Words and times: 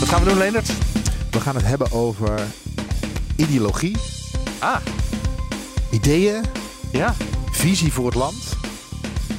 Wat 0.00 0.08
gaan 0.08 0.22
we 0.22 0.28
doen, 0.28 0.38
Leendert? 0.38 0.70
We 1.30 1.40
gaan 1.40 1.54
het 1.54 1.64
hebben 1.64 1.92
over 1.92 2.40
ideologie, 3.36 3.96
Ah, 4.58 4.76
ideeën, 5.90 6.42
ja. 6.92 7.14
visie 7.50 7.92
voor 7.92 8.06
het 8.06 8.14
land 8.14 8.34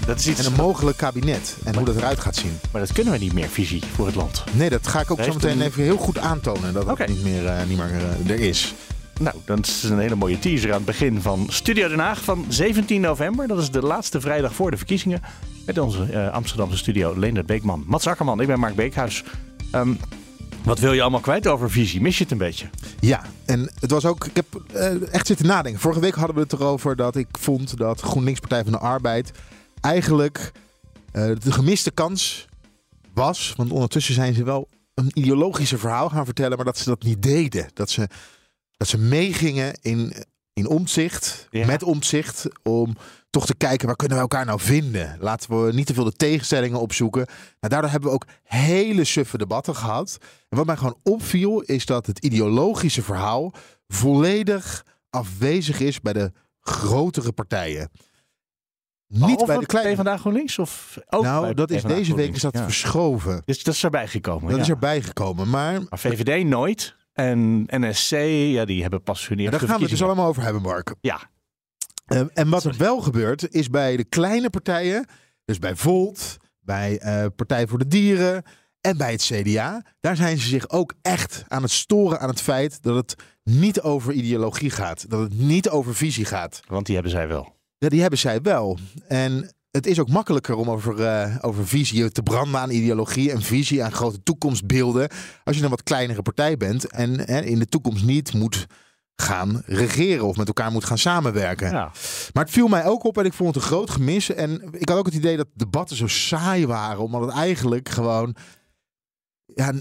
Dat 0.06 0.20
is 0.20 0.28
iets... 0.28 0.40
en 0.40 0.46
een 0.46 0.54
mogelijk 0.54 0.98
kabinet. 0.98 1.58
En 1.64 1.76
hoe 1.76 1.86
dat 1.86 1.96
eruit 1.96 2.20
gaat 2.20 2.36
zien. 2.36 2.60
Maar 2.72 2.82
dat 2.82 2.94
kunnen 2.94 3.14
we 3.14 3.20
niet 3.20 3.34
meer, 3.34 3.48
visie 3.50 3.82
voor 3.96 4.06
het 4.06 4.16
land. 4.16 4.44
Nee, 4.52 4.70
dat 4.70 4.88
ga 4.88 5.00
ik 5.00 5.12
ook 5.12 5.24
zo 5.24 5.34
meteen 5.34 5.60
een- 5.60 5.66
even 5.66 5.84
heel 5.84 5.98
goed 5.98 6.18
aantonen. 6.18 6.74
Dat 6.74 6.98
het 6.98 7.08
niet 7.08 7.24
meer, 7.24 7.46
eh, 7.48 7.66
niet 7.68 7.78
meer 7.78 7.92
eh, 8.26 8.30
er 8.30 8.40
is. 8.40 8.74
Nou, 9.20 9.36
dat 9.46 9.68
is 9.68 9.84
een 9.84 10.00
hele 10.00 10.16
mooie 10.16 10.40
teaser 10.40 10.70
aan 10.70 10.76
het 10.76 10.86
begin 10.86 11.22
van 11.22 11.48
Studio 11.50 11.88
Den 11.88 12.00
Haag 12.00 12.24
van 12.24 12.46
17 12.50 13.02
november. 13.02 13.48
Dat 13.48 13.62
is 13.62 13.72
de 13.72 13.82
laatste 13.82 14.22
vrijdag 14.22 14.54
voor 14.54 14.72
de 14.72 14.78
verkiezingen. 14.78 15.22
Met 15.66 15.78
onze 15.78 16.04
eh, 16.04 16.34
Amsterdamse 16.34 16.78
studio 16.78 17.20
Leendert 17.20 17.46
Beekman. 17.46 17.84
Mats 17.88 18.08
Akkerman, 18.08 18.42
ik 18.42 18.48
ben 18.48 18.60
Mark 18.60 18.76
Beekhuis. 18.76 19.24
Ehm, 19.72 19.94
wat 20.64 20.80
wil 20.80 20.94
je 20.94 21.02
allemaal 21.02 21.20
kwijt 21.20 21.48
over 21.48 21.72
visie? 21.72 22.02
Mis 22.02 22.18
je 22.18 22.24
het 22.24 22.32
een 22.32 22.38
beetje? 22.38 22.70
Ja, 23.00 23.22
en 23.46 23.72
het 23.80 23.92
was 23.92 24.06
ook. 24.06 24.26
Ik 24.26 24.36
heb 24.36 24.46
eh, 24.74 25.14
echt 25.14 25.28
zitten 25.28 25.46
nadenken. 25.46 25.82
Vorige 25.82 26.00
week 26.00 26.16
hadden 26.16 26.36
we 26.36 26.42
het 26.42 26.54
erover 26.54 26.96
dat 26.96 27.16
ik 27.16 27.28
vond 27.32 27.78
dat 27.78 28.02
GroenLinks 28.02 28.40
Partij 28.40 28.64
van 28.64 28.72
de 28.72 28.80
Arbeid 28.80 29.32
eigenlijk 29.82 30.52
eh, 31.12 31.32
de 31.40 31.52
gemiste 31.52 31.92
kans 31.92 32.48
was. 33.14 33.54
Want 33.58 33.72
ondertussen 33.72 34.14
zijn 34.14 34.34
ze 34.34 34.44
wel 34.44 34.68
een 34.94 35.12
ideologische 35.14 35.78
verhaal 35.78 36.10
gaan 36.10 36.26
vertellen, 36.26 36.56
maar 36.56 36.66
dat 36.66 36.78
ze 36.78 36.90
dat 36.90 37.04
niet 37.04 37.22
deden. 37.22 37.70
Dat 37.74 37.90
ze, 37.90 38.08
dat 38.84 38.92
ze 38.92 39.08
meegingen 39.08 39.78
in, 39.82 40.14
in 40.54 40.68
omzicht, 40.68 41.48
Ja. 41.50 41.66
met 41.66 41.84
omzicht, 41.84 42.48
om 42.64 42.96
toch 43.30 43.46
te 43.46 43.56
kijken 43.56 43.88
waar 43.88 43.96
kunnen 43.96 44.18
we 44.18 44.24
elkaar 44.24 44.46
nou 44.46 44.60
vinden. 44.60 45.18
Laten 45.20 45.66
we 45.66 45.74
niet 45.74 45.86
te 45.86 45.94
veel 45.94 46.04
de 46.04 46.12
tegenstellingen 46.12 46.80
opzoeken. 46.80 47.26
Nou, 47.26 47.34
daardoor 47.60 47.90
hebben 47.90 48.10
we 48.10 48.16
ook 48.16 48.26
hele 48.44 49.04
suffe 49.04 49.38
debatten 49.38 49.76
gehad. 49.76 50.18
En 50.50 50.58
wat 50.58 50.66
mij 50.66 50.78
gewoon 50.78 50.98
opviel, 51.04 51.62
is 51.62 51.86
dat 51.86 52.06
het 52.06 52.20
ideologische 52.20 53.04
verhaal 53.04 53.54
volledig 53.88 54.86
afwezig 55.10 55.80
is 55.80 56.02
bij 56.02 56.14
de 56.14 56.32
grotere 56.60 57.32
partijen. 57.32 57.90
Niet 59.08 59.46
bij 59.46 59.58
de 59.58 59.66
kleine. 59.66 59.96
vandaag 59.96 60.20
GroenLinks? 60.20 60.60
Of 60.60 60.98
ook 61.10 61.24
Nou, 61.24 61.54
dat 61.54 61.72
is 61.72 61.84
deze 61.84 62.16
week 62.16 62.36
is 62.36 62.42
dat? 62.42 62.54
Ja. 62.54 62.64
verschoven. 62.64 63.42
Dus 63.46 63.64
dat 63.64 63.74
is 63.74 63.84
erbij 63.84 64.08
gekomen. 64.08 64.48
Dat 64.48 64.56
ja. 64.56 64.62
is 64.62 64.70
erbij 64.70 65.02
gekomen. 65.02 65.50
Maar 65.50 65.82
Maar 65.90 66.00
VVD 66.00 66.46
nooit. 66.46 66.96
En 67.14 67.64
NSC, 67.68 68.12
ja, 68.52 68.66
die 68.66 68.82
hebben 68.82 69.04
pas 69.04 69.28
hun 69.28 69.38
daar 69.38 69.60
gaan 69.60 69.76
we 69.76 69.82
het 69.82 69.90
dus 69.90 70.04
allemaal 70.04 70.28
over 70.28 70.44
hebben, 70.44 70.62
Mark. 70.62 70.96
Ja, 71.02 71.32
Eh, 72.06 72.22
en 72.34 72.50
wat 72.50 72.64
er 72.64 72.78
wel 72.78 73.02
gebeurt, 73.02 73.54
is 73.54 73.70
bij 73.70 73.98
de 73.98 74.04
kleine 74.04 74.50
partijen, 74.50 75.06
dus 75.46 75.60
bij 75.60 75.76
Volt, 75.76 76.38
bij 76.60 77.00
eh, 77.00 77.26
Partij 77.36 77.68
voor 77.68 77.78
de 77.78 77.88
Dieren 77.88 78.44
en 78.82 78.98
bij 78.98 79.12
het 79.12 79.22
CDA, 79.22 79.86
daar 80.00 80.16
zijn 80.16 80.38
ze 80.38 80.48
zich 80.48 80.70
ook 80.70 80.94
echt 81.02 81.44
aan 81.48 81.62
het 81.62 81.72
storen 81.72 82.20
aan 82.20 82.30
het 82.30 82.42
feit 82.42 82.82
dat 82.82 82.96
het 82.96 83.16
niet 83.44 83.82
over 83.82 84.14
ideologie 84.14 84.70
gaat. 84.70 85.10
Dat 85.10 85.20
het 85.20 85.34
niet 85.40 85.70
over 85.70 85.96
visie 85.96 86.26
gaat. 86.26 86.62
want 86.68 86.86
die 86.86 86.96
hebben 86.96 87.12
zij 87.14 87.28
wel. 87.28 87.56
Ja, 87.78 87.90
die 87.90 88.02
hebben 88.02 88.20
zij 88.20 88.42
wel. 88.42 88.78
En 89.08 89.54
het 89.74 89.88
is 89.88 90.00
ook 90.00 90.10
makkelijker 90.10 90.56
om 90.56 90.70
over, 90.70 91.06
eh, 91.06 91.36
over 91.42 91.68
visie 91.68 92.12
te 92.12 92.24
branden 92.24 92.62
aan 92.62 92.70
ideologie 92.70 93.32
en 93.32 93.42
visie 93.42 93.84
aan 93.84 93.92
grote 93.92 94.24
toekomstbeelden. 94.24 95.10
Als 95.44 95.58
je 95.58 95.64
een 95.64 95.70
wat 95.70 95.84
kleinere 95.84 96.22
partij 96.22 96.58
bent 96.58 96.92
en 96.92 97.20
hè, 97.20 97.42
in 97.42 97.60
de 97.60 97.66
toekomst 97.66 98.04
niet 98.04 98.34
moet 98.34 98.66
gaan 99.16 99.62
regeren 99.66 100.26
of 100.26 100.38
met 100.38 100.48
elkaar 100.48 100.72
moet 100.72 100.86
gaan 100.86 100.98
samenwerken. 100.98 101.70
Ja. 101.70 101.92
Maar 102.34 102.44
het 102.44 102.54
viel 102.54 102.68
mij 102.68 102.86
ook 102.86 103.04
op 103.04 103.18
en 103.18 103.26
ik 103.26 103.34
vond 103.34 103.56
het 103.56 103.64
een 103.64 103.70
groot 103.70 103.90
gemis. 103.90 104.30
En 104.30 104.62
ik 104.72 104.90
had 104.90 104.98
ook 104.98 105.06
het 105.06 105.16
idee 105.16 105.38
dat 105.38 105.48
debatten 105.54 105.98
zo 105.98 106.08
saai 106.08 106.68
waren, 106.68 107.04
omdat 107.04 107.22
het 107.22 107.32
eigenlijk 107.32 107.90
gewoon 107.90 108.36
ja, 109.46 109.74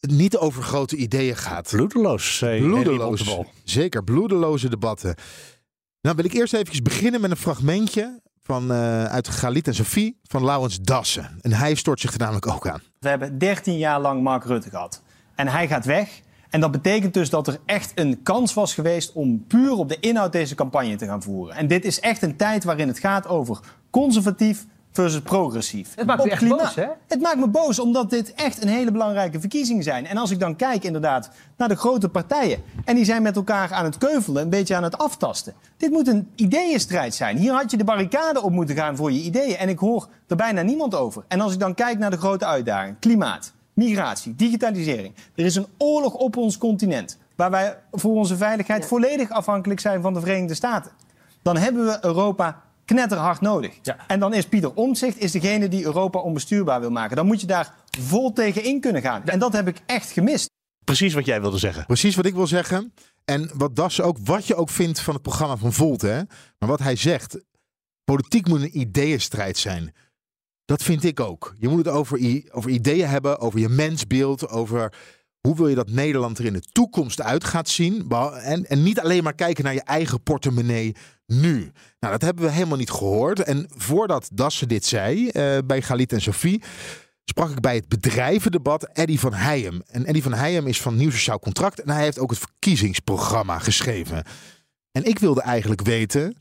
niet 0.00 0.36
over 0.36 0.62
grote 0.62 0.96
ideeën 0.96 1.36
gaat. 1.36 1.70
Bloedeloos, 1.70 2.36
zei 2.36 2.60
Henry 2.60 2.82
Bloedeloos. 2.82 3.38
Zeker, 3.64 4.04
bloedeloze 4.04 4.68
debatten. 4.68 5.14
Nou 6.00 6.16
wil 6.16 6.24
ik 6.24 6.32
eerst 6.32 6.54
even 6.54 6.82
beginnen 6.82 7.20
met 7.20 7.30
een 7.30 7.36
fragmentje 7.36 8.20
van, 8.50 8.72
eh, 8.72 9.04
uit 9.04 9.28
Galit 9.28 9.66
en 9.66 9.74
Sophie 9.74 10.18
van 10.22 10.44
Laurens 10.44 10.80
Dassen. 10.80 11.38
En 11.40 11.52
hij 11.52 11.74
stort 11.74 12.00
zich 12.00 12.12
er 12.12 12.18
namelijk 12.18 12.46
ook 12.46 12.68
aan. 12.68 12.82
We 12.98 13.08
hebben 13.08 13.38
13 13.38 13.78
jaar 13.78 14.00
lang 14.00 14.22
Mark 14.22 14.44
Rutte 14.44 14.70
gehad. 14.70 15.02
En 15.34 15.48
hij 15.48 15.68
gaat 15.68 15.84
weg. 15.84 16.20
En 16.48 16.60
dat 16.60 16.70
betekent 16.70 17.14
dus 17.14 17.30
dat 17.30 17.46
er 17.46 17.58
echt 17.66 17.92
een 17.94 18.22
kans 18.22 18.54
was 18.54 18.74
geweest 18.74 19.12
om 19.12 19.44
puur 19.46 19.72
op 19.72 19.88
de 19.88 20.00
inhoud 20.00 20.32
deze 20.32 20.54
campagne 20.54 20.96
te 20.96 21.06
gaan 21.06 21.22
voeren. 21.22 21.56
En 21.56 21.68
dit 21.68 21.84
is 21.84 22.00
echt 22.00 22.22
een 22.22 22.36
tijd 22.36 22.64
waarin 22.64 22.88
het 22.88 22.98
gaat 22.98 23.26
over 23.26 23.60
conservatief 23.90 24.66
versus 24.92 25.20
progressief. 25.20 25.94
Het 25.94 26.06
maakt 26.06 26.20
Op 26.20 26.26
echt 26.26 26.48
boos, 26.48 26.74
hè? 26.74 26.86
Het 27.08 27.20
maakt 27.20 27.38
me 27.38 27.48
boos, 27.48 27.78
omdat 27.78 28.10
dit 28.10 28.34
echt 28.34 28.62
een 28.62 28.68
hele 28.68 28.90
belangrijke 28.90 29.40
verkiezingen 29.40 29.82
zijn. 29.82 30.06
En 30.06 30.16
als 30.16 30.30
ik 30.30 30.40
dan 30.40 30.56
kijk 30.56 30.84
inderdaad 30.84 31.30
naar 31.56 31.68
de 31.68 31.76
grote 31.76 32.08
partijen... 32.08 32.62
en 32.84 32.94
die 32.94 33.04
zijn 33.04 33.22
met 33.22 33.36
elkaar 33.36 33.72
aan 33.72 33.84
het 33.84 33.98
keuvelen, 33.98 34.42
een 34.42 34.50
beetje 34.50 34.76
aan 34.76 34.82
het 34.82 34.98
aftasten. 34.98 35.54
Dit 35.76 35.90
moet 35.90 36.08
een 36.08 36.30
ideeënstrijd 36.34 37.14
zijn. 37.14 37.36
Hier 37.36 37.52
had 37.52 37.70
je 37.70 37.76
de 37.76 37.84
barricade 37.84 38.42
op 38.42 38.50
moeten 38.50 38.76
gaan 38.76 38.96
voor 38.96 39.12
je 39.12 39.20
ideeën. 39.20 39.56
En 39.56 39.68
ik 39.68 39.78
hoor 39.78 40.08
er 40.26 40.36
bijna 40.36 40.62
niemand 40.62 40.94
over. 40.94 41.24
En 41.28 41.40
als 41.40 41.52
ik 41.52 41.58
dan 41.58 41.74
kijk 41.74 41.98
naar 41.98 42.10
de 42.10 42.18
grote 42.18 42.46
uitdagingen... 42.46 42.98
klimaat, 42.98 43.52
migratie, 43.72 44.36
digitalisering. 44.36 45.14
Er 45.34 45.44
is 45.44 45.54
een 45.54 45.66
oorlog 45.78 46.14
op 46.14 46.36
ons 46.36 46.58
continent... 46.58 47.18
waar 47.36 47.50
wij 47.50 47.78
voor 47.92 48.14
onze 48.14 48.36
veiligheid 48.36 48.86
volledig 48.86 49.30
afhankelijk 49.30 49.80
zijn 49.80 50.02
van 50.02 50.14
de 50.14 50.20
Verenigde 50.20 50.54
Staten. 50.54 50.90
Dan 51.42 51.56
hebben 51.56 51.86
we 51.86 51.98
Europa 52.00 52.62
knetterhard 52.94 53.40
nodig. 53.40 53.74
Ja. 53.82 53.96
En 54.06 54.20
dan 54.20 54.34
is 54.34 54.46
Pieter 54.46 54.74
Omtzigt 54.74 55.18
is 55.18 55.32
degene 55.32 55.68
die 55.68 55.84
Europa 55.84 56.18
onbestuurbaar 56.18 56.80
wil 56.80 56.90
maken. 56.90 57.16
Dan 57.16 57.26
moet 57.26 57.40
je 57.40 57.46
daar 57.46 57.74
vol 58.00 58.32
tegen 58.32 58.64
in 58.64 58.80
kunnen 58.80 59.02
gaan. 59.02 59.24
En 59.24 59.38
dat 59.38 59.52
heb 59.52 59.68
ik 59.68 59.80
echt 59.86 60.10
gemist. 60.10 60.50
Precies 60.84 61.14
wat 61.14 61.26
jij 61.26 61.40
wilde 61.40 61.58
zeggen. 61.58 61.86
Precies 61.86 62.16
wat 62.16 62.26
ik 62.26 62.34
wil 62.34 62.46
zeggen. 62.46 62.92
En 63.24 63.50
wat 63.54 63.76
Dassen 63.76 64.04
ook, 64.04 64.16
wat 64.24 64.46
je 64.46 64.54
ook 64.54 64.70
vindt 64.70 65.00
van 65.00 65.14
het 65.14 65.22
programma 65.22 65.56
van 65.56 65.72
Volt, 65.72 66.02
hè. 66.02 66.16
Maar 66.58 66.68
wat 66.68 66.78
hij 66.78 66.96
zegt, 66.96 67.40
politiek 68.04 68.48
moet 68.48 68.60
een 68.60 68.78
ideeënstrijd 68.78 69.56
zijn. 69.56 69.94
Dat 70.64 70.82
vind 70.82 71.04
ik 71.04 71.20
ook. 71.20 71.54
Je 71.58 71.68
moet 71.68 71.84
het 71.84 71.94
over, 71.94 72.42
over 72.50 72.70
ideeën 72.70 73.08
hebben, 73.08 73.40
over 73.40 73.60
je 73.60 73.68
mensbeeld, 73.68 74.48
over 74.48 74.92
hoe 75.40 75.56
wil 75.56 75.68
je 75.68 75.74
dat 75.74 75.90
Nederland 75.90 76.38
er 76.38 76.44
in 76.44 76.52
de 76.52 76.68
toekomst 76.72 77.20
uit 77.20 77.44
gaat 77.44 77.68
zien. 77.68 78.10
En, 78.42 78.66
en 78.66 78.82
niet 78.82 79.00
alleen 79.00 79.22
maar 79.22 79.34
kijken 79.34 79.64
naar 79.64 79.74
je 79.74 79.82
eigen 79.82 80.22
portemonnee 80.22 80.96
nu. 81.30 81.72
Nou, 82.00 82.12
dat 82.12 82.22
hebben 82.22 82.44
we 82.44 82.50
helemaal 82.50 82.76
niet 82.76 82.90
gehoord. 82.90 83.42
En 83.42 83.66
voordat 83.76 84.30
Dassen 84.32 84.68
dit 84.68 84.84
zei, 84.84 85.28
eh, 85.28 85.58
bij 85.64 85.82
Galit 85.82 86.12
en 86.12 86.20
Sophie, 86.20 86.62
sprak 87.24 87.50
ik 87.50 87.60
bij 87.60 87.74
het 87.74 87.88
bedrijvendebat 87.88 88.88
Eddy 88.92 89.18
van 89.18 89.34
Heijem. 89.34 89.82
En 89.86 90.04
Eddy 90.04 90.22
van 90.22 90.32
Heijem 90.32 90.66
is 90.66 90.80
van 90.80 90.96
Nieuw 90.96 91.10
Sociaal 91.10 91.38
Contract 91.38 91.80
en 91.80 91.90
hij 91.90 92.02
heeft 92.02 92.18
ook 92.18 92.30
het 92.30 92.38
verkiezingsprogramma 92.38 93.58
geschreven. 93.58 94.24
En 94.92 95.04
ik 95.04 95.18
wilde 95.18 95.42
eigenlijk 95.42 95.82
weten, 95.82 96.36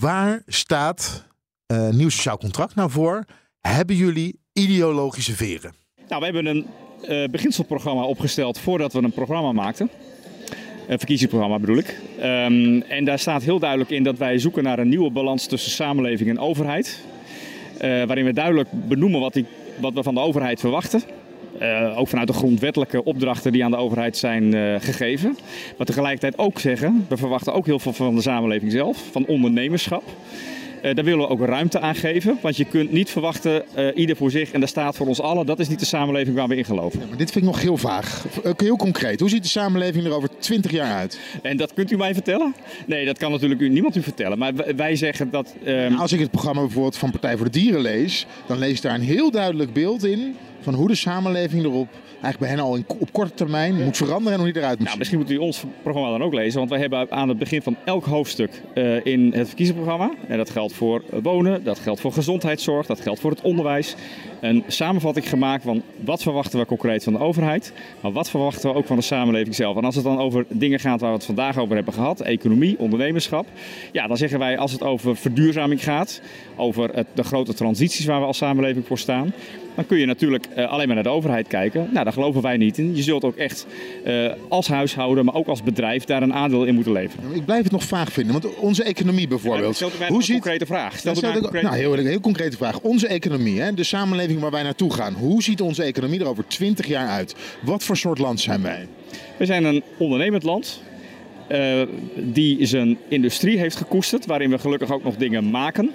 waar 0.00 0.42
staat 0.46 1.26
eh, 1.66 1.88
Nieuw 1.88 2.08
Sociaal 2.08 2.38
Contract 2.38 2.74
nou 2.74 2.90
voor? 2.90 3.24
Hebben 3.60 3.96
jullie 3.96 4.40
ideologische 4.52 5.36
veren? 5.36 5.74
Nou, 6.08 6.20
we 6.20 6.24
hebben 6.24 6.46
een 6.46 6.66
eh, 7.02 7.30
beginselprogramma 7.30 8.02
opgesteld 8.02 8.58
voordat 8.58 8.92
we 8.92 9.02
een 9.02 9.12
programma 9.12 9.52
maakten. 9.52 9.90
Een 10.88 10.98
verkiezingsprogramma 10.98 11.58
bedoel 11.58 11.76
ik. 11.76 12.00
Ehm, 12.18 12.80
en 12.80 13.04
daar 13.04 13.18
staat 13.18 13.42
heel 13.42 13.58
duidelijk 13.58 13.90
in 13.90 14.02
dat 14.02 14.18
wij 14.18 14.38
zoeken 14.38 14.62
naar 14.62 14.78
een 14.78 14.88
nieuwe 14.88 15.10
balans 15.10 15.46
tussen 15.46 15.70
samenleving 15.70 16.30
en 16.30 16.38
overheid. 16.38 17.04
Eh, 17.78 17.88
waarin 17.88 18.24
we 18.24 18.32
duidelijk 18.32 18.68
benoemen 18.72 19.20
wat, 19.20 19.32
die, 19.32 19.46
wat 19.80 19.92
we 19.92 20.02
van 20.02 20.14
de 20.14 20.20
overheid 20.20 20.60
verwachten. 20.60 21.02
Eh, 21.58 21.98
ook 21.98 22.08
vanuit 22.08 22.26
de 22.26 22.32
grondwettelijke 22.32 23.04
opdrachten 23.04 23.52
die 23.52 23.64
aan 23.64 23.70
de 23.70 23.76
overheid 23.76 24.16
zijn 24.16 24.54
eh, 24.54 24.74
gegeven. 24.78 25.36
Maar 25.76 25.86
tegelijkertijd 25.86 26.38
ook 26.38 26.58
zeggen, 26.58 27.06
we 27.08 27.16
verwachten 27.16 27.54
ook 27.54 27.66
heel 27.66 27.78
veel 27.78 27.92
van 27.92 28.14
de 28.14 28.22
samenleving 28.22 28.72
zelf, 28.72 29.04
van 29.10 29.26
ondernemerschap. 29.26 30.02
Eh, 30.82 30.94
daar 30.94 31.04
willen 31.04 31.20
we 31.20 31.28
ook 31.28 31.40
ruimte 31.44 31.80
aan 31.80 31.94
geven. 31.94 32.38
Want 32.40 32.56
je 32.56 32.64
kunt 32.64 32.92
niet 32.92 33.10
verwachten, 33.10 33.62
eh, 33.74 33.86
ieder 33.94 34.16
voor 34.16 34.30
zich 34.30 34.50
en 34.50 34.60
de 34.60 34.66
staat 34.66 34.96
voor 34.96 35.06
ons 35.06 35.20
allen. 35.20 35.46
Dat 35.46 35.58
is 35.58 35.68
niet 35.68 35.78
de 35.78 35.84
samenleving 35.86 36.36
waar 36.36 36.48
we 36.48 36.56
in 36.56 36.64
geloven. 36.64 36.98
Maar 37.08 37.16
dit 37.18 37.30
vind 37.32 37.44
ik 37.44 37.50
nog 37.50 37.60
heel 37.60 37.76
vaag. 37.76 38.24
Ook 38.44 38.60
heel 38.60 38.76
concreet. 38.76 39.20
Hoe 39.20 39.28
ziet 39.28 39.42
de 39.42 39.48
samenleving 39.48 40.04
er 40.04 40.12
over 40.14 40.28
20 40.38 40.70
jaar 40.70 40.94
uit? 40.96 41.18
En 41.42 41.56
dat 41.56 41.74
kunt 41.74 41.90
u 41.90 41.96
mij 41.96 42.14
vertellen? 42.14 42.54
Nee, 42.86 43.04
dat 43.04 43.18
kan 43.18 43.30
natuurlijk 43.30 43.60
u, 43.60 43.68
niemand 43.68 43.96
u 43.96 44.02
vertellen. 44.02 44.38
Maar 44.38 44.54
wij- 44.54 44.76
wij 44.76 44.96
zeggen 44.96 45.30
dat... 45.30 45.54
ehm, 45.64 45.94
Als 45.94 46.12
ik 46.12 46.20
het 46.20 46.30
programma 46.30 46.60
bijvoorbeeld 46.60 46.96
van 46.96 47.10
Partij 47.10 47.36
voor 47.36 47.44
de 47.50 47.58
Dieren 47.58 47.80
lees, 47.80 48.26
dan 48.46 48.58
lees 48.58 48.76
ik 48.76 48.82
daar 48.82 48.94
een 48.94 49.00
heel 49.00 49.30
duidelijk 49.30 49.72
beeld 49.72 50.04
in 50.04 50.36
van 50.62 50.74
hoe 50.74 50.88
de 50.88 50.94
samenleving 50.94 51.64
erop 51.64 51.88
eigenlijk 52.10 52.38
bij 52.38 52.48
hen 52.48 52.58
al 52.58 52.76
in, 52.76 52.84
op 52.98 53.12
korte 53.12 53.34
termijn 53.34 53.84
moet 53.84 53.96
veranderen 53.96 54.32
en 54.32 54.44
hoe 54.44 54.52
die 54.52 54.62
eruit 54.62 54.78
moet 54.78 54.86
Nou, 54.86 54.98
misschien 54.98 55.18
moet 55.18 55.30
u 55.30 55.36
ons 55.36 55.64
programma 55.82 56.10
dan 56.10 56.22
ook 56.22 56.34
lezen, 56.34 56.58
want 56.58 56.70
wij 56.70 56.78
hebben 56.80 57.10
aan 57.10 57.28
het 57.28 57.38
begin 57.38 57.62
van 57.62 57.76
elk 57.84 58.04
hoofdstuk 58.04 58.62
uh, 58.74 59.06
in 59.06 59.32
het 59.34 59.46
verkiezingsprogramma, 59.46 60.10
en 60.28 60.36
dat 60.36 60.50
geldt 60.50 60.72
voor 60.72 61.02
wonen, 61.22 61.64
dat 61.64 61.78
geldt 61.78 62.00
voor 62.00 62.12
gezondheidszorg, 62.12 62.86
dat 62.86 63.00
geldt 63.00 63.20
voor 63.20 63.30
het 63.30 63.40
onderwijs, 63.40 63.94
een 64.42 64.64
samenvatting 64.66 65.28
gemaakt 65.28 65.62
van 65.62 65.82
wat 66.04 66.22
verwachten 66.22 66.58
we 66.58 66.66
concreet 66.66 67.04
van 67.04 67.12
de 67.12 67.18
overheid, 67.18 67.72
maar 68.00 68.12
wat 68.12 68.30
verwachten 68.30 68.70
we 68.70 68.76
ook 68.76 68.86
van 68.86 68.96
de 68.96 69.02
samenleving 69.02 69.54
zelf. 69.54 69.76
En 69.76 69.84
als 69.84 69.94
het 69.94 70.04
dan 70.04 70.18
over 70.18 70.44
dingen 70.48 70.80
gaat 70.80 71.00
waar 71.00 71.10
we 71.10 71.16
het 71.16 71.24
vandaag 71.24 71.58
over 71.58 71.74
hebben 71.74 71.94
gehad, 71.94 72.20
economie, 72.20 72.78
ondernemerschap, 72.78 73.46
ja, 73.92 74.06
dan 74.06 74.16
zeggen 74.16 74.38
wij 74.38 74.58
als 74.58 74.72
het 74.72 74.82
over 74.82 75.16
verduurzaming 75.16 75.84
gaat, 75.84 76.20
over 76.56 76.94
het, 76.94 77.06
de 77.14 77.24
grote 77.24 77.54
transities 77.54 78.04
waar 78.04 78.20
we 78.20 78.26
als 78.26 78.36
samenleving 78.36 78.86
voor 78.86 78.98
staan, 78.98 79.32
dan 79.74 79.86
kun 79.86 79.98
je 79.98 80.06
natuurlijk 80.06 80.46
uh, 80.56 80.70
alleen 80.70 80.86
maar 80.86 80.94
naar 80.94 81.04
de 81.04 81.10
overheid 81.10 81.46
kijken. 81.46 81.88
Nou, 81.92 82.04
daar 82.04 82.12
geloven 82.12 82.42
wij 82.42 82.56
niet 82.56 82.78
in. 82.78 82.96
Je 82.96 83.02
zult 83.02 83.24
ook 83.24 83.36
echt 83.36 83.66
uh, 84.06 84.32
als 84.48 84.68
huishouden, 84.68 85.24
maar 85.24 85.34
ook 85.34 85.46
als 85.46 85.62
bedrijf 85.62 86.04
daar 86.04 86.22
een 86.22 86.34
aandeel 86.34 86.64
in 86.64 86.74
moeten 86.74 86.92
leveren. 86.92 87.34
Ik 87.34 87.44
blijf 87.44 87.62
het 87.62 87.72
nog 87.72 87.84
vaag 87.84 88.12
vinden, 88.12 88.32
want 88.32 88.56
onze 88.56 88.82
economie 88.82 89.28
bijvoorbeeld. 89.28 89.78
Ja, 89.78 89.86
Hoe 90.08 90.16
een 90.16 90.22
ziet... 90.22 90.32
concrete 90.32 90.66
vraag. 90.66 90.98
Stel 90.98 91.14
ja, 91.20 91.34
een 91.34 91.40
concrete... 91.40 91.66
Nou, 91.66 91.78
heel, 91.78 91.94
heel 91.94 92.20
concrete 92.20 92.56
vraag. 92.56 92.80
Onze 92.80 93.06
economie, 93.06 93.60
hè, 93.60 93.74
de 93.74 93.84
samenleving 93.84 94.31
waar 94.40 94.50
wij 94.50 94.62
naartoe 94.62 94.92
gaan. 94.92 95.14
Hoe 95.14 95.42
ziet 95.42 95.60
onze 95.60 95.82
economie 95.82 96.20
er 96.20 96.26
over 96.26 96.46
20 96.46 96.86
jaar 96.86 97.08
uit? 97.08 97.34
Wat 97.62 97.84
voor 97.84 97.96
soort 97.96 98.18
land 98.18 98.40
zijn 98.40 98.62
wij? 98.62 98.88
We 99.36 99.46
zijn 99.46 99.64
een 99.64 99.82
ondernemend 99.98 100.42
land. 100.42 100.82
Uh, 101.48 101.82
die 102.16 102.66
zijn 102.66 102.98
industrie 103.08 103.58
heeft 103.58 103.76
gekoesterd, 103.76 104.26
waarin 104.26 104.50
we 104.50 104.58
gelukkig 104.58 104.90
ook 104.90 105.04
nog 105.04 105.16
dingen 105.16 105.50
maken. 105.50 105.90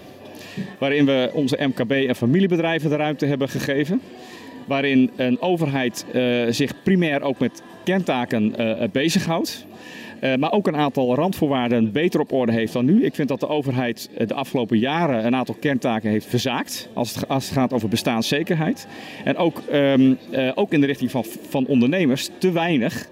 Waarin 0.80 1.06
we 1.06 1.30
onze 1.34 1.58
MKB 1.62 1.92
en 1.92 2.16
familiebedrijven 2.16 2.90
de 2.90 2.96
ruimte 2.96 3.26
hebben 3.26 3.50
gegeven. 3.50 4.02
Waarin 4.66 5.12
een 5.16 5.42
overheid 5.42 6.06
uh, 6.14 6.46
zich 6.50 6.84
primair 6.84 7.22
ook 7.22 7.40
met 7.40 7.62
kerntaken 7.84 8.62
uh, 8.62 8.84
bezighoudt. 8.92 9.66
Uh, 10.22 10.36
maar 10.36 10.52
ook 10.52 10.68
een 10.68 10.76
aantal 10.76 11.16
randvoorwaarden 11.16 11.92
beter 11.92 12.20
op 12.20 12.32
orde 12.32 12.52
heeft 12.52 12.74
dan 12.74 12.86
nu. 12.86 13.06
Ik 13.06 13.16
vind 13.16 13.28
dat 13.28 13.40
de 13.40 13.48
overheid 13.48 14.10
de 14.28 14.34
afgelopen 14.34 14.78
jaren 14.78 15.26
een 15.26 15.36
aantal 15.36 15.56
kerntaken 15.60 16.10
heeft 16.10 16.26
verzaakt. 16.26 16.90
Als 16.94 17.16
het, 17.16 17.28
als 17.28 17.46
het 17.46 17.54
gaat 17.54 17.74
over 17.74 17.90
bestaanszekerheid. 17.90 18.88
En 19.24 19.38
ook, 19.38 19.62
um, 19.74 20.18
uh, 20.32 20.52
ook 20.56 20.74
in 20.74 20.82
de 20.82 20.86
richting 20.86 21.12
van, 21.12 21.26
van 21.50 21.66
ondernemers 21.66 22.30
te 22.38 22.52
weinig 22.52 23.10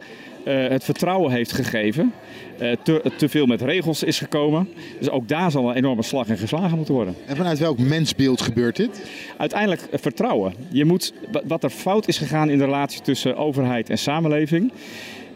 uh, 0.48 0.68
het 0.68 0.84
vertrouwen 0.84 1.32
heeft 1.32 1.52
gegeven. 1.52 2.14
Uh, 2.62 2.72
te, 2.84 3.12
te, 3.18 3.30
veel 3.30 3.46
met 3.46 3.62
regels 3.62 4.04
is 4.04 4.20
gekomen. 4.20 4.70
Dus 5.00 5.10
ook 5.10 5.28
daar 5.28 5.52
zal 5.52 5.70
een 5.70 5.76
enorme 5.76 6.04
slag 6.04 6.28
in 6.28 6.38
geslagen 6.38 6.76
moeten 6.76 6.94
worden. 6.94 7.16
En 7.26 7.36
vanuit 7.36 7.60
welk 7.60 7.78
mensbeeld 7.78 8.42
gebeurt 8.42 8.76
dit? 8.76 9.02
Uiteindelijk 9.38 9.82
uh, 9.82 10.00
vertrouwen. 10.00 10.54
Je 10.70 10.86
moet, 10.86 11.14
wat 11.48 11.64
er 11.64 11.70
fout 11.70 12.08
is 12.08 12.18
gegaan 12.18 12.50
in 12.50 12.58
de 12.58 12.66
relatie 12.66 13.02
tussen 13.02 13.38
overheid 13.38 13.90
en 13.90 13.98
samenleving, 13.98 14.72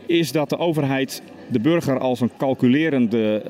is 0.09 0.31
dat 0.31 0.49
de 0.49 0.57
overheid 0.57 1.21
de 1.47 1.59
burger 1.59 1.99
als 1.99 2.19
een 2.21 2.31
calculerende 2.37 3.43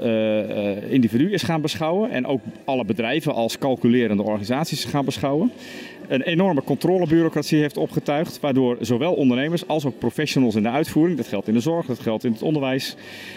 uh, 0.83 0.91
individu 0.91 1.31
is 1.31 1.43
gaan 1.43 1.61
beschouwen. 1.61 2.09
En 2.09 2.25
ook 2.25 2.41
alle 2.65 2.85
bedrijven 2.85 3.33
als 3.33 3.57
calculerende 3.57 4.23
organisaties 4.23 4.85
gaan 4.85 5.05
beschouwen. 5.05 5.51
Een 6.07 6.21
enorme 6.21 6.63
controlebureaucratie 6.63 7.59
heeft 7.59 7.77
opgetuigd. 7.77 8.39
Waardoor 8.39 8.77
zowel 8.81 9.13
ondernemers 9.13 9.67
als 9.67 9.85
ook 9.85 9.99
professionals 9.99 10.55
in 10.55 10.63
de 10.63 10.69
uitvoering, 10.69 11.17
dat 11.17 11.27
geldt 11.27 11.47
in 11.47 11.53
de 11.53 11.59
zorg, 11.59 11.85
dat 11.85 11.99
geldt 11.99 12.23
in 12.23 12.31
het 12.31 12.41
onderwijs, 12.41 12.95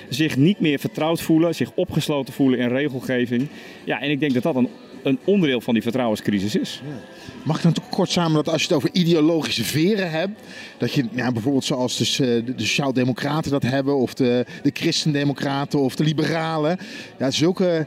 zich 0.08 0.36
niet 0.36 0.60
meer 0.60 0.78
vertrouwd 0.78 1.20
voelen, 1.20 1.54
zich 1.54 1.70
opgesloten 1.74 2.34
voelen 2.34 2.58
in 2.58 2.68
regelgeving. 2.68 3.48
Ja, 3.84 4.00
en 4.00 4.10
ik 4.10 4.20
denk 4.20 4.34
dat 4.34 4.42
dat 4.42 4.56
een, 4.56 4.68
een 5.02 5.18
onderdeel 5.24 5.60
van 5.60 5.74
die 5.74 5.82
vertrouwenscrisis 5.82 6.56
is. 6.56 6.82
Ja. 6.84 6.94
Mag 7.42 7.56
ik 7.56 7.62
dan 7.62 7.72
toch 7.72 7.88
kort 7.88 8.10
samen 8.10 8.32
dat 8.32 8.48
als 8.48 8.62
je 8.62 8.68
het 8.68 8.76
over 8.76 8.90
ideologische 8.92 9.64
veren 9.64 10.10
hebt, 10.10 10.40
dat 10.78 10.92
je 10.92 11.04
ja, 11.12 11.32
bijvoorbeeld 11.32 11.64
zoals 11.64 11.96
dus, 11.96 12.18
uh, 12.18 12.26
de, 12.26 12.54
de 12.54 12.64
Sociaal-Democraten 12.64 13.50
dat 13.50 13.62
hebben, 13.62 13.96
of 13.96 14.14
de, 14.14 14.46
de 14.62 14.70
Christendemocraten 14.72 15.80
of 15.80 15.96
de 15.96 16.04
Liberalen, 16.04 16.78
ja, 17.18 17.30
zulke 17.30 17.86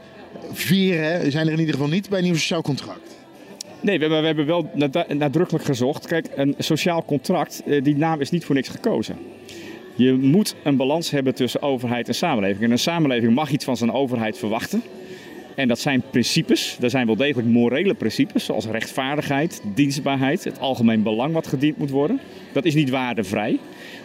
veren 0.52 1.30
zijn 1.30 1.46
er 1.46 1.52
in 1.52 1.58
ieder 1.58 1.74
geval 1.74 1.88
niet 1.88 2.08
bij 2.08 2.18
een 2.18 2.24
nieuw 2.24 2.34
sociaal 2.34 2.62
contract. 2.62 3.14
Nee, 3.80 3.98
we, 3.98 4.08
we 4.08 4.14
hebben 4.14 4.46
wel 4.46 4.70
nadrukkelijk 5.08 5.64
gezocht. 5.64 6.06
Kijk, 6.06 6.26
een 6.34 6.54
sociaal 6.58 7.04
contract, 7.04 7.62
die 7.82 7.96
naam 7.96 8.20
is 8.20 8.30
niet 8.30 8.44
voor 8.44 8.54
niks 8.54 8.68
gekozen. 8.68 9.18
Je 9.94 10.12
moet 10.12 10.54
een 10.64 10.76
balans 10.76 11.10
hebben 11.10 11.34
tussen 11.34 11.62
overheid 11.62 12.08
en 12.08 12.14
samenleving. 12.14 12.64
En 12.64 12.70
een 12.70 12.78
samenleving 12.78 13.34
mag 13.34 13.50
iets 13.50 13.64
van 13.64 13.76
zijn 13.76 13.92
overheid 13.92 14.38
verwachten. 14.38 14.82
En 15.56 15.68
dat 15.68 15.78
zijn 15.78 16.02
principes. 16.10 16.78
Er 16.80 16.90
zijn 16.90 17.06
wel 17.06 17.16
degelijk 17.16 17.48
morele 17.48 17.94
principes, 17.94 18.44
zoals 18.44 18.66
rechtvaardigheid, 18.66 19.62
dienstbaarheid, 19.74 20.44
het 20.44 20.58
algemeen 20.58 21.02
belang 21.02 21.32
wat 21.32 21.46
gediend 21.46 21.76
moet 21.78 21.90
worden. 21.90 22.20
Dat 22.52 22.64
is 22.64 22.74
niet 22.74 22.90
waardevrij. 22.90 23.58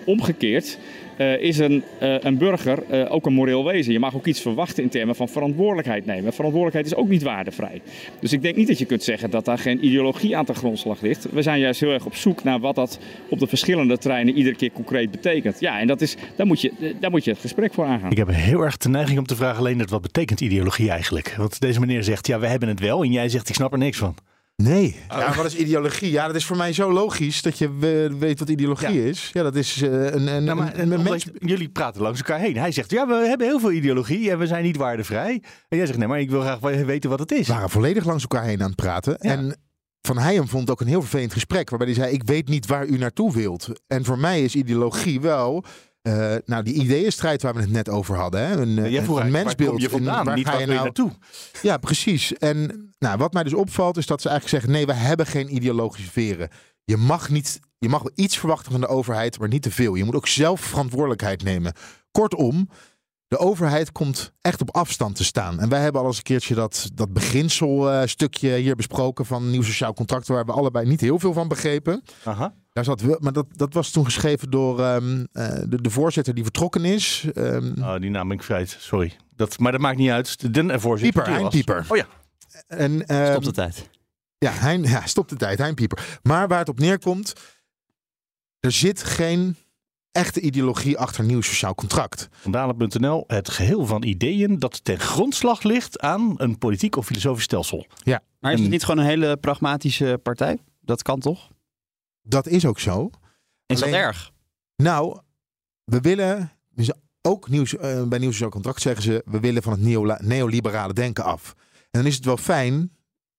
Omgekeerd 0.05 0.77
uh, 1.17 1.41
is 1.41 1.57
een, 1.57 1.83
uh, 2.01 2.15
een 2.19 2.37
burger 2.37 2.83
uh, 2.91 3.13
ook 3.13 3.25
een 3.25 3.33
moreel 3.33 3.65
wezen. 3.65 3.93
Je 3.93 3.99
mag 3.99 4.15
ook 4.15 4.25
iets 4.25 4.41
verwachten 4.41 4.83
in 4.83 4.89
termen 4.89 5.15
van 5.15 5.29
verantwoordelijkheid 5.29 6.05
nemen. 6.05 6.33
Verantwoordelijkheid 6.33 6.85
is 6.85 6.95
ook 6.95 7.09
niet 7.09 7.23
waardevrij. 7.23 7.81
Dus 8.19 8.33
ik 8.33 8.41
denk 8.41 8.55
niet 8.55 8.67
dat 8.67 8.77
je 8.77 8.85
kunt 8.85 9.03
zeggen 9.03 9.29
dat 9.29 9.45
daar 9.45 9.57
geen 9.57 9.85
ideologie 9.85 10.37
aan 10.37 10.45
de 10.45 10.53
grondslag 10.53 11.01
ligt. 11.01 11.27
We 11.31 11.41
zijn 11.41 11.59
juist 11.59 11.79
heel 11.79 11.91
erg 11.91 12.05
op 12.05 12.15
zoek 12.15 12.43
naar 12.43 12.59
wat 12.59 12.75
dat 12.75 12.99
op 13.29 13.39
de 13.39 13.47
verschillende 13.47 13.97
terreinen 13.97 14.33
iedere 14.33 14.55
keer 14.55 14.71
concreet 14.71 15.11
betekent. 15.11 15.59
Ja, 15.59 15.79
en 15.79 15.87
dat 15.87 16.01
is, 16.01 16.15
daar, 16.35 16.47
moet 16.47 16.61
je, 16.61 16.95
daar 16.99 17.11
moet 17.11 17.23
je 17.23 17.31
het 17.31 17.39
gesprek 17.39 17.73
voor 17.73 17.85
aangaan. 17.85 18.11
Ik 18.11 18.17
heb 18.17 18.29
heel 18.31 18.61
erg 18.61 18.77
de 18.77 18.89
neiging 18.89 19.19
om 19.19 19.25
te 19.25 19.35
vragen, 19.35 19.57
alleen 19.57 19.87
wat 19.87 20.01
betekent 20.01 20.41
ideologie 20.41 20.89
eigenlijk? 20.89 21.35
Want 21.37 21.59
deze 21.59 21.79
meneer 21.79 22.03
zegt, 22.03 22.27
ja, 22.27 22.39
we 22.39 22.47
hebben 22.47 22.69
het 22.69 22.79
wel. 22.79 23.03
En 23.03 23.11
jij 23.11 23.29
zegt, 23.29 23.49
ik 23.49 23.55
snap 23.55 23.71
er 23.71 23.77
niks 23.77 23.97
van. 23.97 24.15
Nee. 24.61 24.95
Ja, 25.09 25.35
wat 25.35 25.45
is 25.45 25.55
ideologie? 25.55 26.11
Ja, 26.11 26.27
dat 26.27 26.35
is 26.35 26.45
voor 26.45 26.57
mij 26.57 26.73
zo 26.73 26.91
logisch 26.91 27.41
dat 27.41 27.57
je 27.57 27.75
weet 28.19 28.39
wat 28.39 28.49
ideologie 28.49 29.01
ja. 29.01 29.07
is. 29.07 29.29
Ja, 29.33 29.43
dat 29.43 29.55
is 29.55 29.81
uh, 29.81 29.89
een, 29.91 30.27
een, 30.27 30.43
nou, 30.43 30.57
maar, 30.57 30.79
een, 30.79 30.91
een 30.91 31.03
mens... 31.03 31.25
Jullie 31.39 31.69
praten 31.69 32.01
langs 32.01 32.19
elkaar 32.19 32.39
heen. 32.39 32.57
Hij 32.57 32.71
zegt, 32.71 32.91
ja, 32.91 33.07
we 33.07 33.13
hebben 33.13 33.47
heel 33.47 33.59
veel 33.59 33.71
ideologie 33.71 34.31
en 34.31 34.39
we 34.39 34.47
zijn 34.47 34.63
niet 34.63 34.77
waardevrij. 34.77 35.43
En 35.69 35.77
jij 35.77 35.85
zegt, 35.85 35.97
nee, 35.97 36.07
maar 36.07 36.19
ik 36.19 36.29
wil 36.29 36.41
graag 36.41 36.59
weten 36.59 37.09
wat 37.09 37.19
het 37.19 37.31
is. 37.31 37.47
We 37.47 37.53
waren 37.53 37.69
volledig 37.69 38.05
langs 38.05 38.21
elkaar 38.21 38.43
heen 38.43 38.61
aan 38.61 38.67
het 38.67 38.75
praten. 38.75 39.15
Ja. 39.19 39.31
En 39.31 39.57
Van 40.01 40.17
Heijem 40.17 40.47
vond 40.47 40.61
het 40.61 40.71
ook 40.71 40.81
een 40.81 40.87
heel 40.87 41.01
vervelend 41.01 41.33
gesprek. 41.33 41.69
Waarbij 41.69 41.87
hij 41.87 41.97
zei, 41.97 42.13
ik 42.13 42.23
weet 42.23 42.47
niet 42.47 42.65
waar 42.65 42.85
u 42.85 42.97
naartoe 42.97 43.33
wilt. 43.33 43.67
En 43.87 44.05
voor 44.05 44.19
mij 44.19 44.43
is 44.43 44.55
ideologie 44.55 45.21
wel... 45.21 45.63
Uh, 46.07 46.35
nou, 46.45 46.63
die 46.63 46.73
ideeënstrijd 46.73 47.41
waar 47.41 47.53
we 47.53 47.61
het 47.61 47.71
net 47.71 47.89
over 47.89 48.15
hadden. 48.15 48.47
Hè? 48.47 48.61
Een, 48.61 48.91
ja, 48.91 49.01
een, 49.01 49.15
een 49.15 49.31
mensbeeld. 49.31 49.81
je 49.81 49.89
vandaan, 49.89 50.25
waar 50.25 50.35
niet 50.35 50.47
ga 50.47 50.59
je 50.59 50.65
nou... 50.65 50.79
naartoe. 50.79 51.11
Ja, 51.61 51.77
precies. 51.77 52.33
En 52.33 52.89
nou, 52.99 53.17
wat 53.17 53.33
mij 53.33 53.43
dus 53.43 53.53
opvalt 53.53 53.97
is 53.97 54.05
dat 54.05 54.21
ze 54.21 54.29
eigenlijk 54.29 54.57
zeggen... 54.57 54.79
nee, 54.79 54.95
we 54.95 55.01
hebben 55.01 55.25
geen 55.25 55.55
ideologische 55.55 56.11
veren. 56.11 56.49
Je 56.83 56.97
mag, 56.97 57.29
niet, 57.29 57.59
je 57.77 57.89
mag 57.89 58.01
wel 58.01 58.11
iets 58.15 58.37
verwachten 58.37 58.71
van 58.71 58.81
de 58.81 58.87
overheid, 58.87 59.39
maar 59.39 59.47
niet 59.47 59.61
te 59.61 59.71
veel. 59.71 59.95
Je 59.95 60.03
moet 60.03 60.15
ook 60.15 60.27
zelf 60.27 60.61
verantwoordelijkheid 60.61 61.43
nemen. 61.43 61.73
Kortom, 62.11 62.69
de 63.31 63.37
overheid 63.37 63.91
komt 63.91 64.33
echt 64.41 64.61
op 64.61 64.75
afstand 64.75 65.15
te 65.15 65.23
staan. 65.23 65.59
En 65.59 65.69
wij 65.69 65.81
hebben 65.81 66.01
al 66.01 66.07
eens 66.07 66.17
een 66.17 66.23
keertje 66.23 66.55
dat, 66.55 66.89
dat 66.93 67.13
beginselstukje 67.13 68.49
uh, 68.49 68.55
hier 68.55 68.75
besproken 68.75 69.25
van 69.25 69.49
nieuw 69.49 69.61
sociaal 69.61 69.93
contract, 69.93 70.27
waar 70.27 70.45
we 70.45 70.51
allebei 70.51 70.87
niet 70.87 71.01
heel 71.01 71.19
veel 71.19 71.33
van 71.33 71.47
begrepen. 71.47 72.03
Aha. 72.23 72.53
Daar 72.73 72.83
zat 72.83 73.01
wel, 73.01 73.17
maar 73.19 73.33
dat, 73.33 73.45
dat 73.51 73.73
was 73.73 73.91
toen 73.91 74.05
geschreven 74.05 74.49
door 74.49 74.79
um, 74.79 75.27
uh, 75.33 75.47
de, 75.67 75.81
de 75.81 75.89
voorzitter 75.89 76.33
die 76.33 76.43
vertrokken 76.43 76.85
is. 76.85 77.25
Um, 77.35 77.73
oh, 77.79 77.95
die 77.99 78.09
naam 78.09 78.27
ben 78.27 78.37
ik 78.37 78.43
kwijt, 78.43 78.77
sorry. 78.79 79.13
Dat, 79.35 79.59
maar 79.59 79.71
dat 79.71 79.81
maakt 79.81 79.97
niet 79.97 80.09
uit. 80.09 80.53
De 80.53 80.79
voorzitter. 80.79 81.23
Pieper, 81.23 81.39
Hein 81.39 81.49
Pieper. 81.49 81.85
Oh 81.87 81.97
ja. 81.97 82.07
En, 82.67 83.15
um, 83.15 83.31
stop 83.31 83.43
de 83.43 83.51
tijd. 83.51 83.89
Ja, 84.37 84.51
hein, 84.51 84.83
ja, 84.95 85.05
stop 85.05 85.29
de 85.29 85.35
tijd, 85.35 85.57
Hein 85.57 85.75
Pieper. 85.75 86.19
Maar 86.23 86.47
waar 86.47 86.59
het 86.59 86.69
op 86.69 86.79
neerkomt, 86.79 87.33
er 88.59 88.71
zit 88.71 89.03
geen 89.03 89.55
echte 90.11 90.41
ideologie 90.41 90.97
achter 90.97 91.23
nieuw 91.23 91.41
sociaal 91.41 91.75
contract. 91.75 92.29
Vandalen.nl, 92.31 93.23
het 93.27 93.49
geheel 93.49 93.85
van 93.85 94.03
ideeën 94.03 94.59
dat 94.59 94.83
ten 94.83 94.99
grondslag 94.99 95.63
ligt 95.63 95.99
aan 95.99 96.33
een 96.37 96.57
politiek 96.57 96.95
of 96.95 97.05
filosofisch 97.05 97.43
stelsel. 97.43 97.85
Ja. 98.03 98.21
Maar 98.39 98.53
is 98.53 98.59
het 98.59 98.69
niet 98.69 98.83
gewoon 98.83 99.03
een 99.03 99.09
hele 99.09 99.37
pragmatische 99.37 100.19
partij? 100.23 100.59
Dat 100.79 101.01
kan 101.01 101.19
toch? 101.19 101.49
Dat 102.21 102.47
is 102.47 102.65
ook 102.65 102.79
zo. 102.79 103.09
Is 103.65 103.81
Alleen, 103.81 103.93
dat 103.93 104.01
erg? 104.01 104.31
Nou, 104.75 105.19
we 105.83 105.99
willen, 105.99 106.51
dus 106.69 106.91
ook 107.21 107.49
nieuws, 107.49 107.73
uh, 107.73 108.03
bij 108.03 108.19
nieuw 108.19 108.31
sociaal 108.31 108.49
contract 108.49 108.81
zeggen 108.81 109.03
ze, 109.03 109.23
we 109.25 109.39
willen 109.39 109.63
van 109.63 109.71
het 109.71 109.81
neo, 109.81 110.15
neoliberale 110.19 110.93
denken 110.93 111.23
af. 111.23 111.55
En 111.73 111.99
dan 111.99 112.05
is 112.05 112.15
het 112.15 112.25
wel 112.25 112.37
fijn, 112.37 112.95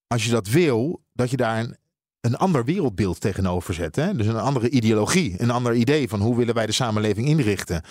als 0.07 0.25
je 0.25 0.31
dat 0.31 0.49
wil, 0.49 1.05
dat 1.13 1.31
je 1.31 1.37
daar 1.37 1.59
een 1.59 1.77
een 2.23 2.37
ander 2.37 2.65
wereldbeeld 2.65 3.21
tegenover 3.21 3.75
zetten. 3.75 4.05
Hè? 4.05 4.15
Dus 4.15 4.27
een 4.27 4.37
andere 4.37 4.71
ideologie, 4.71 5.35
een 5.37 5.51
ander 5.51 5.75
idee 5.75 6.09
van 6.09 6.21
hoe 6.21 6.37
willen 6.37 6.55
wij 6.55 6.67
de 6.67 6.73
samenleving 6.73 7.27
inrichten. 7.27 7.83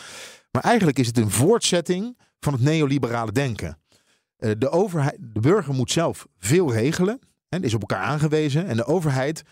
Maar 0.52 0.64
eigenlijk 0.64 1.00
is 1.00 1.08
het 1.08 1.18
een 1.18 1.30
voortzetting 1.32 2.18
van 2.40 2.54
het 2.54 2.62
neoliberale 2.62 3.32
denken. 3.32 3.78
Uh, 4.40 4.52
de, 4.58 4.70
overheid, 4.70 5.18
de 5.20 5.40
burger 5.40 5.74
moet 5.74 5.92
zelf 5.92 6.28
veel 6.40 6.74
regelen, 6.74 7.20
hè, 7.50 7.60
is 7.60 7.74
op 7.74 7.82
elkaar 7.82 8.04
aangewezen. 8.04 8.66
En 8.66 8.78
de 8.78 8.86
overheid 8.86 9.44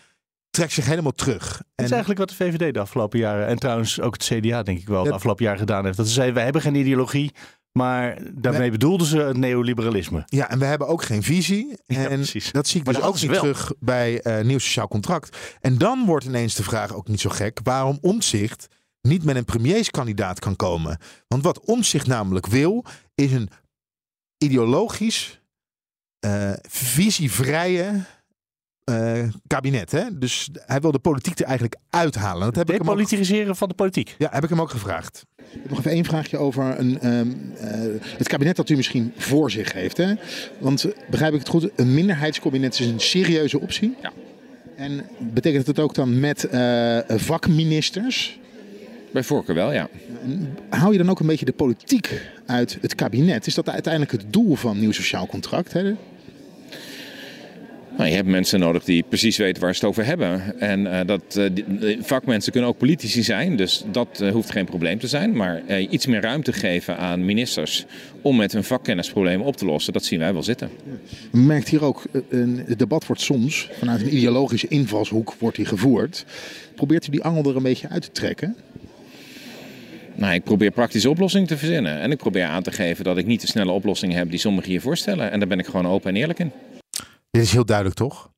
trekt 0.49 0.71
zich 0.71 0.85
helemaal 0.85 1.11
terug. 1.11 1.61
Dat 1.75 1.85
is 1.85 1.91
eigenlijk 1.91 2.19
wat 2.19 2.29
de 2.29 2.35
VVD 2.35 2.73
de 2.73 2.79
afgelopen 2.79 3.19
jaren, 3.19 3.47
en 3.47 3.57
trouwens 3.57 4.01
ook 4.01 4.13
het 4.13 4.23
CDA 4.23 4.63
denk 4.63 4.79
ik 4.79 4.87
wel, 4.87 5.03
de 5.03 5.13
afgelopen 5.13 5.43
jaren 5.43 5.59
gedaan 5.59 5.85
heeft. 5.85 5.97
Dat 5.97 6.07
ze 6.07 6.13
zeiden, 6.13 6.35
wij 6.35 6.43
hebben 6.43 6.61
geen 6.61 6.75
ideologie, 6.75 7.31
Maar 7.71 8.17
daarmee 8.33 8.71
bedoelden 8.71 9.07
ze 9.07 9.17
het 9.17 9.37
neoliberalisme. 9.37 10.23
Ja, 10.25 10.49
en 10.49 10.59
we 10.59 10.65
hebben 10.65 10.87
ook 10.87 11.03
geen 11.03 11.23
visie. 11.23 11.77
En 11.85 12.25
dat 12.51 12.67
zie 12.67 12.79
ik 12.79 12.85
Maar 12.85 12.93
dus 12.93 13.03
ook 13.03 13.21
niet 13.21 13.29
wel. 13.29 13.39
terug 13.39 13.73
bij 13.79 14.21
eh 14.21 14.43
nieuw 14.45 14.57
sociaal 14.59 14.87
contract. 14.87 15.37
En 15.61 15.77
dan 15.77 16.05
wordt 16.05 16.25
ineens 16.25 16.55
de 16.55 16.63
vraag 16.63 16.93
ook 16.93 17.07
niet 17.07 17.19
zo 17.19 17.29
gek 17.29 17.59
waarom 17.63 17.97
Omtzigt 18.01 18.67
niet 19.01 19.23
met 19.23 19.35
een 19.35 19.45
premierskandidaat 19.45 20.39
kan 20.39 20.55
komen. 20.55 20.97
Want 21.27 21.43
wat 21.43 21.59
Omtzigt 21.65 22.07
namelijk 22.07 22.47
wil, 22.47 22.85
is 23.15 23.31
een 23.31 23.49
ideologisch, 24.37 25.41
eh, 26.19 26.53
visievrije 26.67 28.05
eh, 28.89 29.23
kabinet. 29.47 29.91
Hè? 29.91 30.03
Dus 30.17 30.49
hij 30.65 30.79
wil 30.79 30.91
de 30.91 30.99
politiek 30.99 31.39
er 31.39 31.45
eigenlijk 31.45 31.75
uithalen. 31.89 32.41
Dat 32.41 32.55
heb 32.55 32.69
ik 32.69 32.77
hem 32.77 32.89
ook 32.89 33.55
van 33.57 33.67
de 33.67 33.73
politiek. 33.73 34.15
ja, 34.17 34.29
heb 34.31 34.43
ik 34.43 34.49
hem 34.49 34.61
ook 34.61 34.69
gevraagd. 34.69 35.25
Ik 35.37 35.59
heb 35.61 35.69
nog 35.69 35.79
even 35.79 35.91
één 35.91 36.05
vraagje 36.05 36.37
over 36.37 36.79
een, 36.79 36.99
ehm, 36.99 37.27
eh, 37.57 37.69
het 38.17 38.27
kabinet 38.27 38.55
dat 38.55 38.69
u 38.69 38.75
misschien 38.75 39.13
voor 39.17 39.51
zich 39.51 39.73
heeft. 39.73 39.97
Hè? 39.97 40.13
Want 40.59 40.85
begrijp 41.09 41.33
ik 41.33 41.39
het 41.39 41.49
goed, 41.49 41.69
een 41.75 41.93
minderheidskabinet 41.93 42.79
is 42.79 42.85
een 42.85 42.99
serieuze 42.99 43.59
optie. 43.59 43.95
Ja. 44.01 44.11
En 44.75 45.05
betekent 45.19 45.67
het 45.67 45.79
ook 45.79 45.93
dan 45.93 46.19
met 46.19 46.43
eh, 46.43 46.99
vakministers? 47.07 48.39
Bij 49.11 49.23
voorkeur 49.23 49.55
wel, 49.55 49.71
ja. 49.71 49.89
Hou 50.69 50.91
je 50.91 50.97
dan 50.97 51.09
ook 51.09 51.19
een 51.19 51.27
beetje 51.27 51.45
de 51.45 51.51
politiek 51.51 52.21
uit 52.45 52.77
het 52.81 52.95
kabinet? 52.95 53.47
Is 53.47 53.53
dat 53.53 53.69
uiteindelijk 53.69 54.11
het 54.11 54.33
doel 54.33 54.55
van 54.55 54.79
nieuw 54.79 54.91
sociaal 54.91 55.27
contract? 55.27 55.73
Hè? 55.73 55.95
Nou, 57.99 58.11
je 58.11 58.17
hebt 58.17 58.27
mensen 58.27 58.59
nodig 58.59 58.83
die 58.83 59.03
precies 59.09 59.37
weten 59.37 59.61
waar 59.61 59.75
ze 59.75 59.79
het 59.79 59.89
over 59.89 60.05
hebben. 60.05 60.59
En 60.59 60.99
eh, 60.99 61.07
dat, 61.07 61.35
eh, 61.35 61.97
vakmensen 62.01 62.51
kunnen 62.51 62.69
ook 62.69 62.77
politici 62.77 63.23
zijn, 63.23 63.55
dus 63.55 63.83
dat 63.91 64.21
eh, 64.21 64.31
hoeft 64.31 64.51
geen 64.51 64.65
probleem 64.65 64.99
te 64.99 65.07
zijn. 65.07 65.35
Maar 65.35 65.79
iets 65.79 66.05
meer 66.05 66.21
ruimte 66.21 66.53
geven 66.53 66.97
aan 66.97 67.25
ministers 67.25 67.85
om 68.21 68.35
met 68.35 68.51
hun 68.51 68.63
vakkennisproblemen 68.63 69.45
op 69.45 69.57
te 69.57 69.65
lossen, 69.65 69.93
dat 69.93 70.03
zien 70.03 70.19
wij 70.19 70.33
wel 70.33 70.43
zitten. 70.43 70.69
Je 71.31 71.37
merkt 71.37 71.69
hier 71.69 71.83
ook, 71.83 72.03
een, 72.29 72.63
het 72.65 72.79
debat 72.79 73.05
wordt 73.05 73.21
soms 73.21 73.69
vanuit 73.79 74.01
een 74.01 74.15
ideologische 74.15 74.67
invalshoek 74.67 75.33
wordt 75.39 75.55
die 75.55 75.65
gevoerd. 75.65 76.25
Probeert 76.75 77.07
u 77.07 77.11
die 77.11 77.23
angel 77.23 77.49
er 77.49 77.55
een 77.55 77.63
beetje 77.63 77.89
uit 77.89 78.01
te 78.01 78.11
trekken? 78.11 78.55
Nou, 80.15 80.33
ik 80.33 80.43
probeer 80.43 80.71
praktische 80.71 81.09
oplossingen 81.09 81.47
te 81.47 81.57
verzinnen. 81.57 81.99
En 81.99 82.11
ik 82.11 82.17
probeer 82.17 82.45
aan 82.45 82.63
te 82.63 82.71
geven 82.71 83.03
dat 83.03 83.17
ik 83.17 83.25
niet 83.25 83.41
de 83.41 83.47
snelle 83.47 83.71
oplossingen 83.71 84.17
heb 84.17 84.29
die 84.29 84.39
sommigen 84.39 84.69
hier 84.69 84.81
voorstellen. 84.81 85.31
En 85.31 85.39
daar 85.39 85.47
ben 85.47 85.59
ik 85.59 85.65
gewoon 85.65 85.87
open 85.87 86.09
en 86.09 86.15
eerlijk 86.15 86.39
in. 86.39 86.51
Dit 87.31 87.43
is 87.43 87.51
heel 87.51 87.65
duidelijk, 87.65 87.97
toch? 87.97 88.31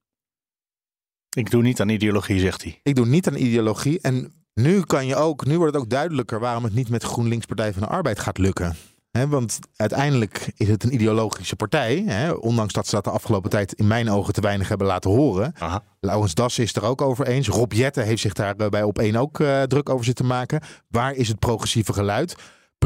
Ik 1.29 1.51
doe 1.51 1.62
niet 1.62 1.81
aan 1.81 1.89
ideologie, 1.89 2.39
zegt 2.39 2.63
hij. 2.63 2.79
Ik 2.83 2.95
doe 2.95 3.05
niet 3.05 3.27
aan 3.27 3.36
ideologie. 3.36 4.01
En 4.01 4.45
nu 4.53 4.81
kan 4.81 5.05
je 5.05 5.15
ook, 5.15 5.45
nu 5.45 5.57
wordt 5.57 5.74
het 5.74 5.83
ook 5.83 5.89
duidelijker 5.89 6.39
waarom 6.39 6.63
het 6.63 6.74
niet 6.74 6.89
met 6.89 7.03
GroenLinks 7.03 7.45
Partij 7.45 7.74
van 7.74 7.81
de 7.81 7.88
Arbeid 7.88 8.19
gaat 8.19 8.38
lukken. 8.38 8.75
Want 9.12 9.60
uiteindelijk 9.75 10.51
is 10.55 10.67
het 10.67 10.83
een 10.83 10.93
ideologische 10.93 11.55
partij. 11.55 12.31
Ondanks 12.31 12.74
dat 12.74 12.88
ze 12.88 12.95
dat 12.95 13.03
de 13.03 13.10
afgelopen 13.10 13.50
tijd 13.50 13.74
in 13.74 13.88
mijn 13.88 14.10
ogen 14.10 14.33
te 14.33 14.41
weinig 14.41 14.67
hebben 14.67 14.88
laten 14.88 15.12
horen. 15.12 15.53
Aha. 15.57 15.83
Laurens 16.00 16.33
Das 16.33 16.60
is 16.60 16.75
er 16.75 16.83
ook 16.83 17.01
over 17.01 17.27
eens. 17.27 17.48
Rob 17.48 17.71
Jetten 17.74 18.05
heeft 18.05 18.21
zich 18.21 18.33
daar 18.33 18.55
bij 18.55 18.83
op 18.83 19.00
één 19.00 19.15
ook 19.15 19.39
eh, 19.39 19.62
druk 19.62 19.89
over 19.89 20.05
zitten 20.05 20.25
maken. 20.25 20.62
Waar 20.88 21.13
is 21.13 21.27
het 21.27 21.39
progressieve 21.39 21.93
geluid? 21.93 22.36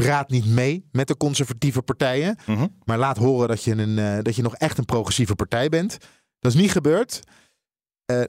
Praat 0.02 0.30
niet 0.30 0.46
mee 0.46 0.88
met 0.92 1.08
de 1.08 1.16
conservatieve 1.16 1.82
partijen. 1.82 2.36
Mhm. 2.46 2.66
Maar 2.84 2.98
laat 2.98 3.16
horen 3.16 3.48
dat 3.48 3.64
je, 3.64 3.72
een, 3.72 3.98
eh, 3.98 4.22
dat 4.22 4.36
je 4.36 4.42
nog 4.42 4.56
echt 4.56 4.78
een 4.78 4.84
progressieve 4.84 5.34
partij 5.34 5.68
bent. 5.68 5.96
Dat 6.38 6.54
is 6.54 6.60
niet 6.60 6.70
gebeurd. 6.70 7.20
Eh, 8.04 8.20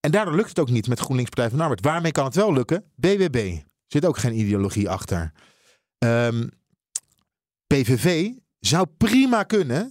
en 0.00 0.10
daardoor 0.10 0.34
lukt 0.34 0.48
het 0.48 0.58
ook 0.58 0.70
niet 0.70 0.88
met 0.88 1.00
GroenLinks 1.00 1.30
Partij 1.30 1.48
van 1.48 1.58
de 1.58 1.64
Arbeid. 1.64 1.84
Waarmee 1.84 2.12
kan 2.12 2.24
het 2.24 2.34
wel 2.34 2.52
lukken? 2.52 2.84
BBB. 2.94 3.58
Zit 3.86 4.06
ook 4.06 4.18
geen 4.18 4.38
ideologie 4.38 4.90
achter. 4.90 5.32
Ehm, 5.98 6.46
PVV 7.66 8.30
zou 8.60 8.86
prima 8.96 9.42
kunnen. 9.42 9.90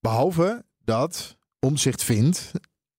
Behalve 0.00 0.64
dat 0.78 1.36
Omzicht 1.60 2.02
vindt 2.02 2.50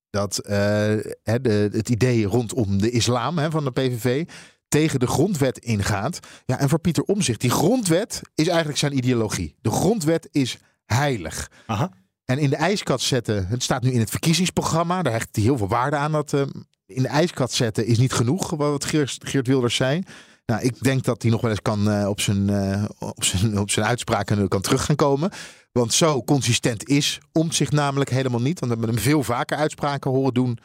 dat 0.09 0.37
eh, 0.37 0.95
het 1.23 1.89
idee 1.89 2.25
rondom 2.25 2.77
de 2.77 2.91
islam 2.91 3.37
hè, 3.37 3.51
van 3.51 3.63
de 3.63 3.71
PVV 3.71 4.27
tegen 4.67 4.99
de 4.99 5.07
grondwet 5.07 5.57
ingaat. 5.57 6.19
Ja, 6.45 6.59
en 6.59 6.69
voor 6.69 6.79
Pieter 6.79 7.03
Omzicht, 7.03 7.41
die 7.41 7.49
grondwet 7.49 8.21
is 8.35 8.47
eigenlijk 8.47 8.77
zijn 8.79 8.97
ideologie. 8.97 9.55
De 9.61 9.71
grondwet 9.71 10.27
is 10.31 10.57
heilig. 10.85 11.51
Aha. 11.65 11.91
En 12.25 12.39
in 12.39 12.49
de 12.49 12.55
ijskast 12.55 13.05
zetten, 13.05 13.47
het 13.47 13.63
staat 13.63 13.83
nu 13.83 13.91
in 13.91 13.99
het 13.99 14.09
verkiezingsprogramma, 14.09 15.01
daar 15.01 15.13
hecht 15.13 15.35
hij 15.35 15.43
heel 15.43 15.57
veel 15.57 15.67
waarde 15.67 15.95
aan. 15.95 16.11
Dat 16.11 16.33
eh, 16.33 16.41
in 16.85 17.01
de 17.01 17.07
ijskast 17.07 17.53
zetten 17.53 17.85
is 17.85 17.97
niet 17.97 18.13
genoeg, 18.13 18.49
wat 18.49 18.85
Geert, 18.85 19.17
Geert 19.19 19.47
Wilders 19.47 19.75
zei. 19.75 20.03
Nou, 20.45 20.61
ik 20.61 20.83
denk 20.83 21.03
dat 21.03 21.21
hij 21.21 21.31
nog 21.31 21.41
wel 21.41 21.49
eens 21.49 21.61
kan 21.61 21.89
eh, 21.89 22.09
op, 22.09 22.21
zijn, 22.21 22.49
eh, 22.49 22.83
op, 22.99 23.23
zijn, 23.23 23.59
op 23.59 23.71
zijn 23.71 23.85
uitspraken 23.85 24.47
kan 24.47 24.61
terug 24.61 24.85
gaan 24.85 24.95
komen. 24.95 25.31
Want 25.71 25.93
zo 25.93 26.23
consistent 26.23 26.87
is 26.89 27.19
Omtzigt 27.31 27.71
namelijk 27.71 28.09
helemaal 28.09 28.41
niet. 28.41 28.59
Want 28.59 28.71
we 28.71 28.77
hebben 28.77 28.95
hem 28.95 29.03
veel 29.03 29.23
vaker 29.23 29.57
uitspraken 29.57 30.11
horen 30.11 30.33
doen 30.33 30.57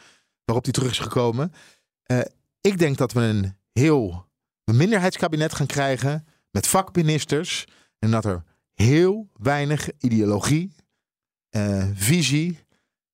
waarop 0.45 0.63
hij 0.63 0.73
terug 0.73 0.91
is 0.91 0.99
gekomen. 0.99 1.53
Eh, 2.03 2.19
ik 2.61 2.77
denk 2.77 2.97
dat 2.97 3.11
we 3.11 3.21
een 3.21 3.55
heel 3.73 4.25
minderheidskabinet 4.63 5.53
gaan 5.53 5.65
krijgen 5.65 6.27
met 6.51 6.67
vakministers. 6.67 7.65
En 7.99 8.11
dat 8.11 8.25
er 8.25 8.43
heel 8.73 9.29
weinig 9.33 9.89
ideologie, 9.99 10.75
eh, 11.49 11.83
visie 11.93 12.59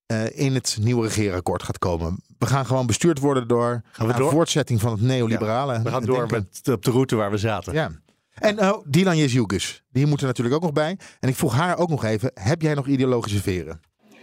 eh, 0.05 0.39
in 0.39 0.53
het 0.53 0.77
nieuwe 0.81 1.07
regeerakkoord 1.07 1.63
gaat 1.63 1.77
komen. 1.77 2.23
We 2.37 2.45
gaan 2.45 2.65
gewoon 2.65 2.85
bestuurd 2.85 3.19
worden 3.19 3.47
door 3.47 3.81
een 3.97 4.15
door? 4.15 4.31
voortzetting 4.31 4.81
van 4.81 4.91
het 4.91 5.01
neoliberale. 5.01 5.81
We 5.81 5.89
gaan 5.89 6.05
door 6.05 6.17
denken. 6.17 6.47
met, 6.63 6.73
op 6.73 6.83
de 6.83 6.91
route 6.91 7.15
waar 7.15 7.31
we 7.31 7.37
zaten. 7.37 7.73
Ja. 7.73 7.91
En 8.33 8.59
oh, 8.59 8.85
Dylan 8.87 9.17
Jezielkes, 9.17 9.83
die 9.91 10.05
moet 10.05 10.21
er 10.21 10.27
natuurlijk 10.27 10.55
ook 10.55 10.61
nog 10.61 10.73
bij. 10.73 10.97
En 11.19 11.29
ik 11.29 11.35
vroeg 11.35 11.53
haar 11.53 11.77
ook 11.77 11.89
nog 11.89 12.03
even, 12.03 12.31
heb 12.33 12.61
jij 12.61 12.73
nog 12.73 12.87
ideologische 12.87 13.41
veren? 13.41 13.81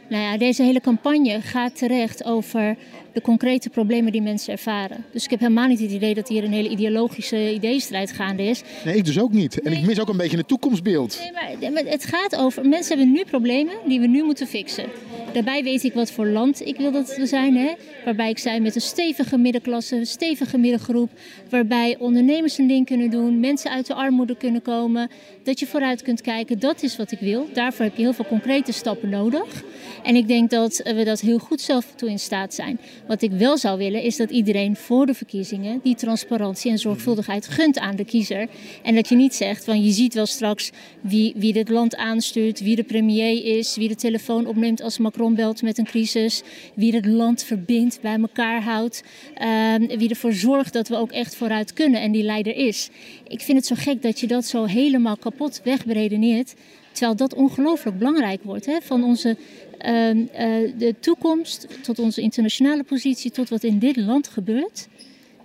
Nou 0.08 0.22
ja, 0.22 0.38
deze 0.38 0.62
hele 0.62 0.80
campagne 0.80 1.40
gaat 1.40 1.76
terecht 1.76 2.24
over 2.24 2.76
de 3.16 3.22
concrete 3.22 3.70
problemen 3.70 4.12
die 4.12 4.22
mensen 4.22 4.52
ervaren. 4.52 5.04
Dus 5.12 5.24
ik 5.24 5.30
heb 5.30 5.40
helemaal 5.40 5.66
niet 5.66 5.80
het 5.80 5.90
idee 5.90 6.14
dat 6.14 6.28
hier 6.28 6.44
een 6.44 6.52
hele 6.52 6.68
ideologische 6.68 7.54
ideeënstrijd 7.54 8.12
gaande 8.12 8.42
is. 8.42 8.62
Nee, 8.84 8.96
ik 8.96 9.04
dus 9.04 9.18
ook 9.20 9.32
niet. 9.32 9.60
En 9.60 9.72
ik 9.72 9.86
mis 9.86 10.00
ook 10.00 10.08
een 10.08 10.16
beetje 10.16 10.36
het 10.36 10.48
toekomstbeeld. 10.48 11.20
Nee, 11.60 11.70
maar, 11.70 11.82
het 11.84 12.04
gaat 12.04 12.36
over, 12.36 12.68
mensen 12.68 12.96
hebben 12.96 13.14
nu 13.14 13.24
problemen 13.24 13.74
die 13.86 14.00
we 14.00 14.06
nu 14.06 14.22
moeten 14.22 14.46
fixen. 14.46 14.84
Daarbij 15.32 15.62
weet 15.62 15.84
ik 15.84 15.92
wat 15.92 16.10
voor 16.10 16.26
land 16.26 16.66
ik 16.66 16.76
wil 16.76 16.92
dat 16.92 17.16
we 17.16 17.26
zijn. 17.26 17.56
Hè? 17.56 17.72
Waarbij 18.04 18.30
ik 18.30 18.38
zijn 18.38 18.62
met 18.62 18.74
een 18.74 18.80
stevige 18.80 19.38
middenklasse, 19.38 19.96
een 19.96 20.06
stevige 20.06 20.58
middengroep. 20.58 21.10
Waarbij 21.50 21.96
ondernemers 21.98 22.58
een 22.58 22.66
ding 22.66 22.86
kunnen 22.86 23.10
doen, 23.10 23.40
mensen 23.40 23.70
uit 23.70 23.86
de 23.86 23.94
armoede 23.94 24.36
kunnen 24.36 24.62
komen. 24.62 25.10
Dat 25.42 25.60
je 25.60 25.66
vooruit 25.66 26.02
kunt 26.02 26.20
kijken, 26.20 26.58
dat 26.58 26.82
is 26.82 26.96
wat 26.96 27.12
ik 27.12 27.18
wil. 27.18 27.48
Daarvoor 27.52 27.84
heb 27.84 27.96
je 27.96 28.02
heel 28.02 28.12
veel 28.12 28.26
concrete 28.26 28.72
stappen 28.72 29.08
nodig. 29.08 29.62
En 30.02 30.16
ik 30.16 30.28
denk 30.28 30.50
dat 30.50 30.80
we 30.84 31.04
dat 31.04 31.20
heel 31.20 31.38
goed 31.38 31.60
zelf 31.60 31.86
toe 31.94 32.10
in 32.10 32.18
staat 32.18 32.54
zijn. 32.54 32.80
Wat 33.06 33.22
ik 33.22 33.30
wel 33.30 33.58
zou 33.58 33.78
willen 33.78 34.02
is 34.02 34.16
dat 34.16 34.30
iedereen 34.30 34.76
voor 34.76 35.06
de 35.06 35.14
verkiezingen 35.14 35.80
die 35.82 35.94
transparantie 35.94 36.70
en 36.70 36.78
zorgvuldigheid 36.78 37.48
gunt 37.48 37.78
aan 37.78 37.96
de 37.96 38.04
kiezer. 38.04 38.48
En 38.82 38.94
dat 38.94 39.08
je 39.08 39.16
niet 39.16 39.34
zegt 39.34 39.64
van 39.64 39.84
je 39.84 39.90
ziet 39.90 40.14
wel 40.14 40.26
straks 40.26 40.70
wie, 41.00 41.34
wie 41.36 41.52
dit 41.52 41.68
land 41.68 41.96
aanstuurt, 41.96 42.60
wie 42.60 42.76
de 42.76 42.82
premier 42.82 43.44
is, 43.58 43.76
wie 43.76 43.88
de 43.88 43.94
telefoon 43.94 44.46
opneemt 44.46 44.82
als 44.82 44.98
Macron 44.98 45.34
belt 45.34 45.62
met 45.62 45.78
een 45.78 45.84
crisis, 45.84 46.42
wie 46.74 46.94
het 46.94 47.06
land 47.06 47.42
verbindt, 47.42 47.98
bij 48.00 48.18
elkaar 48.20 48.62
houdt, 48.62 49.02
ehm, 49.34 49.98
wie 49.98 50.08
ervoor 50.08 50.32
zorgt 50.32 50.72
dat 50.72 50.88
we 50.88 50.96
ook 50.96 51.12
echt 51.12 51.36
vooruit 51.36 51.72
kunnen 51.72 52.00
en 52.00 52.12
die 52.12 52.22
leider 52.22 52.56
is. 52.56 52.88
Ik 53.28 53.40
vind 53.40 53.58
het 53.58 53.66
zo 53.66 53.74
gek 53.78 54.02
dat 54.02 54.20
je 54.20 54.26
dat 54.26 54.44
zo 54.44 54.64
helemaal 54.64 55.16
kapot 55.16 55.60
wegberedeneert. 55.64 56.54
Terwijl 56.96 57.16
dat 57.16 57.34
ongelooflijk 57.34 57.98
belangrijk 57.98 58.42
wordt. 58.42 58.66
Hè? 58.66 58.76
Van 58.82 59.04
onze 59.04 59.36
de 60.78 60.94
toekomst 61.00 61.66
tot 61.82 61.98
onze 61.98 62.20
internationale 62.20 62.82
positie, 62.82 63.30
tot 63.30 63.48
wat 63.48 63.62
in 63.64 63.78
dit 63.78 63.96
land 63.96 64.28
gebeurt. 64.28 64.88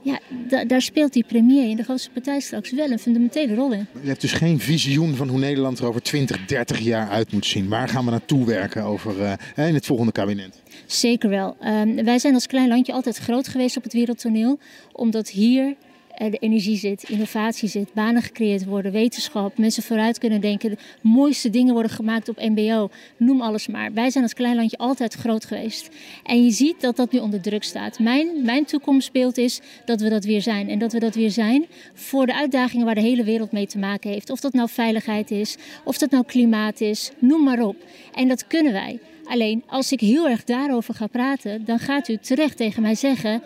Ja, 0.03 0.19
da- 0.49 0.65
daar 0.65 0.81
speelt 0.81 1.13
die 1.13 1.23
premier 1.27 1.69
in 1.69 1.75
de 1.75 1.83
grootste 1.83 2.09
partij 2.09 2.39
straks 2.39 2.71
wel 2.71 2.91
een 2.91 2.99
fundamentele 2.99 3.55
rol 3.55 3.71
in. 3.71 3.87
Je 4.01 4.07
hebt 4.07 4.21
dus 4.21 4.31
geen 4.31 4.59
visioen 4.59 5.15
van 5.15 5.27
hoe 5.27 5.39
Nederland 5.39 5.79
er 5.79 5.85
over 5.85 6.01
20, 6.01 6.45
30 6.45 6.79
jaar 6.79 7.09
uit 7.09 7.31
moet 7.31 7.45
zien. 7.45 7.67
Waar 7.69 7.87
gaan 7.89 8.05
we 8.05 8.11
naartoe 8.11 8.45
werken 8.45 8.83
over, 8.83 9.21
eh, 9.55 9.67
in 9.67 9.73
het 9.73 9.85
volgende 9.85 10.11
kabinet? 10.11 10.61
Zeker 10.85 11.29
wel. 11.29 11.55
Ehm, 11.59 12.03
wij 12.03 12.19
zijn 12.19 12.33
als 12.33 12.47
klein 12.47 12.67
landje 12.67 12.93
altijd 12.93 13.17
groot 13.17 13.47
geweest 13.47 13.77
op 13.77 13.83
het 13.83 13.93
wereldtoneel, 13.93 14.59
omdat 14.91 15.29
hier 15.29 15.63
eh, 15.65 15.73
de 16.17 16.37
energie 16.39 16.77
zit, 16.77 17.09
innovatie 17.09 17.69
zit, 17.69 17.93
banen 17.93 18.21
gecreëerd 18.21 18.65
worden, 18.65 18.91
wetenschap, 18.91 19.57
mensen 19.57 19.83
vooruit 19.83 20.17
kunnen 20.17 20.41
denken, 20.41 20.69
de 20.69 20.77
mooiste 21.01 21.49
dingen 21.49 21.73
worden 21.73 21.91
gemaakt 21.91 22.29
op 22.29 22.39
MBO, 22.39 22.89
noem 23.17 23.41
alles 23.41 23.67
maar. 23.67 23.93
Wij 23.93 24.09
zijn 24.09 24.23
als 24.23 24.33
klein 24.33 24.55
landje 24.55 24.77
altijd 24.77 25.13
groot 25.13 25.45
geweest. 25.45 25.89
En 26.23 26.43
je 26.43 26.51
ziet 26.51 26.81
dat 26.81 26.95
dat 26.95 27.11
nu 27.11 27.19
onder 27.19 27.41
druk 27.41 27.63
staat. 27.63 27.99
Mijn, 27.99 28.27
mijn 28.43 28.65
toekomstbeeld 28.65 29.37
is 29.37 29.59
dat 29.85 30.01
we 30.01 30.09
dat 30.09 30.25
weer 30.25 30.41
zijn. 30.41 30.69
En 30.69 30.79
dat 30.79 30.93
we 30.93 30.99
dat 30.99 31.15
weer 31.15 31.31
zijn 31.31 31.65
voor 31.93 32.25
de 32.25 32.35
uitdagingen 32.35 32.85
waar 32.85 32.95
de 32.95 33.01
hele 33.01 33.23
wereld 33.23 33.51
mee 33.51 33.67
te 33.67 33.77
maken 33.77 34.09
heeft. 34.09 34.29
Of 34.29 34.39
dat 34.39 34.53
nou 34.53 34.69
veiligheid 34.69 35.31
is, 35.31 35.57
of 35.83 35.97
dat 35.97 36.11
nou 36.11 36.23
klimaat 36.25 36.81
is, 36.81 37.11
noem 37.19 37.43
maar 37.43 37.59
op. 37.59 37.75
En 38.13 38.27
dat 38.27 38.47
kunnen 38.47 38.73
wij. 38.73 38.99
Alleen 39.25 39.63
als 39.67 39.91
ik 39.91 39.99
heel 39.99 40.29
erg 40.29 40.43
daarover 40.43 40.93
ga 40.93 41.07
praten, 41.07 41.65
dan 41.65 41.79
gaat 41.79 42.07
u 42.07 42.17
terecht 42.17 42.57
tegen 42.57 42.81
mij 42.81 42.95
zeggen. 42.95 43.43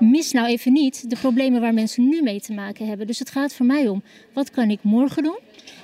Mis 0.00 0.32
nou 0.32 0.46
even 0.46 0.72
niet 0.72 1.10
de 1.10 1.16
problemen 1.16 1.60
waar 1.60 1.74
mensen 1.74 2.08
nu 2.08 2.22
mee 2.22 2.40
te 2.40 2.52
maken 2.52 2.86
hebben. 2.86 3.06
Dus 3.06 3.18
het 3.18 3.30
gaat 3.30 3.54
voor 3.54 3.66
mij 3.66 3.88
om 3.88 4.02
wat 4.32 4.50
kan 4.50 4.70
ik 4.70 4.78
morgen 4.82 5.22
doen 5.22 5.38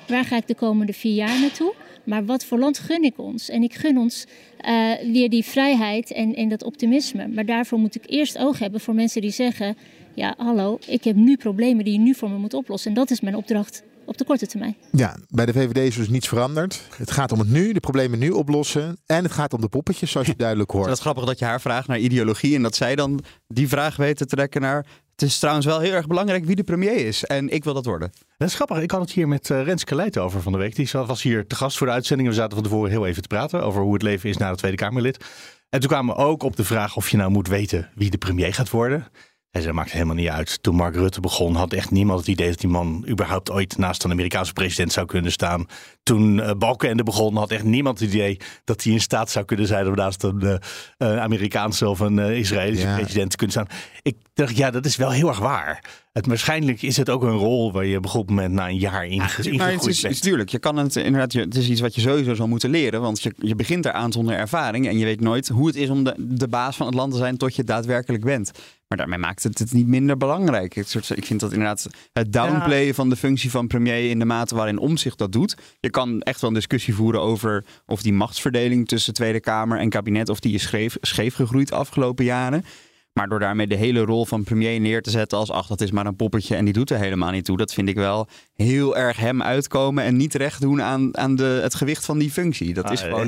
waar 0.07 0.25
ga 0.25 0.37
ik 0.37 0.47
de 0.47 0.55
komende 0.55 0.93
vier 0.93 1.15
jaar 1.15 1.41
naartoe? 1.41 1.75
Maar 2.05 2.25
wat 2.25 2.45
voor 2.45 2.59
land 2.59 2.79
gun 2.79 3.03
ik 3.03 3.19
ons? 3.19 3.49
En 3.49 3.63
ik 3.63 3.75
gun 3.75 3.99
ons 3.99 4.27
uh, 4.67 4.93
weer 5.13 5.31
die 5.31 5.45
vrijheid 5.45 6.13
en, 6.13 6.35
en 6.35 6.49
dat 6.49 6.63
optimisme. 6.63 7.29
Maar 7.29 7.47
daarvoor 7.47 7.79
moet 7.79 7.95
ik 7.95 8.03
eerst 8.07 8.39
oog 8.39 8.59
hebben 8.59 8.81
voor 8.81 8.95
mensen 8.95 9.21
die 9.21 9.31
zeggen: 9.31 9.77
Ja, 10.15 10.35
hallo, 10.37 10.79
ik 10.87 11.05
heb 11.05 11.17
nu 11.17 11.37
problemen 11.37 11.85
die 11.85 11.93
je 11.93 11.99
nu 11.99 12.15
voor 12.15 12.31
me 12.31 12.39
moet 12.39 12.55
oplossen. 12.55 12.91
En 12.91 12.97
dat 12.97 13.11
is 13.11 13.21
mijn 13.21 13.37
opdracht 13.37 13.83
op 14.13 14.19
de 14.19 14.25
korte 14.25 14.47
termijn. 14.47 14.77
Ja, 14.93 15.17
bij 15.29 15.47
de 15.47 15.53
VVD 15.53 15.77
is 15.77 15.97
dus 15.97 16.09
niets 16.09 16.29
veranderd. 16.29 16.87
Het 16.97 17.11
gaat 17.11 17.33
om 17.33 17.39
het 17.39 17.49
nu, 17.49 17.73
de 17.73 17.81
problemen 17.81 18.19
nu 18.19 18.31
oplossen. 18.31 18.99
En 19.07 19.23
het 19.23 19.33
gaat 19.33 19.53
om 19.53 19.61
de 19.61 19.69
poppetjes, 19.69 20.11
zoals 20.11 20.27
je 20.27 20.37
duidelijk 20.47 20.71
hoort. 20.71 20.87
Het 20.87 20.95
is 20.95 21.01
grappig 21.01 21.25
dat 21.25 21.39
je 21.39 21.45
haar 21.45 21.61
vraagt 21.61 21.89
naar 21.89 21.99
ideologie 21.99 22.55
en 22.55 22.63
dat 22.63 22.77
zij 22.77 22.95
dan 22.95 23.21
die 23.47 23.69
vraag 23.69 23.97
weet 23.97 24.17
te 24.17 24.27
trekken 24.27 24.61
naar... 24.61 24.87
Het 25.13 25.31
is 25.31 25.39
trouwens 25.39 25.67
wel 25.67 25.81
heel 25.81 25.93
erg 25.93 26.07
belangrijk 26.07 26.45
wie 26.45 26.57
de 26.57 26.63
premier 26.63 27.07
is. 27.07 27.25
En 27.25 27.49
ik 27.49 27.65
wil 27.65 27.75
dat 27.75 27.85
worden. 27.85 28.13
Dat 28.37 28.49
is 28.49 28.55
grappig. 28.55 28.81
Ik 28.81 28.91
had 28.91 29.01
het 29.01 29.11
hier 29.11 29.29
met 29.29 29.49
uh, 29.49 29.63
Renske 29.63 29.95
Leijt 29.95 30.19
over 30.19 30.43
van 30.43 30.53
de 30.53 30.59
week. 30.59 30.77
Die 30.77 30.89
was 30.93 31.23
hier 31.23 31.47
te 31.47 31.55
gast 31.55 31.77
voor 31.77 31.87
de 31.87 31.93
uitzending. 31.93 32.29
We 32.29 32.35
zaten 32.35 32.55
van 32.55 32.63
tevoren 32.63 32.91
heel 32.91 33.07
even 33.07 33.23
te 33.23 33.29
praten 33.29 33.63
over 33.63 33.83
hoe 33.83 33.93
het 33.93 34.03
leven 34.03 34.29
is 34.29 34.37
na 34.37 34.51
de 34.51 34.57
Tweede 34.57 34.77
Kamerlid. 34.77 35.25
En 35.69 35.81
toen 35.81 35.89
kwamen 35.89 36.15
we 36.15 36.21
ook 36.21 36.43
op 36.43 36.57
de 36.57 36.65
vraag 36.65 36.97
of 36.97 37.09
je 37.09 37.17
nou 37.17 37.31
moet 37.31 37.49
weten 37.49 37.91
wie 37.95 38.11
de 38.11 38.19
premier 38.19 38.55
gaat 38.55 38.71
worden. 38.71 39.07
Hij 39.53 39.61
zei, 39.61 39.75
dat 39.75 39.83
maakt 39.83 39.95
helemaal 39.95 40.15
niet 40.15 40.29
uit. 40.29 40.63
Toen 40.63 40.75
Mark 40.75 40.95
Rutte 40.95 41.21
begon, 41.21 41.55
had 41.55 41.73
echt 41.73 41.91
niemand 41.91 42.19
het 42.19 42.29
idee 42.29 42.49
dat 42.49 42.61
die 42.61 42.69
man 42.69 43.07
überhaupt 43.09 43.51
ooit 43.51 43.77
naast 43.77 44.05
een 44.05 44.11
Amerikaanse 44.11 44.53
president 44.53 44.93
zou 44.93 45.07
kunnen 45.07 45.33
staan. 45.33 45.67
Toen 46.03 46.37
uh, 46.37 46.51
Balkenende 46.59 47.03
begon, 47.03 47.37
had 47.37 47.51
echt 47.51 47.65
niemand 47.65 48.01
het 48.01 48.09
idee 48.09 48.41
dat 48.65 48.83
hij 48.83 48.93
in 48.93 49.01
staat 49.01 49.31
zou 49.31 49.45
kunnen 49.45 49.67
zijn 49.67 49.87
om 49.87 49.95
naast 49.95 50.23
een 50.23 50.61
uh, 50.99 51.19
Amerikaanse 51.19 51.89
of 51.89 52.01
een 52.01 52.19
uh, 52.19 52.39
Israëlische 52.39 52.93
president 52.97 53.31
te 53.31 53.37
kunnen 53.37 53.57
staan. 53.57 53.79
Ik 54.03 54.17
dacht, 54.35 54.57
ja, 54.57 54.71
dat 54.71 54.85
is 54.85 54.97
wel 54.97 55.11
heel 55.11 55.29
erg 55.29 55.39
waar. 55.39 55.85
Het, 56.13 56.27
waarschijnlijk 56.27 56.83
is 56.83 56.97
het 56.97 57.11
ook 57.11 57.23
een 57.23 57.37
rol 57.37 57.73
waar 57.73 57.87
je 57.87 57.97
op 57.97 58.05
een 58.05 58.11
goed 58.11 58.29
moment 58.29 58.53
na 58.53 58.69
een 58.69 58.79
jaar 58.79 59.07
in, 59.07 59.15
ja, 59.15 59.23
ingegroeid 59.23 59.81
het 59.81 59.87
is, 59.87 60.01
bent. 60.01 60.23
Tuurlijk, 60.23 60.49
je 60.49 60.59
kan 60.59 60.77
het 60.77 60.97
inderdaad, 60.97 61.33
het 61.33 61.55
is 61.55 61.69
iets 61.69 61.81
wat 61.81 61.95
je 61.95 62.01
sowieso 62.01 62.35
zal 62.35 62.49
moeten 62.49 62.71
leren. 62.71 63.01
Want 63.01 63.23
je, 63.23 63.35
je 63.39 63.55
begint 63.55 63.85
eraan 63.85 64.13
zonder 64.13 64.35
ervaring 64.35 64.89
en 64.89 64.99
je 64.99 65.05
weet 65.05 65.21
nooit 65.21 65.49
hoe 65.49 65.67
het 65.67 65.77
is 65.77 65.89
om 65.89 66.05
de, 66.05 66.15
de 66.19 66.49
baas 66.49 66.77
van 66.77 66.87
het 66.87 66.95
land 66.95 67.13
te 67.13 67.19
zijn 67.19 67.37
tot 67.37 67.57
je 67.57 67.65
daadwerkelijk 67.65 68.25
bent. 68.25 68.51
Maar 68.93 69.01
daarmee 69.01 69.19
maakt 69.19 69.43
het 69.43 69.59
het 69.59 69.73
niet 69.73 69.87
minder 69.87 70.17
belangrijk. 70.17 70.77
Ik, 70.77 70.95
ik 70.95 71.25
vind 71.25 71.41
dat 71.41 71.53
inderdaad 71.53 71.87
het 72.13 72.33
downplayen 72.33 72.87
ja. 72.87 72.93
van 72.93 73.09
de 73.09 73.17
functie 73.17 73.51
van 73.51 73.67
premier 73.67 74.11
in 74.11 74.19
de 74.19 74.25
mate 74.25 74.55
waarin 74.55 74.79
Omzicht 74.79 75.19
dat 75.19 75.33
doet. 75.33 75.57
Je 75.81 75.91
kan 75.91 76.21
echt 76.21 76.41
wel 76.41 76.51
een 76.51 76.57
discussie 76.57 76.95
voeren 76.95 77.21
over 77.21 77.65
of 77.87 78.03
die 78.03 78.13
machtsverdeling 78.13 78.89
tussen 78.89 79.15
Tweede 79.15 79.41
Kamer 79.41 79.79
en 79.79 79.89
kabinet, 79.89 80.29
of 80.29 80.41
die 80.41 80.55
is 80.55 80.63
scheef, 80.63 80.97
scheef 81.01 81.35
gegroeid 81.35 81.69
de 81.69 81.75
afgelopen 81.75 82.25
jaren. 82.25 82.65
Maar 83.13 83.29
door 83.29 83.39
daarmee 83.39 83.67
de 83.67 83.75
hele 83.75 84.01
rol 84.01 84.25
van 84.27 84.45
premier 84.45 84.81
neer 84.81 85.03
te 85.03 85.11
zetten 85.11 85.39
als 85.39 85.51
ach, 85.51 85.67
dat 85.67 85.81
is 85.81 85.91
maar 85.91 86.07
een 86.07 86.17
poppetje 86.17 86.57
en 86.57 86.65
die 86.65 86.75
doet 86.75 86.91
er 86.91 86.99
helemaal 86.99 87.31
niet 87.31 87.45
toe. 87.45 87.57
Dat 87.57 87.73
vind 87.75 87.89
ik 87.89 87.95
wel 87.95 88.27
heel 88.55 88.97
erg 88.97 89.17
hem 89.17 89.43
uitkomen 89.43 90.05
en 90.05 90.17
niet 90.17 90.35
recht 90.35 90.61
doen 90.61 90.83
aan, 90.83 91.17
aan 91.17 91.37
de, 91.37 91.59
het 91.63 91.75
gewicht 91.75 92.05
van 92.05 92.19
die 92.19 92.31
functie. 92.31 92.75
Dat 92.75 92.91
is 92.91 93.01
Ah, 93.03 93.09
gewoon 93.09 93.25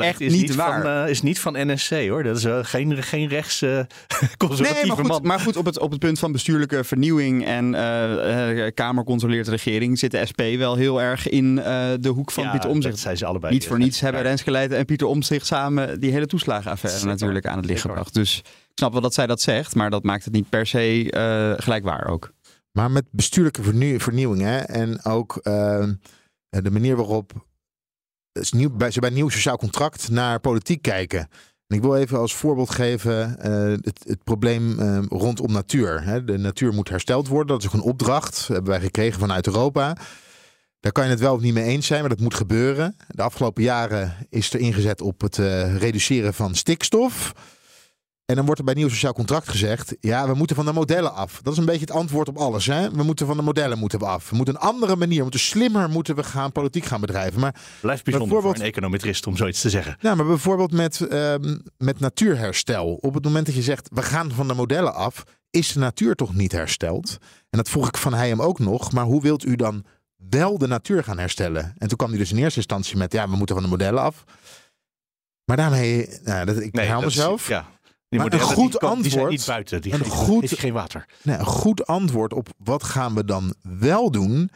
echt, 0.00 0.20
is 0.20 0.32
niet 0.32 0.54
waar. 0.54 0.82
Van, 0.82 0.90
eh, 1.04 1.10
is 1.10 1.22
niet 1.22 1.40
van 1.40 1.52
NSC 1.72 1.90
hoor. 2.08 2.22
Dat 2.22 2.36
is 2.36 2.44
eh, 2.44 2.58
geen, 2.62 3.02
geen 3.02 3.28
rechts 3.28 3.62
eh, 3.62 3.68
conservatieve 4.36 4.72
Nee, 4.78 4.86
maar 4.86 4.96
goed, 4.96 5.06
man. 5.08 5.20
maar 5.22 5.40
goed 5.40 5.56
op, 5.56 5.64
het, 5.64 5.78
op 5.78 5.90
het 5.90 6.00
punt 6.00 6.18
van 6.18 6.32
bestuurlijke 6.32 6.84
vernieuwing 6.84 7.44
en 7.46 7.70
Kamer 8.74 9.04
controleert 9.04 9.48
regering 9.48 9.98
zit 9.98 10.10
de 10.10 10.26
SP 10.30 10.40
wel 10.58 10.76
heel 10.76 11.02
erg 11.02 11.28
in 11.28 11.54
de 11.54 12.08
hoek 12.14 12.30
van 12.30 12.44
Ja, 12.44 12.50
Pieter 12.50 12.68
dat 12.68 12.76
Omzicht. 12.76 12.98
zijn 12.98 13.16
ze 13.16 13.26
allebei. 13.26 13.52
Niet 13.52 13.66
voor 13.66 13.78
Ja. 13.78 13.84
niets 13.84 14.00
hebben 14.00 14.22
Renske 14.22 14.50
Leijten 14.50 14.76
en 14.78 14.84
Pieter 14.84 15.06
Omtzigt 15.06 15.46
samen 15.46 16.00
die 16.00 16.12
hele 16.12 16.26
toeslagenaffaire 16.26 17.04
natuurlijk 17.06 17.46
aan 17.46 17.56
het 17.56 17.66
licht 17.66 17.80
gebracht. 17.80 18.14
Dus 18.14 18.42
ik 18.72 18.78
snap 18.78 18.92
wel 18.92 19.00
dat 19.00 19.14
zij 19.14 19.26
dat 19.26 19.40
zegt, 19.40 19.74
maar 19.74 19.90
dat 19.90 20.02
maakt 20.02 20.24
het 20.24 20.34
niet 20.34 20.48
per 20.48 20.66
se 20.66 21.10
eh, 21.10 21.62
gelijk 21.62 21.84
waar 21.84 22.06
ook. 22.06 22.32
Maar 22.72 22.90
met 22.90 23.04
bestuurlijke 23.10 23.62
vernieu- 23.62 24.00
vernieuwing 24.00 24.42
hè, 24.42 24.58
en 24.58 25.04
ook 25.04 25.36
eh, 25.36 25.88
de 26.48 26.70
manier 26.70 26.96
waarop 26.96 27.32
is 28.32 28.52
nieuw, 28.52 28.70
bij, 28.70 28.90
ze 28.90 29.00
bij 29.00 29.08
een 29.08 29.14
nieuw 29.14 29.28
sociaal 29.28 29.56
contract 29.56 30.10
naar 30.10 30.40
politiek 30.40 30.82
kijken. 30.82 31.28
En 31.66 31.76
ik 31.76 31.82
wil 31.82 31.96
even 31.96 32.18
als 32.18 32.34
voorbeeld 32.34 32.70
geven 32.70 33.38
eh, 33.38 33.78
het, 33.82 34.04
het 34.06 34.24
probleem 34.24 34.78
eh, 34.78 35.02
rondom 35.08 35.52
natuur. 35.52 36.02
Hè. 36.02 36.24
De 36.24 36.38
natuur 36.38 36.72
moet 36.72 36.88
hersteld 36.88 37.28
worden. 37.28 37.46
Dat 37.46 37.60
is 37.60 37.66
ook 37.66 37.74
een 37.74 37.90
opdracht. 37.90 38.36
Dat 38.36 38.46
hebben 38.46 38.70
wij 38.70 38.80
gekregen 38.80 39.20
vanuit 39.20 39.46
Europa. 39.46 39.96
Daar 40.80 40.92
kan 40.92 41.04
je 41.04 41.10
het 41.10 41.20
wel 41.20 41.34
of 41.34 41.40
niet 41.40 41.54
mee 41.54 41.64
eens 41.64 41.86
zijn, 41.86 42.00
maar 42.00 42.08
dat 42.08 42.20
moet 42.20 42.34
gebeuren. 42.34 42.96
De 43.08 43.22
afgelopen 43.22 43.62
jaren 43.62 44.14
is 44.28 44.52
er 44.52 44.60
ingezet 44.60 45.00
op 45.00 45.20
het 45.20 45.38
eh, 45.38 45.76
reduceren 45.76 46.34
van 46.34 46.54
stikstof. 46.54 47.32
En 48.32 48.38
dan 48.38 48.46
wordt 48.46 48.60
er 48.60 48.66
bij 48.66 48.74
nieuw 48.74 48.88
sociaal 48.88 49.12
contract 49.12 49.48
gezegd: 49.48 49.94
ja, 50.00 50.26
we 50.28 50.34
moeten 50.34 50.56
van 50.56 50.64
de 50.64 50.72
modellen 50.72 51.14
af. 51.14 51.40
Dat 51.42 51.52
is 51.52 51.58
een 51.58 51.64
beetje 51.64 51.80
het 51.80 51.90
antwoord 51.90 52.28
op 52.28 52.36
alles. 52.36 52.66
Hè? 52.66 52.90
We 52.90 53.02
moeten 53.02 53.26
van 53.26 53.36
de 53.36 53.42
modellen 53.42 53.78
moeten 53.78 53.98
we 53.98 54.04
af. 54.04 54.30
We 54.30 54.36
moeten 54.36 54.54
een 54.54 54.60
andere 54.60 54.96
manier, 54.96 55.16
we 55.16 55.22
moeten 55.22 55.40
slimmer 55.40 55.88
moeten 55.90 56.14
we 56.16 56.22
gaan 56.22 56.52
politiek 56.52 56.84
gaan 56.84 57.00
bedrijven. 57.00 57.40
Maar 57.40 57.54
Blijft 57.80 58.04
bijzonder 58.04 58.12
voor 58.30 58.36
bijvoorbeeld- 58.40 58.64
een 58.64 58.72
econometrist 58.72 59.26
om 59.26 59.36
zoiets 59.36 59.60
te 59.60 59.70
zeggen. 59.70 59.96
nou, 60.00 60.16
maar 60.16 60.26
bijvoorbeeld 60.26 60.72
met, 60.72 61.00
ehm, 61.00 61.58
met 61.78 62.00
natuurherstel. 62.00 62.94
Op 62.94 63.14
het 63.14 63.24
moment 63.24 63.46
dat 63.46 63.54
je 63.54 63.62
zegt, 63.62 63.88
we 63.92 64.02
gaan 64.02 64.30
van 64.32 64.48
de 64.48 64.54
modellen 64.54 64.94
af, 64.94 65.22
is 65.50 65.72
de 65.72 65.78
natuur 65.78 66.14
toch 66.14 66.34
niet 66.34 66.52
hersteld? 66.52 67.16
En 67.50 67.58
dat 67.58 67.68
vroeg 67.68 67.88
ik 67.88 67.96
van 67.96 68.14
hij 68.14 68.28
hem 68.28 68.42
ook 68.42 68.58
nog. 68.58 68.92
Maar 68.92 69.04
hoe 69.04 69.22
wilt 69.22 69.44
u 69.44 69.56
dan 69.56 69.84
wel 70.30 70.58
de 70.58 70.66
natuur 70.66 71.04
gaan 71.04 71.18
herstellen? 71.18 71.74
En 71.78 71.88
toen 71.88 71.96
kwam 71.96 72.10
hij 72.10 72.18
dus 72.18 72.30
in 72.32 72.38
eerste 72.38 72.56
instantie 72.58 72.96
met, 72.96 73.12
ja, 73.12 73.28
we 73.28 73.36
moeten 73.36 73.54
van 73.54 73.64
de 73.64 73.70
modellen 73.70 74.02
af. 74.02 74.24
Maar 75.44 75.56
daarmee, 75.56 76.08
nou, 76.24 76.44
dat, 76.46 76.60
ik 76.60 76.74
herhaal 76.76 77.00
dat 77.00 77.10
is- 77.10 77.16
mezelf. 77.16 77.48
Ja. 77.48 77.66
Die 78.12 78.20
Maar 78.20 78.32
een 78.32 78.40
goed 78.40 78.70
die, 78.70 78.80
komen- 78.80 79.02
die 79.02 79.10
zijn 79.10 79.22
antwoord- 79.22 79.30
niet 79.38 79.46
buiten. 79.46 79.82
Die 79.82 79.92
een 79.94 80.04
goed- 80.04 80.58
geen 80.58 80.72
water. 80.72 81.06
Nee, 81.22 81.36
een 81.36 81.44
goed 81.44 81.86
antwoord 81.86 82.32
op 82.32 82.48
wat 82.56 82.82
gaan 82.84 83.14
we 83.14 83.24
dan 83.24 83.54
wel 83.62 84.10
doen, 84.10 84.50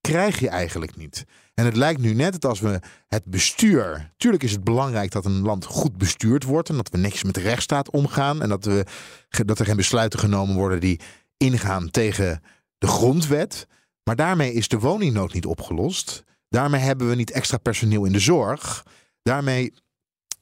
krijg 0.00 0.40
je 0.40 0.48
eigenlijk 0.48 0.96
niet. 0.96 1.24
En 1.54 1.64
het 1.64 1.76
lijkt 1.76 2.00
nu 2.00 2.14
net 2.14 2.44
als 2.44 2.60
we 2.60 2.80
het 3.08 3.24
bestuur. 3.24 4.12
Tuurlijk 4.16 4.42
is 4.42 4.52
het 4.52 4.64
belangrijk 4.64 5.10
dat 5.10 5.24
een 5.24 5.42
land 5.42 5.64
goed 5.64 5.96
bestuurd 5.98 6.44
wordt. 6.44 6.68
En 6.68 6.76
dat 6.76 6.88
we 6.88 6.98
netjes 6.98 7.22
met 7.22 7.34
de 7.34 7.40
rechtsstaat 7.40 7.90
omgaan. 7.90 8.42
En 8.42 8.48
dat, 8.48 8.64
we, 8.64 8.84
dat 9.28 9.58
er 9.58 9.64
geen 9.66 9.76
besluiten 9.76 10.18
genomen 10.18 10.54
worden 10.56 10.80
die 10.80 11.00
ingaan 11.36 11.90
tegen 11.90 12.42
de 12.78 12.86
grondwet. 12.86 13.66
Maar 14.04 14.16
daarmee 14.16 14.52
is 14.52 14.68
de 14.68 14.78
woningnood 14.78 15.32
niet 15.32 15.46
opgelost. 15.46 16.24
Daarmee 16.48 16.80
hebben 16.80 17.08
we 17.08 17.14
niet 17.14 17.30
extra 17.30 17.58
personeel 17.58 18.04
in 18.04 18.12
de 18.12 18.18
zorg. 18.18 18.86
Daarmee. 19.22 19.72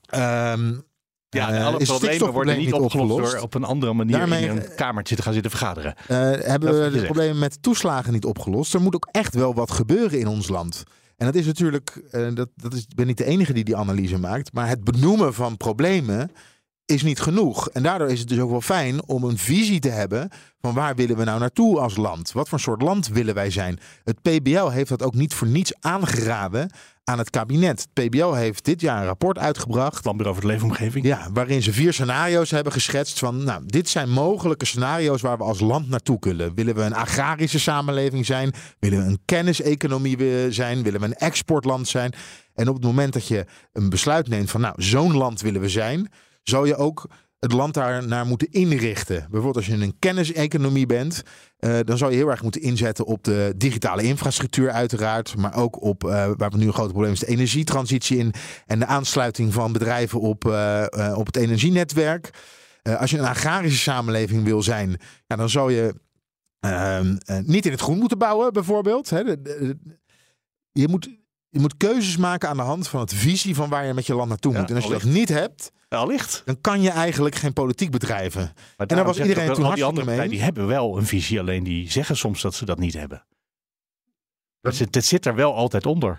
ehm, 0.06 0.78
Ja, 1.30 1.48
eh, 1.50 1.56
en 1.56 1.62
alle 1.62 1.76
problemen 1.76 1.86
worden 1.86 2.08
stikstofprobleem 2.08 2.58
niet 2.58 2.72
opgelost, 2.72 3.32
door 3.32 3.40
op 3.40 3.54
een 3.54 3.64
andere 3.64 3.92
manier 3.92 4.18
Daarmee- 4.18 4.44
in 4.44 4.50
een 4.50 4.74
kamertje 4.76 5.16
te 5.16 5.22
gaan 5.22 5.32
zitten 5.32 5.50
vergaderen. 5.50 5.94
Eh, 6.06 6.16
hebben 6.18 6.72
Dat 6.72 6.92
we 6.92 6.98
de 6.98 7.04
problemen 7.04 7.38
met 7.38 7.62
toeslagen 7.62 8.12
niet 8.12 8.24
opgelost. 8.24 8.74
Er 8.74 8.80
moet 8.80 8.94
ook 8.94 9.08
echt 9.10 9.34
wel 9.34 9.54
wat 9.54 9.70
gebeuren 9.70 10.18
in 10.18 10.26
ons 10.26 10.48
land. 10.48 10.82
En 11.16 11.26
dat 11.26 11.34
is 11.34 11.46
natuurlijk, 11.46 12.02
eh, 12.10 12.26
dat, 12.34 12.48
dat 12.56 12.72
is, 12.74 12.80
ik 12.80 12.94
ben 12.94 13.06
niet 13.06 13.18
de 13.18 13.24
enige 13.24 13.52
die 13.52 13.64
die 13.64 13.76
analyse 13.76 14.18
maakt. 14.18 14.52
Maar 14.52 14.68
het 14.68 14.84
benoemen 14.84 15.34
van 15.34 15.56
problemen 15.56 16.30
is 16.90 17.02
niet 17.02 17.20
genoeg. 17.20 17.68
En 17.68 17.82
daardoor 17.82 18.08
is 18.08 18.18
het 18.18 18.28
dus 18.28 18.38
ook 18.38 18.50
wel 18.50 18.60
fijn 18.60 19.06
om 19.06 19.24
een 19.24 19.38
visie 19.38 19.80
te 19.80 19.88
hebben 19.88 20.28
van 20.60 20.74
waar 20.74 20.94
willen 20.94 21.16
we 21.16 21.24
nou 21.24 21.40
naartoe 21.40 21.80
als 21.80 21.96
land? 21.96 22.32
Wat 22.32 22.48
voor 22.48 22.60
soort 22.60 22.82
land 22.82 23.08
willen 23.08 23.34
wij 23.34 23.50
zijn? 23.50 23.78
Het 24.04 24.22
PBL 24.22 24.68
heeft 24.68 24.88
dat 24.88 25.02
ook 25.02 25.14
niet 25.14 25.34
voor 25.34 25.46
niets 25.48 25.72
aangeraden 25.80 26.70
aan 27.04 27.18
het 27.18 27.30
kabinet. 27.30 27.88
Het 27.92 28.08
PBL 28.08 28.32
heeft 28.32 28.64
dit 28.64 28.80
jaar 28.80 29.00
een 29.00 29.06
rapport 29.06 29.38
uitgebracht. 29.38 30.02
Planbureau 30.02 30.36
over 30.36 30.48
de 30.48 30.52
leefomgeving. 30.54 31.06
Ja, 31.06 31.28
waarin 31.32 31.62
ze 31.62 31.72
vier 31.72 31.92
scenario's 31.92 32.50
hebben 32.50 32.72
geschetst 32.72 33.18
van, 33.18 33.44
nou, 33.44 33.62
dit 33.66 33.88
zijn 33.88 34.10
mogelijke 34.10 34.64
scenario's 34.64 35.20
waar 35.20 35.38
we 35.38 35.44
als 35.44 35.60
land 35.60 35.88
naartoe 35.88 36.18
kunnen. 36.18 36.54
Willen 36.54 36.74
we 36.74 36.82
een 36.82 36.94
agrarische 36.94 37.58
samenleving 37.58 38.26
zijn? 38.26 38.52
Willen 38.78 38.98
we 38.98 39.04
een 39.04 39.20
kenniseconomie 39.24 40.52
zijn? 40.52 40.82
Willen 40.82 41.00
we 41.00 41.06
een 41.06 41.14
exportland 41.14 41.88
zijn? 41.88 42.12
En 42.54 42.68
op 42.68 42.74
het 42.74 42.84
moment 42.84 43.12
dat 43.12 43.26
je 43.26 43.46
een 43.72 43.88
besluit 43.88 44.28
neemt 44.28 44.50
van, 44.50 44.60
nou, 44.60 44.82
zo'n 44.82 45.16
land 45.16 45.40
willen 45.40 45.60
we 45.60 45.68
zijn, 45.68 46.10
zou 46.42 46.66
je 46.66 46.76
ook 46.76 47.08
het 47.38 47.52
land 47.52 47.74
daar 47.74 48.06
naar 48.06 48.26
moeten 48.26 48.50
inrichten. 48.50 49.18
Bijvoorbeeld 49.20 49.56
als 49.56 49.66
je 49.66 49.72
een 49.72 49.98
kenniseconomie 49.98 50.86
bent, 50.86 51.22
eh, 51.58 51.78
dan 51.84 51.98
zou 51.98 52.10
je 52.10 52.16
heel 52.16 52.28
erg 52.28 52.42
moeten 52.42 52.60
inzetten 52.60 53.04
op 53.04 53.24
de 53.24 53.54
digitale 53.56 54.02
infrastructuur 54.02 54.70
uiteraard, 54.70 55.36
maar 55.36 55.54
ook 55.54 55.82
op, 55.82 56.04
eh, 56.04 56.10
waar 56.36 56.50
we 56.50 56.56
nu 56.56 56.66
een 56.66 56.72
groot 56.72 56.90
probleem 56.90 57.12
is, 57.12 57.18
de 57.18 57.26
energietransitie 57.26 58.18
in 58.18 58.32
en 58.66 58.78
de 58.78 58.86
aansluiting 58.86 59.52
van 59.52 59.72
bedrijven 59.72 60.20
op, 60.20 60.44
eh, 60.44 61.14
op 61.16 61.26
het 61.26 61.36
energienetwerk. 61.36 62.30
Als 62.98 63.10
je 63.10 63.18
een 63.18 63.24
agrarische 63.24 63.78
samenleving 63.78 64.44
wil 64.44 64.62
zijn, 64.62 64.96
ja, 65.26 65.36
dan 65.36 65.48
zou 65.48 65.72
je 65.72 65.94
ehm, 66.60 67.16
eh, 67.24 67.38
niet 67.38 67.66
in 67.66 67.70
het 67.70 67.80
groen 67.80 67.98
moeten 67.98 68.18
bouwen, 68.18 68.52
bijvoorbeeld. 68.52 69.10
Hè. 69.10 69.18
Je, 70.72 70.88
moet, 70.88 71.08
je 71.50 71.60
moet 71.60 71.76
keuzes 71.76 72.16
maken 72.16 72.48
aan 72.48 72.56
de 72.56 72.62
hand 72.62 72.88
van 72.88 73.00
het 73.00 73.14
visie 73.14 73.54
van 73.54 73.68
waar 73.68 73.86
je 73.86 73.94
met 73.94 74.06
je 74.06 74.14
land 74.14 74.28
naartoe 74.28 74.52
Ja, 74.52 74.60
moet. 74.60 74.70
En 74.70 74.76
als 74.76 74.84
je 74.84 74.90
dat 74.90 75.02
niet 75.02 75.28
hebt, 75.28 75.72
Allicht. 75.88 76.42
dan 76.44 76.60
kan 76.60 76.82
je 76.82 76.90
eigenlijk 76.90 77.34
geen 77.34 77.52
politiek 77.52 77.90
bedrijven. 77.90 78.52
Maar 78.76 78.86
daar 78.86 79.04
was 79.04 79.20
iedereen 79.20 79.52
toen 79.52 79.64
al 79.64 79.74
die 79.74 79.84
andere 79.84 80.06
partijen 80.06 80.30
die 80.30 80.42
hebben 80.42 80.66
wel 80.66 80.96
een 80.98 81.06
visie, 81.06 81.40
alleen 81.40 81.64
die 81.64 81.90
zeggen 81.90 82.16
soms 82.16 82.42
dat 82.42 82.54
ze 82.54 82.64
dat 82.64 82.78
niet 82.78 82.94
hebben. 82.94 83.26
Dat 84.60 84.74
zit, 84.74 84.92
dat 84.92 85.04
zit 85.04 85.26
er 85.26 85.34
wel 85.34 85.54
altijd 85.54 85.86
onder. 85.86 86.18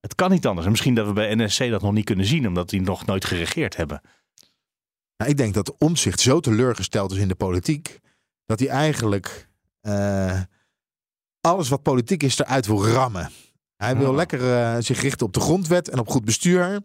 Het 0.00 0.14
kan 0.14 0.30
niet 0.30 0.46
anders. 0.46 0.64
En 0.64 0.70
misschien 0.70 0.94
dat 0.94 1.06
we 1.06 1.12
bij 1.12 1.34
NSC 1.34 1.70
dat 1.70 1.82
nog 1.82 1.92
niet 1.92 2.04
kunnen 2.04 2.26
zien, 2.26 2.46
omdat 2.46 2.68
die 2.70 2.80
nog 2.80 3.06
nooit 3.06 3.24
geregeerd 3.24 3.76
hebben. 3.76 4.00
Nou, 5.16 5.30
ik 5.30 5.36
denk 5.36 5.54
dat 5.54 5.76
Omtzigt 5.78 6.20
zo 6.20 6.40
teleurgesteld 6.40 7.12
is 7.12 7.18
in 7.18 7.28
de 7.28 7.34
politiek, 7.34 7.98
dat 8.46 8.58
hij 8.58 8.68
eigenlijk 8.68 9.48
eh, 9.80 10.40
alles 11.40 11.68
wat 11.68 11.82
politiek 11.82 12.22
is 12.22 12.38
eruit 12.38 12.66
wil 12.66 12.86
rammen. 12.86 13.30
Hij 13.80 13.96
wil 13.96 14.10
Ja. 14.10 14.16
lekker 14.16 14.52
eh, 14.54 14.76
zich 14.78 15.00
richten 15.00 15.26
op 15.26 15.32
de 15.32 15.40
grondwet 15.40 15.88
en 15.90 15.98
op 15.98 16.08
goed 16.08 16.24
bestuur. 16.24 16.80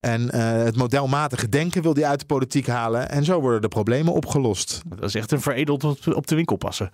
En 0.00 0.30
eh, 0.30 0.52
het 0.64 0.76
modelmatige 0.76 1.48
denken 1.48 1.82
wil 1.82 1.94
hij 1.94 2.04
uit 2.06 2.20
de 2.20 2.26
politiek 2.26 2.66
halen. 2.66 3.10
En 3.10 3.24
zo 3.24 3.40
worden 3.40 3.60
de 3.62 3.68
problemen 3.68 4.12
opgelost. 4.12 4.82
Dat 4.88 5.02
is 5.08 5.14
echt 5.14 5.32
een 5.32 5.40
veredeld 5.40 5.84
op, 5.84 5.98
op 6.14 6.26
de 6.26 6.34
winkel 6.34 6.56
passen. 6.56 6.90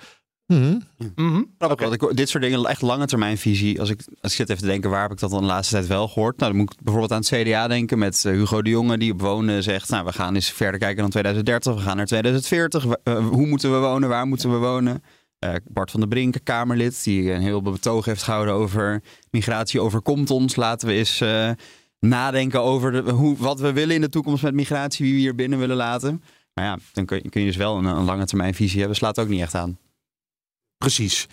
Mhm. 0.46 0.78
Mhm. 1.14 1.42
Grappig, 1.59 1.88
want 1.88 2.02
ik, 2.02 2.16
dit 2.16 2.28
soort 2.28 2.42
dingen, 2.42 2.64
echt 2.64 2.83
lange 2.83 3.07
termijn 3.07 3.38
visie. 3.38 3.80
Als 3.80 3.90
ik, 3.90 4.00
als 4.20 4.30
ik 4.33 4.37
zit 4.38 4.48
even 4.50 4.62
te 4.62 4.68
denken, 4.68 4.90
waar 4.90 5.02
heb 5.02 5.12
ik 5.12 5.18
dat 5.18 5.30
dan 5.30 5.40
de 5.40 5.46
laatste 5.46 5.74
tijd 5.74 5.87
wel 5.87 6.09
gehoord? 6.09 6.38
Nou, 6.38 6.50
dan 6.52 6.61
moet 6.61 6.72
ik 6.72 6.78
bijvoorbeeld 6.83 7.12
aan 7.12 7.18
het 7.38 7.48
CDA 7.48 7.68
denken 7.68 7.98
met 7.98 8.24
eh, 8.24 8.33
Hugo 8.33 8.62
de 8.62 8.70
Jonge, 8.70 8.98
die 8.98 9.12
op 9.12 9.20
wonen 9.20 9.62
zegt, 9.62 9.88
nou, 9.88 10.04
we 10.04 10.12
gaan 10.12 10.35
eens 10.35 10.50
verder 10.50 10.80
kijken 10.80 11.00
dan 11.02 11.11
2030, 11.11 11.74
we 11.74 11.80
gaan 11.80 11.96
naar 11.96 12.07
2040. 12.07 12.85
We- 12.85 13.00
eh, 13.02 13.26
hoe 13.28 13.46
moeten 13.46 13.72
we 13.72 13.78
wonen, 13.78 14.09
waar 14.09 14.26
moeten 14.26 14.50
we 14.50 14.57
wonen? 14.57 15.02
Eh, 15.44 15.54
Bart 15.68 15.90
van 15.90 16.00
der 16.00 16.09
Brink, 16.09 16.37
Kamerlid, 16.42 17.04
die 17.04 17.30
een 17.30 17.40
heel 17.40 17.62
betoog 17.62 18.04
heeft 18.04 18.22
gehouden 18.22 18.54
over 18.54 19.02
migratie 19.30 19.80
overkomt 19.80 20.30
ons. 20.30 20.57
Laten 20.57 20.88
we 20.88 20.94
eens 20.94 21.20
eh, 21.20 21.50
nadenken 22.00 22.62
over 22.62 22.92
de, 22.92 23.11
hoe, 23.11 23.37
wat 23.37 23.61
we 23.61 23.72
willen 23.72 23.94
in 23.94 24.00
de 24.00 24.09
toekomst 24.09 24.42
met 24.42 24.54
migratie, 24.54 25.04
wie 25.04 25.14
we 25.14 25.20
hier 25.20 25.35
binnen 25.35 25.59
willen 25.59 25.76
laten. 25.76 26.22
Maar 26.54 26.64
ja, 26.64 26.78
dan 26.92 27.04
kun 27.07 27.20
je, 27.22 27.28
kun 27.28 27.40
je 27.40 27.46
dus 27.46 27.57
wel 27.57 27.76
een, 27.76 27.85
een 27.85 28.04
lange 28.04 28.26
termijn 28.26 28.54
visie 28.54 28.78
hebben. 28.78 28.96
Slaat 28.96 29.18
ook 29.18 29.28
niet 29.28 29.40
echt 29.40 29.54
aan. 29.54 29.78
Precies. 30.78 31.26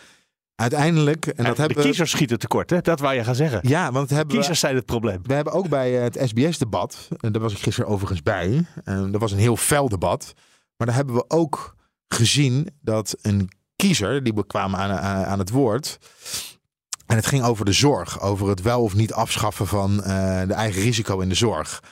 Uiteindelijk, 0.55 1.25
en 1.25 1.43
dat 1.43 1.55
de 1.55 1.61
hebben 1.61 1.77
we... 1.77 1.83
kiezers 1.83 2.11
schieten 2.11 2.39
tekort, 2.39 2.69
hè? 2.69 2.81
dat 2.81 2.99
wou 2.99 3.15
je 3.15 3.23
gaan 3.23 3.35
zeggen. 3.35 3.59
Ja, 3.63 3.91
want 3.91 4.09
het 4.09 4.17
hebben 4.17 4.27
we... 4.27 4.33
Kiezers 4.33 4.59
zijn 4.59 4.75
het 4.75 4.85
probleem. 4.85 5.19
We 5.23 5.33
hebben 5.33 5.53
ook 5.53 5.69
bij 5.69 5.97
eh, 5.97 6.03
het 6.03 6.19
SBS-debat, 6.23 7.07
en 7.19 7.31
daar 7.31 7.41
was 7.41 7.53
ik 7.53 7.59
gisteren 7.59 7.89
overigens 7.89 8.23
bij, 8.23 8.65
en 8.83 9.11
dat 9.11 9.21
was 9.21 9.31
een 9.31 9.37
heel 9.37 9.57
fel 9.57 9.89
debat, 9.89 10.33
maar 10.77 10.87
daar 10.87 10.95
hebben 10.95 11.15
we 11.15 11.25
ook 11.27 11.75
gezien 12.07 12.67
dat 12.81 13.15
een 13.21 13.49
kiezer, 13.81 14.23
die 14.23 14.45
kwamen 14.45 14.79
aan, 14.79 14.91
aan, 15.25 15.39
het 15.39 15.49
woord, 15.49 15.99
en 17.05 17.15
het 17.15 17.25
ging 17.25 17.43
over 17.43 17.65
de 17.65 17.71
zorg, 17.71 18.21
over 18.21 18.49
het 18.49 18.61
wel 18.61 18.81
of 18.81 18.95
niet 18.95 19.13
afschaffen 19.13 19.67
van 19.67 20.03
eh, 20.03 20.41
de 20.47 20.53
eigen 20.53 20.81
risico 20.81 21.19
in 21.19 21.29
de 21.29 21.35
zorg. 21.35 21.83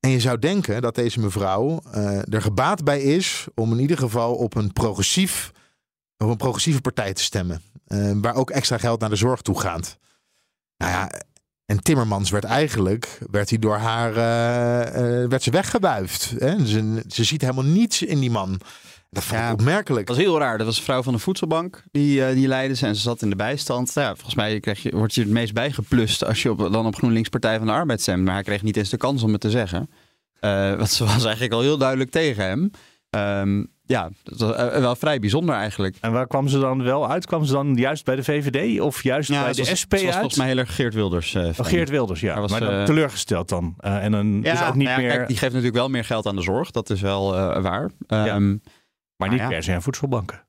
En 0.00 0.10
je 0.10 0.20
zou 0.20 0.38
denken 0.38 0.82
dat 0.82 0.94
deze 0.94 1.20
mevrouw 1.20 1.80
eh, 1.92 2.32
er 2.32 2.42
gebaat 2.42 2.84
bij 2.84 3.02
is 3.02 3.46
om 3.54 3.72
in 3.72 3.78
ieder 3.78 3.98
geval 3.98 4.34
op 4.34 4.54
een 4.54 4.72
progressief, 4.72 5.50
op 6.16 6.28
een 6.28 6.36
progressieve 6.36 6.80
partij 6.80 7.14
te 7.14 7.22
stemmen, 7.22 7.62
eh, 7.86 8.10
waar 8.14 8.34
ook 8.34 8.50
extra 8.50 8.78
geld 8.78 9.00
naar 9.00 9.10
de 9.10 9.16
zorg 9.16 9.40
toe 9.40 9.60
gaat. 9.60 9.98
Nou 10.76 10.92
ja, 10.92 11.10
en 11.66 11.82
Timmermans 11.82 12.30
werd 12.30 12.44
eigenlijk, 12.44 13.18
werd 13.30 13.48
hij 13.48 13.58
door 13.58 13.76
haar, 13.76 14.14
werd 15.28 15.42
ze 15.42 15.50
weggewuifd. 15.50 16.34
Hè? 16.38 16.66
Ze 17.08 17.24
ziet 17.24 17.40
helemaal 17.40 17.64
niets 17.64 18.02
in 18.02 18.20
die 18.20 18.30
man. 18.30 18.60
Dat 19.14 19.24
vond 19.24 19.40
ik 19.40 19.46
Ja. 19.46 19.52
opmerkelijk. 19.52 20.06
Dat 20.06 20.16
was 20.16 20.24
heel 20.24 20.38
raar. 20.38 20.58
Dat 20.58 20.66
was 20.66 20.76
een 20.76 20.82
vrouw 20.82 21.02
van 21.02 21.12
de 21.12 21.18
voedselbank. 21.18 21.82
Die, 21.90 22.24
eh, 22.24 22.34
die 22.34 22.48
leidde 22.48 22.76
ze 22.76 22.86
en 22.86 22.94
ze 22.94 23.00
zat 23.02 23.22
in 23.22 23.30
de 23.30 23.36
bijstand. 23.36 23.90
Ja, 23.94 24.14
volgens 24.14 24.34
mij 24.34 24.60
krijg 24.60 24.82
je, 24.82 24.90
word 24.96 25.14
je 25.14 25.20
het 25.20 25.30
meest 25.30 25.52
bijgeplust 25.52 26.24
als 26.24 26.42
je 26.42 26.50
op, 26.50 26.58
dan 26.72 26.86
op 26.86 26.94
GroenLinks 26.96 27.28
Partij 27.28 27.58
van 27.58 27.66
de 27.66 27.72
Arbeid 27.72 28.00
stemt. 28.00 28.24
Maar 28.24 28.34
hij 28.34 28.42
kreeg 28.42 28.62
niet 28.62 28.76
eens 28.76 28.88
de 28.90 28.96
kans 28.96 29.22
om 29.22 29.32
het 29.32 29.40
te 29.40 29.50
zeggen. 29.50 29.90
Eh 30.40 30.74
want 30.76 30.90
ze 30.90 31.04
was 31.04 31.22
eigenlijk 31.24 31.52
al 31.52 31.60
heel 31.60 31.78
duidelijk 31.78 32.10
tegen 32.10 32.44
hem. 32.44 32.70
Ehm, 33.10 33.64
ja, 33.86 34.10
dat 34.22 34.38
was 34.38 34.54
eh, 34.56 34.78
wel 34.80 34.96
vrij 34.96 35.18
bijzonder 35.18 35.54
eigenlijk. 35.54 35.96
En 36.00 36.12
waar 36.12 36.26
kwam 36.26 36.48
ze 36.48 36.58
dan 36.58 36.82
wel 36.82 37.10
uit? 37.10 37.26
Kwam 37.26 37.44
ze 37.44 37.52
dan 37.52 37.74
juist 37.74 38.04
bij 38.04 38.16
de 38.16 38.24
VVD 38.24 38.80
of 38.80 39.02
juist 39.02 39.28
Ja, 39.28 39.42
bij 39.44 39.52
de 39.52 39.64
was, 39.64 39.78
SP 39.82 39.92
was 39.92 40.02
uit? 40.02 40.12
volgens 40.14 40.36
mij 40.36 40.46
heel 40.46 40.58
erg 40.58 40.74
Geert 40.74 40.94
Wilders. 40.94 41.34
eh, 41.34 41.44
Oh. 41.44 41.66
Geert 41.66 41.88
Wilders, 41.90 42.20
ja. 42.20 42.32
Hij 42.32 42.40
was, 42.40 42.50
maar 42.50 42.60
dan 42.60 42.84
teleurgesteld 42.84 43.48
dan. 43.48 43.74
Eh, 43.78 44.04
en 44.04 44.12
dan 44.12 44.40
Ja, 44.42 44.52
dus 44.52 44.62
ook 44.68 44.74
niet 44.74 44.88
nou 44.88 45.00
ja, 45.00 45.06
meer, 45.06 45.16
kijk, 45.16 45.28
die 45.28 45.36
geeft 45.36 45.52
natuurlijk 45.52 45.78
wel 45.78 45.88
meer 45.88 46.04
geld 46.04 46.26
aan 46.26 46.36
de 46.36 46.42
zorg. 46.42 46.70
Dat 46.70 46.90
is 46.90 47.00
wel 47.00 47.34
eh, 47.36 47.62
waar. 47.62 47.90
Ja. 48.06 48.40
Maar 49.16 49.28
niet 49.28 49.38
ja. 49.38 49.48
per 49.48 49.62
se 49.62 49.72
aan 49.72 49.82
voedselbanken. 49.82 50.46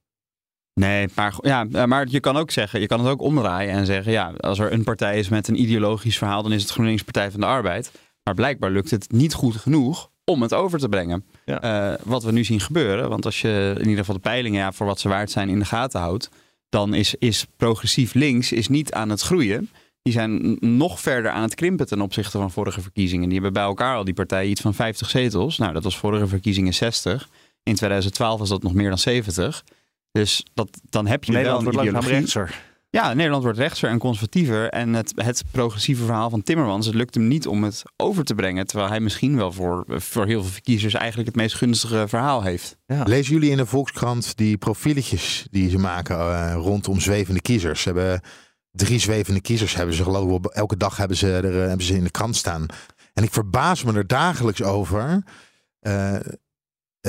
Nee, 0.74 1.08
maar, 1.16 1.36
ja, 1.42 1.66
eh, 1.72 1.84
maar 1.84 2.08
je 2.10 2.20
kan 2.20 2.38
ook 2.38 2.52
zeggen, 2.52 2.80
je 2.80 2.88
kan 2.88 3.00
het 3.00 3.10
ook 3.10 3.22
omdraaien 3.22 3.74
en 3.74 3.86
zeggen, 3.86 4.12
ja, 4.12 4.34
als 4.38 4.60
er 4.60 4.72
een 4.72 4.84
partij 4.84 5.20
is 5.20 5.30
met 5.30 5.48
een 5.48 5.62
ideologisch 5.62 6.18
verhaal, 6.18 6.44
dan 6.44 6.52
is 6.52 6.62
het 6.62 6.72
GroenLinks 6.72 7.04
Partij 7.04 7.32
van 7.32 7.40
de 7.40 7.46
Arbeid. 7.46 7.92
Maar 8.24 8.34
blijkbaar 8.34 8.72
lukt 8.72 8.92
het 8.92 9.12
niet 9.12 9.34
goed 9.34 9.56
genoeg 9.56 10.10
om 10.24 10.42
het 10.42 10.54
over 10.54 10.80
te 10.80 10.90
brengen. 10.90 11.26
Ja. 11.46 11.62
Eh, 11.62 12.00
wat 12.04 12.24
we 12.24 12.32
nu 12.32 12.44
zien 12.44 12.60
gebeuren, 12.60 13.10
want 13.10 13.26
als 13.26 13.42
je 13.42 13.72
in 13.74 13.84
ieder 13.84 13.98
geval 13.98 14.16
de 14.16 14.22
peilingen 14.22 14.60
ja, 14.60 14.72
voor 14.72 14.86
wat 14.86 15.00
ze 15.00 15.10
waard 15.10 15.32
zijn 15.32 15.50
in 15.50 15.60
de 15.60 15.66
gaten 15.66 16.00
houdt, 16.00 16.30
dan 16.70 16.94
is, 16.94 17.16
is 17.16 17.46
progressief 17.58 18.14
links 18.14 18.52
is 18.52 18.68
niet 18.68 18.94
aan 18.94 19.10
het 19.10 19.22
groeien. 19.22 19.70
Die 20.02 20.14
zijn 20.14 20.58
nog 20.60 21.00
verder 21.00 21.32
aan 21.32 21.42
het 21.42 21.56
krimpen 21.56 21.88
ten 21.88 22.02
opzichte 22.02 22.38
van 22.38 22.52
vorige 22.52 22.82
verkiezingen. 22.82 23.26
Die 23.26 23.34
hebben 23.34 23.54
bij 23.54 23.64
elkaar 23.64 23.96
al 23.96 24.04
die 24.04 24.14
partijen 24.14 24.50
iets 24.50 24.62
van 24.62 24.74
50 24.74 25.10
zetels. 25.10 25.58
Nou, 25.58 25.74
dat 25.74 25.84
was 25.84 25.98
vorige 25.98 26.28
verkiezingen 26.28 26.74
60. 26.74 27.30
In 27.66 27.76
2012 27.76 28.40
was 28.40 28.50
dat 28.50 28.64
nog 28.64 28.74
meer 28.74 28.90
dan 28.90 28.98
70. 28.98 29.64
Dus 30.12 30.46
dat, 30.54 30.70
dan 30.90 31.08
heb 31.08 31.24
je 31.24 31.32
Nederland 31.32 31.64
wel 31.64 31.74
wordt 31.74 31.88
een 31.88 31.94
ideologie. 31.94 32.18
rechtser. 32.20 32.62
Ja, 32.90 33.14
Nederland 33.14 33.44
wordt 33.44 33.58
rechtser 33.58 33.90
en 33.90 33.98
conservatiever. 33.98 34.70
En 34.70 34.94
het, 34.94 35.12
het 35.16 35.44
progressieve 35.52 36.06
verhaal 36.06 36.30
van 36.30 36.44
Timmermans, 36.44 36.86
het 36.86 36.96
lukt 36.96 37.16
hem 37.16 37.28
niet 37.28 37.48
om 37.48 37.64
het 37.64 37.84
over 37.96 38.24
te 38.24 38.36
brengen. 38.36 38.68
Terwijl 38.68 38.90
hij 38.90 39.00
misschien 39.00 39.36
wel 39.36 39.52
voor, 39.52 39.84
voor 39.88 40.26
heel 40.26 40.42
veel 40.42 40.52
verkiezers 40.52 40.94
eigenlijk 40.94 41.28
het 41.28 41.38
meest 41.38 41.56
gunstige 41.56 42.06
verhaal 42.08 42.42
heeft. 42.44 42.78
Lezen 42.88 43.34
jullie 43.34 43.50
in 43.52 43.58
de 43.58 43.66
Volkskrant 43.66 44.38
die 44.38 44.58
profieletjes 44.58 45.48
die 45.52 45.70
ze 45.70 45.78
maken 45.78 46.18
eh, 46.18 46.54
rondom 46.56 47.00
zwevende 47.00 47.42
kiezers? 47.42 47.82
Ze 47.82 47.90
hebben 47.90 48.22
drie 48.72 49.00
zwevende 49.00 49.42
kiezers, 49.42 49.76
hebben 49.76 49.96
ze 49.96 50.04
geloof 50.04 50.26
ik 50.26 50.32
op- 50.32 50.46
elke 50.46 50.78
dag 50.78 50.98
hebben 50.98 51.18
ze, 51.18 51.32
er, 51.32 51.62
eh, 51.62 51.68
hebben 51.68 51.86
ze 51.86 51.96
in 51.96 52.04
de 52.04 52.12
krant 52.12 52.36
staan. 52.36 52.66
En 53.14 53.24
ik 53.24 53.34
verbaas 53.34 53.84
me 53.84 53.94
er 53.94 54.08
dagelijks 54.08 54.64
over 54.64 55.24
eh, 55.80 56.16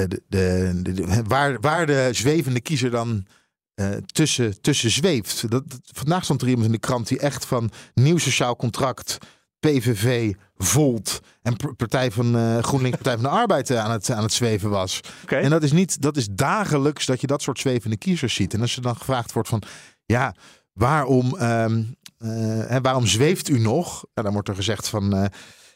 de, 0.09 0.23
de, 0.29 1.23
waar, 1.27 1.61
waar 1.61 1.87
de 1.87 2.09
zwevende 2.13 2.61
kiezer 2.61 2.91
dan 2.91 3.27
eh, 3.75 3.89
tussen, 4.07 4.61
tussen 4.61 4.91
zweeft. 4.91 5.51
Dat, 5.51 5.65
vandaag 5.83 6.25
stond 6.25 6.43
er 6.43 6.49
iemand 6.49 6.67
in 6.67 6.73
de 6.73 6.79
krant 6.79 7.09
die 7.09 7.19
echt 7.19 7.45
van 7.45 7.71
nieuw 7.95 8.19
sociaal 8.19 8.57
contract, 8.57 9.19
PVV, 9.61 10.33
Volt 10.57 11.21
en 11.43 11.57
Partij 11.77 12.11
van 12.11 12.37
eh, 12.37 12.59
GroenLinks, 12.59 12.97
Partij 12.97 13.15
van 13.15 13.23
de 13.23 13.39
Arbeid 13.39 13.71
eh, 13.71 13.85
aan 13.85 13.91
het, 13.91 14.11
aan 14.11 14.23
het 14.23 14.33
zweven 14.33 14.71
was. 14.71 15.01
En 15.27 15.51
dat 15.51 15.63
is 15.63 15.73
niet, 15.73 16.03
dat 16.03 16.17
is 16.17 16.29
dagelijks 16.31 17.07
dat 17.07 17.21
je 17.21 17.27
dat 17.27 17.43
soort 17.43 17.59
zwevende 17.59 17.97
kiezers 17.97 18.35
ziet. 18.35 18.55
En 18.55 18.61
als 18.61 18.77
er 18.77 18.83
dan 18.83 18.97
gevraagd 18.97 19.33
wordt 19.33 19.49
van, 19.49 19.63
ja, 20.07 20.35
waarom, 20.73 21.37
ehm, 21.37 21.83
eh, 22.19 22.29
hè, 22.69 22.81
waarom 22.81 23.07
zweeft 23.07 23.49
u 23.49 23.59
nog? 23.59 23.91
Nou, 24.15 24.27
dan 24.27 24.33
wordt 24.33 24.49
er 24.49 24.55
gezegd 24.55 24.89
van, 24.89 25.15
eh, 25.15 25.25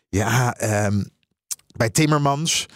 ja, 0.09 0.55
ehm, 0.55 1.05
bij 1.77 1.91
Timmermans. 1.91 2.67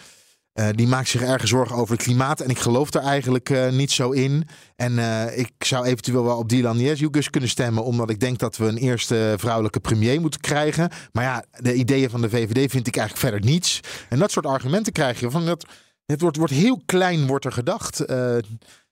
Eh, 0.55 0.67
die 0.75 0.87
maakt 0.87 1.07
zich 1.07 1.21
erg 1.21 1.47
zorgen 1.47 1.75
over 1.75 1.93
het 1.95 2.03
klimaat. 2.03 2.39
En 2.41 2.49
ik 2.49 2.59
geloof 2.59 2.89
daar 2.89 3.03
eigenlijk 3.03 3.49
eh, 3.49 3.69
niet 3.69 3.91
zo 3.91 4.11
in. 4.11 4.47
En 4.75 4.99
eh, 4.99 5.37
ik 5.37 5.51
zou 5.59 5.85
eventueel 5.85 6.23
wel 6.23 6.37
op 6.37 6.49
Dylan 6.49 6.79
Jezus 6.79 7.29
kunnen 7.29 7.49
stemmen. 7.49 7.83
Omdat 7.83 8.09
ik 8.09 8.19
denk 8.19 8.39
dat 8.39 8.57
we 8.57 8.65
een 8.65 8.77
eerste 8.77 9.33
vrouwelijke 9.37 9.79
premier 9.79 10.21
moeten 10.21 10.39
krijgen. 10.39 10.89
Maar 11.11 11.23
ja, 11.23 11.43
de 11.51 11.73
ideeën 11.73 12.09
van 12.09 12.21
de 12.21 12.29
VVD 12.29 12.71
vind 12.71 12.87
ik 12.87 12.95
eigenlijk 12.97 13.27
verder 13.27 13.49
niets. 13.49 13.79
En 14.09 14.19
dat 14.19 14.31
soort 14.31 14.45
argumenten 14.45 14.93
krijg 14.93 15.19
je. 15.19 15.31
Van 15.31 15.45
dat, 15.45 15.65
het 16.05 16.21
wordt, 16.21 16.37
wordt 16.37 16.53
heel 16.53 16.81
klein, 16.85 17.27
wordt 17.27 17.45
er 17.45 17.51
gedacht. 17.51 17.99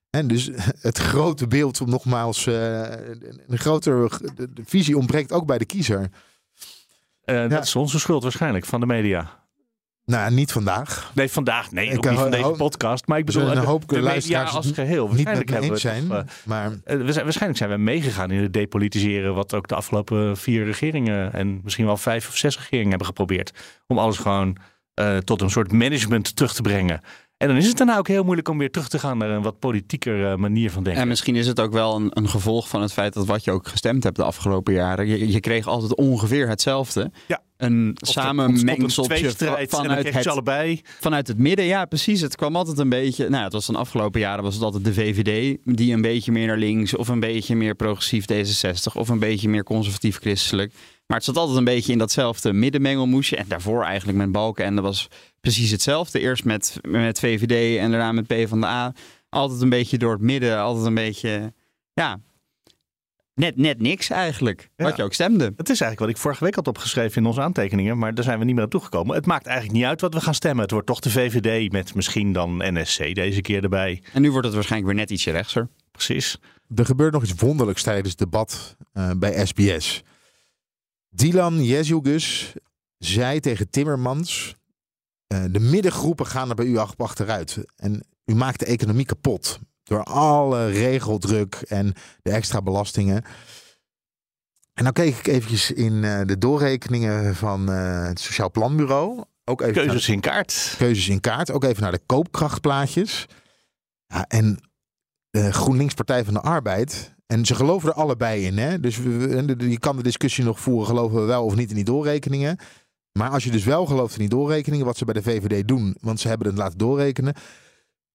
En 0.10 0.28
dus 0.28 0.50
het 0.82 0.98
grote 0.98 1.48
beeld, 1.48 1.82
om 1.82 1.90
nogmaals, 1.90 2.46
een 2.46 3.58
grotere 3.58 4.10
de- 4.36 4.54
de 4.54 4.64
visie 4.66 4.98
ontbreekt 4.98 5.32
ook 5.32 5.46
bij 5.46 5.58
de 5.58 5.66
kiezer. 5.66 6.10
Dat 7.26 7.64
is 7.64 7.76
onze 7.76 8.00
schuld 8.00 8.24
waarschijnlijk 8.24 8.66
van 8.66 8.80
de 8.80 8.86
media. 8.86 9.43
Nou, 10.06 10.32
niet 10.34 10.52
vandaag. 10.52 11.12
Nee, 11.16 11.30
vandaag. 11.30 11.72
Nee, 11.72 11.90
Ik 11.90 11.98
ook 11.98 12.10
niet 12.10 12.20
van 12.20 12.32
deze 12.32 12.50
podcast. 12.58 13.08
Maar 13.08 13.18
ik 13.18 13.26
bedoel, 13.26 13.48
een 13.48 13.54
de- 13.56 13.60
hoop 13.60 13.88
de 13.88 13.96
media 13.96 14.10
luisteraars 14.10 14.54
als 14.54 14.72
geheel. 14.72 15.08
Niet 15.08 15.24
Waarschijnlijk 15.24 15.48
me 15.50 15.54
hebben 15.56 15.74
we 15.74 15.80
zijn. 15.80 16.08
toch, 16.08 16.18
eh, 16.18 16.24
maar 16.46 16.66
Eh, 16.84 16.98
we 16.98 17.12
zijn, 17.12 17.24
waarschijnlijk 17.24 17.58
zijn 17.58 17.70
we 17.70 17.78
meegegaan 17.78 18.32
in 18.32 18.42
het 18.42 18.54
depolitiseren, 18.54 19.34
wat 19.36 19.54
ook 19.54 19.68
de 19.68 19.76
afgelopen 19.76 20.38
vier 20.38 20.66
regeringen 20.66 21.34
en 21.34 21.60
misschien 21.64 21.86
wel 21.86 21.98
vijf 21.98 22.28
of 22.28 22.38
zes 22.38 22.60
regeringen 22.60 22.90
hebben 22.90 23.08
geprobeerd. 23.08 23.52
Om 23.88 23.98
alles 23.98 24.18
gewoon 24.18 24.58
eh, 24.94 25.18
tot 25.18 25.42
een 25.42 25.50
soort 25.50 25.72
management 25.72 26.36
terug 26.36 26.54
te 26.54 26.62
brengen. 26.62 27.02
En 27.44 27.50
dan 27.50 27.58
is 27.58 27.68
het 27.68 27.78
daarna 27.78 27.98
ook 27.98 28.08
heel 28.08 28.24
moeilijk 28.24 28.50
om 28.50 28.58
weer 28.58 28.72
terug 28.72 28.88
te 28.88 29.00
gaan 29.00 29.18
naar 29.18 29.30
een 29.30 29.42
wat 29.42 29.60
politieker 29.60 30.32
eh, 30.32 30.36
manier 30.36 30.72
van 30.72 30.84
denken. 30.84 31.02
En 31.02 31.08
misschien 31.08 31.36
is 31.36 31.48
het 31.48 31.60
ook 31.60 31.72
wel 31.72 31.96
een, 31.96 32.10
een 32.14 32.30
gevolg 32.30 32.68
van 32.68 32.82
het 32.82 32.94
feit 32.94 33.14
dat 33.14 33.26
wat 33.26 33.44
je 33.44 33.52
ook 33.52 33.68
gestemd 33.68 34.04
hebt 34.04 34.16
de 34.16 34.24
afgelopen 34.24 34.74
jaren. 34.74 35.08
Je, 35.08 35.32
je 35.32 35.40
kreeg 35.40 35.68
altijd 35.68 35.96
ongeveer 35.96 36.48
hetzelfde. 36.48 37.12
Ja. 37.28 37.42
Een 37.58 37.98
samenmengseltje 38.02 39.34
dan 39.38 39.68
vanuit 39.68 40.14
het, 40.14 40.28
allebei. 40.28 40.82
vanuit 41.00 41.28
het 41.28 41.38
midden. 41.38 41.66
Ja, 41.66 41.86
precies. 41.86 42.22
Het 42.22 42.36
kwam 42.36 42.56
altijd 42.56 42.78
een 42.78 42.90
beetje. 42.90 43.30
Nou, 43.30 43.44
het 43.44 43.54
was 43.54 43.66
de 43.66 43.78
afgelopen 43.78 44.20
jaren 44.20 44.44
was 44.44 44.54
het 44.54 44.64
altijd 44.64 44.86
de 44.86 44.94
VVD 44.94 45.58
die 45.64 45.94
een 45.94 46.02
beetje 46.02 46.32
meer 46.32 46.48
naar 46.48 46.58
links 46.58 46.96
of 46.96 47.08
een 47.08 47.20
beetje 47.20 47.56
meer 47.56 47.76
progressief 47.76 48.26
D66 48.34 48.94
of 48.94 49.10
een 49.10 49.20
beetje 49.20 49.50
meer 49.50 49.64
conservatief 49.64 50.20
christelijk. 50.20 50.74
Maar 51.08 51.18
het 51.18 51.26
zat 51.26 51.38
altijd 51.38 51.58
een 51.58 51.64
beetje 51.64 51.92
in 51.92 51.98
datzelfde 51.98 52.54
middenmengelmoesje. 52.54 53.36
En 53.36 53.46
daarvoor 53.48 53.84
eigenlijk 53.84 54.18
met 54.18 54.32
Balken. 54.32 54.66
En 54.66 54.76
dat 54.76 54.84
was 54.84 55.08
precies 55.44 55.72
hetzelfde. 55.72 56.20
Eerst 56.20 56.44
met, 56.44 56.78
met 56.82 57.20
VVD 57.20 57.80
en 57.80 57.92
daarna 57.92 58.12
met 58.12 58.28
PvdA. 58.28 58.94
Altijd 59.30 59.62
een 59.62 59.70
beetje 59.70 59.98
door 59.98 60.12
het 60.12 60.22
midden. 60.22 60.60
Altijd 60.60 60.86
een 60.86 60.94
beetje, 60.94 61.54
ja, 61.94 62.20
net, 63.36 63.58
net 63.58 63.82
niks 63.82 64.10
eigenlijk. 64.10 64.70
Ja. 64.76 64.84
Wat 64.84 64.98
je 64.98 65.04
ook 65.04 65.14
stemde. 65.14 65.44
Het 65.44 65.70
is 65.70 65.82
eigenlijk 65.82 66.00
wat 66.00 66.10
ik 66.10 66.18
vorige 66.18 66.44
week 66.44 66.56
had 66.56 66.68
opgeschreven 66.68 67.22
in 67.22 67.28
onze 67.28 67.42
aantekeningen, 67.42 67.98
maar 67.98 68.14
daar 68.14 68.24
zijn 68.24 68.40
we 68.40 68.46
niet 68.46 68.56
meer 68.56 68.64
aan 68.64 68.70
toegekomen. 68.70 69.16
Het 69.16 69.26
maakt 69.26 69.46
eigenlijk 69.46 69.78
niet 69.78 69.88
uit 69.88 70.02
wat 70.02 70.14
we 70.14 70.22
gaan 70.22 70.34
stemmen. 70.34 70.62
Het 70.62 70.72
wordt 70.72 70.88
toch 70.88 71.00
de 71.00 71.12
VVD 71.12 71.72
met 71.72 71.96
misschien 71.96 72.34
dan 72.34 72.58
NSC 72.58 73.16
deze 73.16 73.42
keer 73.42 73.64
erbij. 73.64 74.02
En 74.14 74.22
nu 74.22 74.32
wordt 74.32 74.46
het 74.46 74.56
waarschijnlijk 74.56 74.92
weer 74.92 75.02
net 75.02 75.12
ietsje 75.12 75.32
rechtser. 75.32 75.70
Precies. 75.92 76.38
er 76.76 76.86
gebeurt 76.86 77.14
nog 77.14 77.24
iets 77.24 77.42
wonderlijks 77.42 77.84
tijdens 77.84 78.10
het 78.10 78.18
debat 78.18 78.76
eh, 78.94 79.12
bij 79.18 79.46
SBS. 79.46 80.04
Dylan 81.10 81.64
Jezielgus 81.64 82.54
zei 82.98 83.40
tegen 83.40 83.70
Timmermans... 83.70 84.56
eh, 85.28 85.44
de 85.52 85.60
middengroepen 85.60 86.26
gaan 86.28 86.50
er 86.50 86.56
bij 86.56 86.66
u 86.66 86.78
ach- 86.78 86.98
achteruit. 86.98 87.58
En 87.76 88.04
u 88.26 88.36
maakt 88.36 88.60
de 88.60 88.66
economie 88.66 89.06
kapot. 89.06 89.60
Door 89.84 90.04
alle 90.04 90.70
regeldruk 90.70 91.56
en 91.56 91.94
de 92.22 92.32
extra 92.32 92.62
belastingen. 92.62 93.24
En 94.74 94.84
dan 94.84 94.94
keek 94.94 95.18
ik 95.18 95.28
eventjes 95.28 95.72
in 95.72 96.04
eh, 96.04 96.22
de 96.26 96.38
doorrekeningen 96.38 97.36
van 97.36 97.72
eh, 97.72 98.06
het 98.06 98.20
Sociaal 98.20 98.52
Planbureau. 98.52 99.24
Ook 99.46 99.62
even 99.62 99.74
de- 99.74 99.80
Keuzes 99.80 100.10
in 100.10 100.20
kaart. 100.20 100.76
keuzes 100.78 101.08
in 101.10 101.20
kaart. 101.20 101.52
Ook 101.52 101.64
even 101.64 101.82
naar 101.84 101.92
de 101.92 102.02
koopkrachtplaatjes. 102.06 103.26
Ja, 104.08 104.26
en 104.28 104.60
de 105.30 105.54
GroenLinks 105.54 105.94
Partij 105.94 106.24
van 106.26 106.34
de 106.34 106.42
Arbeid. 106.42 107.14
En 107.28 107.46
ze 107.46 107.56
geloven 107.56 107.90
er 107.90 107.96
allebei 107.96 108.46
in. 108.46 108.58
Hè? 108.58 108.80
Dus 108.80 108.98
we- 108.98 109.56
je 109.70 109.80
kan 109.80 109.96
de 109.98 110.04
discussie 110.04 110.44
nog 110.44 110.60
voeren. 110.60 110.88
Geloven 110.88 111.20
we 111.20 111.26
wel 111.26 111.46
of 111.46 111.56
niet 111.56 111.70
in 111.70 111.76
die 111.76 111.84
doorrekeningen. 111.84 112.58
Maar 113.20 113.30
als 113.30 113.44
je 113.44 113.52
dus 113.52 113.64
wel 113.64 113.86
gelooft 113.86 114.14
in 114.14 114.20
die 114.20 114.30
doorrekeningen. 114.30 114.86
Wat 114.86 114.98
ze 114.98 115.06
bij 115.06 115.14
de 115.14 115.22
VVD 115.24 115.68
doen. 115.68 115.98
Want 116.02 116.20
ze 116.20 116.28
hebben 116.28 116.48
het 116.48 116.58
laten 116.58 116.78
doorrekenen. 116.78 117.34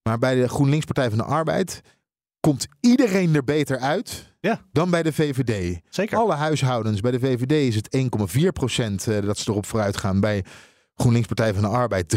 Maar 0.03 0.19
bij 0.19 0.35
de 0.35 0.49
GroenLinks 0.49 0.85
Partij 0.85 1.09
van 1.09 1.19
de 1.19 1.25
Arbeid. 1.25 1.81
Komt 2.41 2.67
iedereen 2.81 3.35
er 3.35 3.45
beter 3.45 3.79
uit 3.79 4.35
Ja. 4.41 4.61
dan 4.73 4.91
bij 4.91 5.03
de 5.03 5.13
VVD. 5.13 5.81
Zeker. 5.89 6.19
Alle 6.19 6.35
huishoudens. 6.35 7.01
Bij 7.01 7.11
de 7.11 7.19
VVD 7.21 7.53
is 7.53 7.75
het 7.75 7.97
1,4 8.37 8.49
procent 8.53 9.07
eh, 9.07 9.23
dat 9.23 9.39
ze 9.39 9.51
erop 9.51 9.67
vooruit 9.67 9.97
gaan. 9.97 10.21
Bij 10.21 10.45
GroenLinks 10.95 11.27
Partij 11.27 11.55
van 11.55 11.63
de 11.63 11.69
Arbeid 11.69 12.17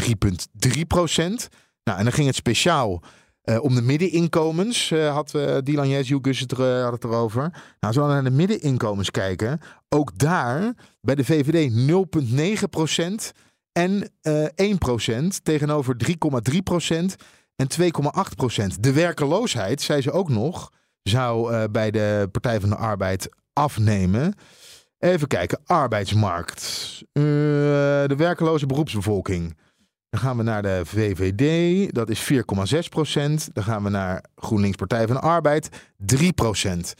3,3 0.72 0.86
procent. 0.86 1.48
Nou, 1.84 1.98
en 1.98 2.04
dan 2.04 2.12
ging 2.12 2.26
het 2.26 2.36
speciaal 2.36 3.02
eh, 3.42 3.62
om 3.62 3.74
de 3.74 3.82
middeninkomens. 3.82 4.90
eh, 4.90 5.12
had 5.12 5.32
uh, 5.34 5.56
Dylan 5.62 5.88
Jezielgus 5.88 6.40
het, 6.40 6.50
had 6.52 6.92
het 6.92 7.04
erover. 7.04 7.40
Nou, 7.40 7.56
als 7.80 7.96
we 7.96 8.02
naar 8.02 8.24
de 8.24 8.30
middeninkomens 8.30 9.10
kijken. 9.10 9.60
Ook 9.88 10.18
daar 10.18 10.74
bij 11.00 11.14
de 11.14 11.24
VVD 11.24 11.72
0,9 12.62 12.68
procent 12.70 13.32
en 13.72 14.10
eh 14.20 14.44
1 14.54 14.78
procent. 14.78 15.44
Tegenover 15.44 15.96
3,3 16.52 16.56
procent 16.64 17.16
en 17.56 17.66
2,8 17.80 17.88
procent. 18.36 18.82
De 18.82 18.92
werkeloosheid, 18.92 19.80
zei 19.80 20.00
ze 20.00 20.10
ook 20.10 20.28
nog, 20.28 20.72
zou 21.02 21.68
bij 21.68 21.90
de 21.90 22.28
Partij 22.32 22.60
van 22.60 22.68
de 22.68 22.76
Arbeid 22.76 23.28
afnemen. 23.52 24.34
Even 24.98 25.28
kijken, 25.28 25.60
arbeidsmarkt. 25.64 27.02
De 27.12 28.14
werkeloze 28.16 28.66
beroepsbevolking. 28.66 29.56
Dan 30.12 30.20
gaan 30.20 30.36
we 30.36 30.42
naar 30.42 30.62
de 30.62 30.80
VVD, 30.84 31.94
dat 31.94 32.10
is 32.10 32.32
4,6 32.32 32.78
procent. 32.88 33.48
Dan 33.52 33.64
gaan 33.64 33.82
we 33.82 33.90
naar 33.90 34.24
GroenLinks 34.36 34.76
Partij 34.76 35.06
van 35.06 35.16
de 35.16 35.22
Arbeid, 35.22 35.68
3 35.96 36.32
procent. 36.32 36.94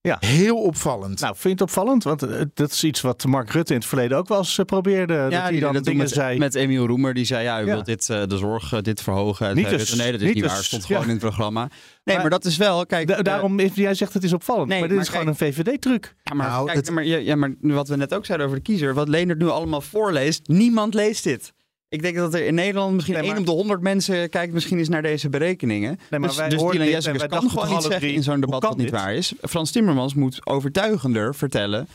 Ja. 0.00 0.16
Heel 0.20 0.56
opvallend. 0.62 1.20
Nou, 1.20 1.32
vind 1.32 1.42
je 1.42 1.50
het 1.50 1.60
opvallend? 1.60 2.04
Want 2.04 2.22
eh, 2.22 2.40
dat 2.54 2.70
is 2.72 2.84
iets 2.84 3.00
wat 3.00 3.24
Mark 3.24 3.50
Rutte 3.50 3.72
in 3.72 3.78
het 3.78 3.88
verleden 3.88 4.18
ook 4.18 4.28
wel 4.28 4.38
eens 4.38 4.58
eh, 4.58 4.64
probeerde. 4.64 5.26
dat 5.30 5.40
hij 5.40 5.50
die 5.50 5.60
dan 5.60 5.72
dat 5.72 5.84
dingen 5.84 5.98
met, 6.02 6.10
zei. 6.10 6.38
met 6.38 6.54
Emiel 6.54 6.86
Roemer, 6.86 7.14
die 7.14 7.24
zei: 7.24 7.42
Ja, 7.44 7.60
u 7.62 7.66
Ja. 7.66 7.72
wilt 7.72 7.84
dit, 7.86 8.10
eh, 8.10 8.22
de 8.26 8.36
zorg, 8.36 8.80
dit 8.80 9.02
verhogen. 9.02 9.48
En 9.48 9.54
Niet 9.54 9.64
zei 9.64 9.76
dus- 9.76 9.88
Rutte, 9.88 10.02
nee, 10.02 10.12
dat 10.12 10.20
is 10.20 10.26
niet 10.26 10.34
niet, 10.34 10.44
waar. 10.44 10.50
dus- 10.56 10.58
Het 10.58 10.66
stond 10.68 10.82
ja. 10.82 10.88
gewoon 10.88 11.04
in 11.04 11.10
het 11.14 11.24
programma. 11.24 11.60
Nee, 11.60 11.70
Maar- 12.04 12.20
maar, 12.20 12.30
dat 12.30 12.44
is 12.44 12.56
wel. 12.56 12.86
Kijk, 12.86 13.06
Da- 13.08 13.22
daarom, 13.22 13.58
is, 13.58 13.74
jij 13.74 13.94
zegt 13.94 14.12
het 14.14 14.24
is 14.24 14.32
opvallend. 14.32 14.68
Nee, 14.68 14.78
maar 14.78 14.88
dit 14.88 14.96
maar 14.96 15.06
is 15.06 15.12
gewoon 15.12 15.26
een 15.26 15.36
VVD-truc. 15.36 16.14
Ja, 16.22 16.34
maar, 16.34 16.48
Nou, 16.48 16.64
kijk, 16.66 16.76
het- 16.78 16.90
maar, 16.90 17.04
ja, 17.04 17.16
ja, 17.16 17.36
maar 17.36 17.54
wat 17.60 17.88
we 17.88 17.96
net 17.96 18.14
ook 18.14 18.26
zeiden 18.26 18.46
over 18.46 18.58
de 18.58 18.64
kiezer, 18.64 18.94
wat 18.94 19.08
Leendert 19.08 19.38
nu 19.38 19.48
allemaal 19.48 19.80
voorleest, 19.80 20.46
niemand 20.48 20.94
leest 20.94 21.24
dit. 21.24 21.52
Ik 21.92 22.02
denk 22.02 22.16
dat 22.16 22.34
er 22.34 22.46
in 22.46 22.54
Nederland 22.54 22.94
misschien 22.94 23.14
Nee, 23.14 23.22
maar- 23.22 23.32
1 23.32 23.40
op 23.40 23.46
de 23.46 23.52
100 23.52 23.80
mensen 23.80 24.30
kijkt 24.30 24.52
misschien 24.52 24.78
eens 24.78 24.88
naar 24.88 25.02
deze 25.02 25.28
berekeningen. 25.28 25.98
Nee, 26.10 26.20
maar 26.20 26.28
dus 26.28 26.38
wij 26.38 26.48
dus 26.48 26.58
Dylan 26.58 26.72
wij 27.02 27.02
kan 27.02 27.28
dachten 27.28 27.50
gewoon 27.50 27.64
toch 27.64 27.68
niet 27.74 27.82
zeggen 27.82 28.00
drie, 28.00 28.14
in 28.14 28.22
zo'n 28.22 28.40
debat 28.40 28.62
wat 28.62 28.76
niet 28.76 28.90
dit? 28.90 29.00
waar 29.00 29.14
is. 29.14 29.34
Frans 29.40 29.70
Timmermans 29.70 30.14
moet 30.14 30.46
overtuigender 30.46 31.34
vertellen 31.34 31.88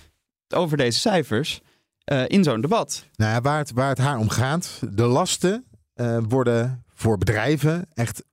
over 0.56 0.78
deze 0.78 1.00
cijfers 1.00 1.62
eh, 2.04 2.24
in 2.28 2.44
zo'n 2.44 2.62
debat. 2.62 3.06
Nou 3.16 3.32
ja, 3.32 3.42
waar, 3.42 3.58
het, 3.58 3.72
waar 3.72 3.90
het 3.90 3.98
haar 3.98 4.18
om 4.18 4.30
gaat, 4.30 4.82
de 4.92 5.04
lasten 5.06 5.66
eh, 5.94 6.18
worden 6.28 6.84
voor 6.94 7.18
bedrijven 7.18 7.86
echt 7.94 8.24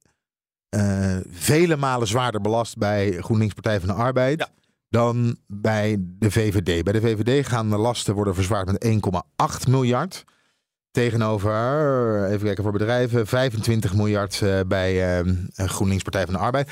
eh, 0.68 1.16
vele 1.30 1.76
malen 1.76 2.06
zwaarder 2.08 2.40
belast 2.40 2.76
bij 2.78 3.12
GroenLinks 3.20 3.54
Partij 3.54 3.80
van 3.80 3.88
de 3.88 3.94
Arbeid 3.94 4.38
Ja. 4.40 4.48
dan 4.88 5.36
bij 5.46 5.96
de 5.98 6.30
VVD. 6.30 6.84
Bij 6.84 6.92
de 6.92 7.00
VVD 7.00 7.46
gaan 7.46 7.70
de 7.70 7.76
lasten 7.76 8.14
worden 8.14 8.34
verzwaard 8.34 8.66
met 8.66 8.84
1,8 8.84 9.68
miljard. 9.68 10.24
Tegenover, 10.94 12.26
even 12.26 12.44
kijken 12.44 12.62
voor 12.62 12.72
bedrijven, 12.72 13.26
25 13.26 13.94
miljard 13.94 14.42
eh, 14.42 14.60
bij 14.66 15.18
eh, 15.18 15.32
GroenLinks 15.54 16.02
Partij 16.02 16.24
van 16.24 16.34
de 16.34 16.40
Arbeid. 16.40 16.70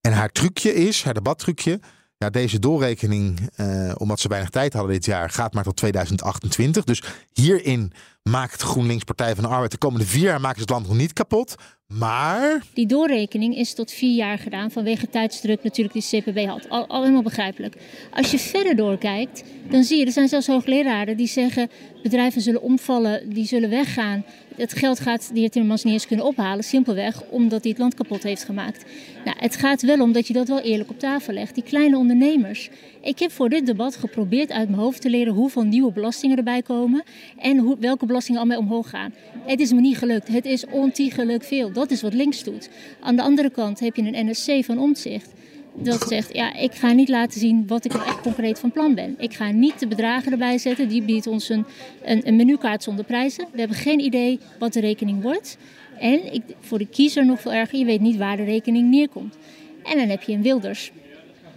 En 0.00 0.12
haar 0.12 0.28
trucje 0.28 0.74
is, 0.74 1.02
haar 1.04 1.14
debattrucje, 1.14 1.80
ja, 2.16 2.30
deze 2.30 2.58
doorrekening, 2.58 3.50
eh, 3.54 3.92
omdat 3.96 4.20
ze 4.20 4.28
weinig 4.28 4.50
tijd 4.50 4.72
hadden 4.72 4.92
dit 4.92 5.04
jaar, 5.04 5.30
gaat 5.30 5.54
maar 5.54 5.64
tot 5.64 5.76
2028. 5.76 6.84
Dus 6.84 7.02
hierin 7.32 7.92
maakt 8.22 8.62
GroenLinks 8.62 9.04
Partij 9.04 9.34
van 9.34 9.44
de 9.44 9.50
Arbeid 9.50 9.70
de 9.70 9.78
komende 9.78 10.06
vier 10.06 10.22
jaar 10.22 10.40
maken 10.40 10.56
ze 10.56 10.62
het 10.62 10.70
land 10.70 10.86
nog 10.86 10.96
niet 10.96 11.12
kapot. 11.12 11.54
Maar 11.98 12.62
Die 12.74 12.86
doorrekening 12.86 13.56
is 13.56 13.74
tot 13.74 13.92
vier 13.92 14.14
jaar 14.14 14.38
gedaan 14.38 14.70
vanwege 14.70 15.08
tijdsdruk 15.08 15.62
natuurlijk 15.62 15.94
die 15.94 16.20
CPB 16.20 16.46
had. 16.46 16.68
Al, 16.68 16.86
al 16.86 17.00
helemaal 17.00 17.22
begrijpelijk. 17.22 17.76
Als 18.12 18.30
je 18.30 18.38
verder 18.38 18.76
doorkijkt, 18.76 19.44
dan 19.70 19.84
zie 19.84 19.98
je, 19.98 20.06
er 20.06 20.12
zijn 20.12 20.28
zelfs 20.28 20.46
hoogleraren 20.46 21.16
die 21.16 21.26
zeggen 21.26 21.70
bedrijven 22.02 22.40
zullen 22.40 22.62
omvallen, 22.62 23.30
die 23.32 23.46
zullen 23.46 23.70
weggaan. 23.70 24.24
Het 24.60 24.72
geld 24.72 25.00
gaat 25.00 25.30
de 25.32 25.40
heer 25.40 25.50
Timmermans 25.50 25.84
niet 25.84 25.92
eens 25.92 26.06
kunnen 26.06 26.26
ophalen, 26.26 26.64
simpelweg 26.64 27.22
omdat 27.28 27.62
hij 27.62 27.70
het 27.70 27.80
land 27.80 27.94
kapot 27.94 28.22
heeft 28.22 28.44
gemaakt. 28.44 28.84
Nou, 29.24 29.36
het 29.40 29.56
gaat 29.56 29.82
wel 29.82 30.00
om 30.00 30.12
dat 30.12 30.26
je 30.26 30.32
dat 30.32 30.48
wel 30.48 30.60
eerlijk 30.60 30.90
op 30.90 30.98
tafel 30.98 31.32
legt. 31.32 31.54
Die 31.54 31.64
kleine 31.64 31.96
ondernemers. 31.96 32.70
Ik 33.00 33.18
heb 33.18 33.32
voor 33.32 33.48
dit 33.48 33.66
debat 33.66 33.96
geprobeerd 33.96 34.52
uit 34.52 34.68
mijn 34.68 34.80
hoofd 34.80 35.00
te 35.00 35.10
leren 35.10 35.32
hoeveel 35.32 35.62
nieuwe 35.62 35.92
belastingen 35.92 36.36
erbij 36.36 36.62
komen 36.62 37.02
en 37.38 37.58
hoe, 37.58 37.76
welke 37.78 38.06
belastingen 38.06 38.40
allemaal 38.40 38.58
omhoog 38.58 38.90
gaan. 38.90 39.14
Het 39.46 39.60
is 39.60 39.72
me 39.72 39.80
niet 39.80 39.98
gelukt. 39.98 40.28
Het 40.28 40.44
is 40.44 40.66
ontiegelijk 40.66 41.44
veel. 41.44 41.72
Dat 41.72 41.90
is 41.90 42.02
wat 42.02 42.14
links 42.14 42.44
doet. 42.44 42.68
Aan 43.00 43.16
de 43.16 43.22
andere 43.22 43.50
kant 43.50 43.80
heb 43.80 43.96
je 43.96 44.02
een 44.02 44.26
NSC 44.28 44.64
van 44.64 44.78
Omtzigt. 44.78 45.30
Dat 45.74 46.08
zegt, 46.08 46.34
ja, 46.34 46.54
ik 46.54 46.74
ga 46.74 46.92
niet 46.92 47.08
laten 47.08 47.40
zien 47.40 47.66
wat 47.66 47.84
ik 47.84 47.92
nou 47.92 48.06
echt 48.06 48.20
concreet 48.20 48.58
van 48.58 48.72
plan 48.72 48.94
ben. 48.94 49.14
Ik 49.18 49.34
ga 49.34 49.50
niet 49.50 49.78
de 49.78 49.86
bedragen 49.86 50.32
erbij 50.32 50.58
zetten. 50.58 50.88
Die 50.88 51.02
biedt 51.02 51.26
ons 51.26 51.48
een, 51.48 51.66
een, 52.02 52.26
een 52.26 52.36
menukaart 52.36 52.82
zonder 52.82 53.04
prijzen. 53.04 53.46
We 53.52 53.58
hebben 53.58 53.76
geen 53.76 54.00
idee 54.00 54.38
wat 54.58 54.72
de 54.72 54.80
rekening 54.80 55.22
wordt. 55.22 55.56
En 55.98 56.32
ik, 56.32 56.42
voor 56.60 56.78
de 56.78 56.86
kiezer 56.86 57.26
nog 57.26 57.40
veel 57.40 57.52
erger, 57.52 57.78
je 57.78 57.84
weet 57.84 58.00
niet 58.00 58.16
waar 58.16 58.36
de 58.36 58.44
rekening 58.44 58.90
neerkomt. 58.90 59.36
En 59.84 59.98
dan 59.98 60.08
heb 60.08 60.22
je 60.22 60.32
een 60.32 60.42
Wilders. 60.42 60.92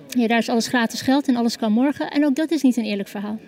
Daar 0.08 0.38
is 0.38 0.50
alles 0.50 0.68
gratis 0.68 1.02
geld 1.02 1.28
en 1.28 1.36
alles 1.36 1.58
kan 1.58 1.72
morgen. 1.72 2.12
En 2.12 2.26
ook 2.26 2.36
dat 2.36 2.52
is 2.52 2.62
niet 2.62 2.78
een 2.78 2.84
eerlijk 2.84 3.10
verhaal. 3.10 3.40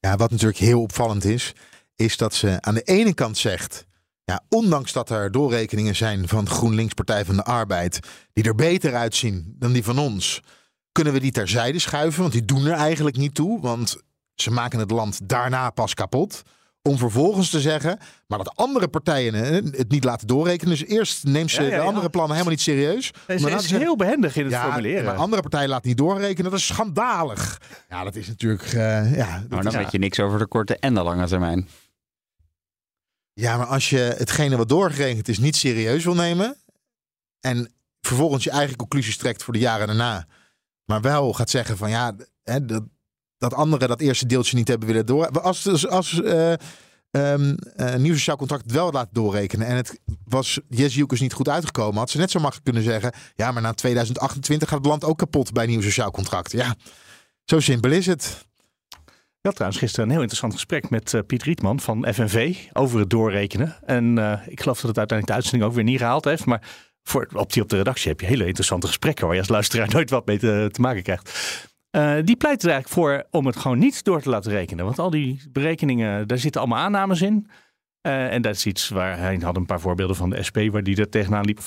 ja, 0.00 0.16
wat 0.16 0.30
natuurlijk 0.30 0.58
heel 0.58 0.82
opvallend 0.82 1.24
is, 1.24 1.52
is 1.96 2.16
dat 2.16 2.34
ze 2.34 2.58
aan 2.60 2.74
de 2.74 2.82
ene 2.82 3.14
kant 3.14 3.38
zegt, 3.38 3.86
ja, 4.32 4.40
ondanks 4.48 4.92
dat 4.92 5.10
er 5.10 5.30
doorrekeningen 5.30 5.96
zijn 5.96 6.28
van 6.28 6.48
GroenLinks 6.48 6.94
Partij 6.94 7.24
van 7.24 7.36
de 7.36 7.44
Arbeid, 7.44 7.98
die 8.32 8.44
er 8.44 8.54
beter 8.54 8.94
uitzien 8.94 9.54
dan 9.58 9.72
die 9.72 9.84
van 9.84 9.98
ons, 9.98 10.40
kunnen 10.92 11.12
we 11.12 11.20
die 11.20 11.32
terzijde 11.32 11.78
schuiven, 11.78 12.20
want 12.20 12.32
die 12.32 12.44
doen 12.44 12.66
er 12.66 12.72
eigenlijk 12.72 13.16
niet 13.16 13.34
toe, 13.34 13.60
want 13.60 13.96
ze 14.34 14.50
maken 14.50 14.78
het 14.78 14.90
land 14.90 15.28
daarna 15.28 15.70
pas 15.70 15.94
kapot. 15.94 16.42
Om 16.82 16.98
vervolgens 16.98 17.50
te 17.50 17.60
zeggen, 17.60 17.98
maar 18.26 18.38
dat 18.38 18.56
andere 18.56 18.88
partijen 18.88 19.34
het 19.74 19.90
niet 19.90 20.04
laten 20.04 20.26
doorrekenen. 20.26 20.78
Dus 20.78 20.86
eerst 20.88 21.24
neemt 21.24 21.50
ze 21.50 21.62
Ja, 21.62 21.68
ja, 21.68 21.74
de 21.76 21.82
ja. 21.82 21.88
andere 21.88 22.10
plannen 22.10 22.32
helemaal 22.32 22.52
niet 22.54 22.62
serieus. 22.62 23.06
Ze 23.06 23.12
Maar 23.26 23.36
dan 23.38 23.46
is 23.50 23.60
zeggen- 23.60 23.78
heel 23.80 23.96
behendig 23.96 24.36
in 24.36 24.42
het 24.44 24.52
ja, 24.52 24.62
formuleren. 24.62 25.04
maar 25.04 25.14
andere 25.14 25.42
partijen 25.42 25.68
laten 25.68 25.88
niet 25.88 25.96
doorrekenen. 25.98 26.50
Dat 26.50 26.60
is 26.60 26.66
schandalig. 26.66 27.60
Ja, 27.88 28.04
dat 28.04 28.14
is 28.16 28.28
natuurlijk. 28.28 28.62
eh, 28.62 29.16
ja, 29.16 29.38
dat 29.40 29.48
Maar 29.50 29.62
dan 29.62 29.72
is- 29.72 29.78
weet 29.78 29.92
je 29.92 29.98
niks 29.98 30.20
over 30.20 30.38
de 30.38 30.46
korte 30.46 30.76
en 30.78 30.94
de 30.94 31.02
lange 31.02 31.26
termijn. 31.26 31.68
Ja, 33.40 33.56
maar 33.56 33.66
als 33.66 33.90
je 33.90 33.98
hetgene 33.98 34.56
wat 34.56 34.68
doorgerekend 34.68 35.28
is 35.28 35.38
niet 35.38 35.56
serieus 35.56 36.04
wil 36.04 36.14
nemen. 36.14 36.56
En 37.40 37.72
vervolgens 38.00 38.44
je 38.44 38.50
eigen 38.50 38.76
conclusies 38.76 39.16
trekt 39.16 39.42
voor 39.42 39.52
de 39.52 39.58
jaren 39.58 39.86
daarna. 39.86 40.26
Maar 40.84 41.00
wel 41.00 41.32
gaat 41.32 41.50
zeggen 41.50 41.76
van 41.76 41.90
ja, 41.90 42.16
hè, 42.42 42.64
dat, 42.64 42.82
dat 43.38 43.54
anderen 43.54 43.88
dat 43.88 44.00
eerste 44.00 44.26
deeltje 44.26 44.56
niet 44.56 44.68
hebben 44.68 44.88
willen 44.88 45.06
door. 45.06 45.40
Als, 45.40 45.68
als, 45.68 45.88
als 45.88 46.22
eh, 46.22 46.52
ehm, 47.10 47.56
een 47.74 48.02
nieuw 48.02 48.14
sociaal 48.14 48.36
contract 48.36 48.72
wel 48.72 48.92
laat 48.92 49.08
doorrekenen. 49.12 49.66
En 49.66 49.76
het 49.76 50.00
was 50.24 50.60
Jezielkus 50.68 51.20
niet 51.20 51.32
goed 51.32 51.48
uitgekomen. 51.48 51.98
Had 51.98 52.10
ze 52.10 52.18
net 52.18 52.30
zo 52.30 52.38
makkelijk 52.40 52.64
kunnen 52.64 52.84
zeggen. 52.84 53.12
Ja, 53.34 53.52
maar 53.52 53.62
na 53.62 53.72
2028 53.72 54.68
gaat 54.68 54.78
het 54.78 54.86
land 54.86 55.04
ook 55.04 55.18
kapot 55.18 55.52
bij 55.52 55.66
nieuw 55.66 55.82
sociaal 55.82 56.10
contract. 56.10 56.52
Ja, 56.52 56.74
zo 57.44 57.60
simpel 57.60 57.90
is 57.90 58.06
het. 58.06 58.45
Had 59.46 59.54
trouwens 59.54 59.82
gisteren 59.82 60.04
een 60.04 60.10
heel 60.10 60.20
interessant 60.22 60.52
gesprek 60.52 60.90
met 60.90 61.14
eh, 61.14 61.20
Piet 61.26 61.42
Rietman 61.42 61.80
van 61.80 62.06
FNV 62.12 62.56
over 62.72 62.98
het 62.98 63.10
doorrekenen. 63.10 63.76
En 63.84 64.18
eh, 64.18 64.46
ik 64.46 64.60
geloof 64.60 64.80
dat 64.80 64.88
het 64.88 64.98
uiteindelijk 64.98 65.26
de 65.26 65.32
uitzending 65.32 65.64
ook 65.64 65.72
weer 65.72 65.84
niet 65.84 65.98
gehaald 65.98 66.24
heeft. 66.24 66.44
Maar 66.44 66.62
voor, 67.02 67.28
op, 67.32 67.52
die, 67.52 67.62
op 67.62 67.68
de 67.68 67.76
redactie 67.76 68.10
heb 68.10 68.20
je 68.20 68.26
hele 68.26 68.46
interessante 68.46 68.86
gesprekken 68.86 69.24
waar 69.26 69.34
je 69.34 69.40
als 69.40 69.50
luisteraar 69.50 69.88
nooit 69.94 70.10
wat 70.10 70.26
mee 70.26 70.38
te, 70.38 70.70
maken 70.80 71.02
krijgt. 71.02 71.30
Eh, 71.90 72.14
die 72.24 72.36
pleit 72.36 72.62
er 72.62 72.70
eigenlijk 72.70 73.00
voor 73.00 73.26
om 73.30 73.46
het 73.46 73.56
gewoon 73.56 73.78
niet 73.78 74.04
door 74.04 74.22
te 74.22 74.28
laten 74.28 74.52
rekenen. 74.52 74.84
Want 74.84 74.98
al 74.98 75.10
die 75.10 75.42
berekeningen, 75.50 76.28
daar 76.28 76.38
zitten 76.38 76.60
allemaal 76.60 76.84
aannames 76.84 77.22
in. 77.22 77.48
En 78.00 78.42
dat 78.42 78.54
is 78.54 78.66
iets 78.66 78.88
waar 78.88 79.18
hij 79.18 79.38
had 79.42 79.56
een 79.56 79.66
paar 79.66 79.80
voorbeelden 79.80 80.16
van 80.16 80.30
de 80.30 80.42
SP 80.48 80.58
waar 80.70 80.82
die 80.82 80.96
er 80.96 81.08
tegenaan 81.08 81.44
liep. 81.44 81.60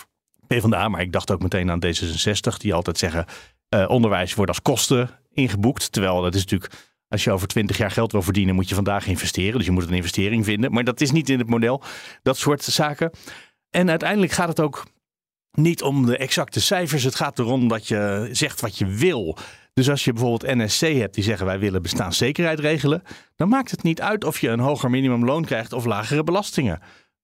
PvdA, 0.47 0.87
maar 0.87 1.01
ik 1.01 1.11
dacht 1.11 1.31
ook 1.31 1.41
meteen 1.41 1.71
aan 1.71 1.85
D66, 1.85 2.57
die 2.57 2.73
altijd 2.73 2.97
zeggen: 2.97 3.25
onderwijs 3.87 4.33
wordt 4.33 4.51
als 4.51 4.61
kosten 4.61 5.09
ingebouwd. 5.31 5.91
Terwijl 5.91 6.21
dat 6.21 6.35
is 6.35 6.45
natuurlijk 6.45 6.88
Als 7.09 7.23
je 7.23 7.31
over 7.31 7.47
20 7.47 7.77
jaar 7.77 7.91
geld 7.91 8.11
wil 8.11 8.21
verdienen, 8.21 8.55
moet 8.55 8.69
je 8.69 8.75
vandaag 8.75 9.07
investeren. 9.07 9.57
Dus 9.57 9.65
je 9.65 9.71
moet 9.71 9.87
een 9.87 9.93
investering 9.93 10.45
vinden. 10.45 10.71
Maar 10.71 10.83
dat 10.83 11.01
is 11.01 11.11
niet 11.11 11.29
in 11.29 11.39
het 11.39 11.49
model. 11.49 11.83
Dat 12.21 12.37
soort 12.37 12.63
zaken. 12.63 13.11
En 13.69 13.89
uiteindelijk 13.89 14.31
gaat 14.31 14.47
het 14.47 14.59
ook 14.59 14.85
niet 15.51 15.81
om 15.81 16.05
de 16.05 16.17
exacte 16.17 16.61
cijfers. 16.61 17.03
Het 17.03 17.15
gaat 17.15 17.39
erom 17.39 17.67
dat 17.67 17.87
je 17.87 18.29
zegt 18.31 18.61
wat 18.61 18.77
je 18.77 18.85
wil. 18.85 19.37
Dus 19.73 19.89
als 19.89 20.03
je 20.03 20.13
bijvoorbeeld 20.13 20.55
NSC 20.55 20.79
hebt 20.79 21.15
die 21.15 21.23
zeggen 21.23 21.45
wij 21.45 21.59
willen 21.59 21.81
bestaanszekerheid 21.81 22.59
regelen, 22.59 23.03
dan 23.35 23.49
maakt 23.49 23.71
het 23.71 23.83
niet 23.83 24.01
uit 24.01 24.23
of 24.23 24.39
je 24.39 24.49
een 24.49 24.59
hoger 24.59 24.89
minimumloon 24.89 25.45
krijgt 25.45 25.73
of 25.73 25.85
lagere 25.85 26.23
belastingen. 26.23 26.79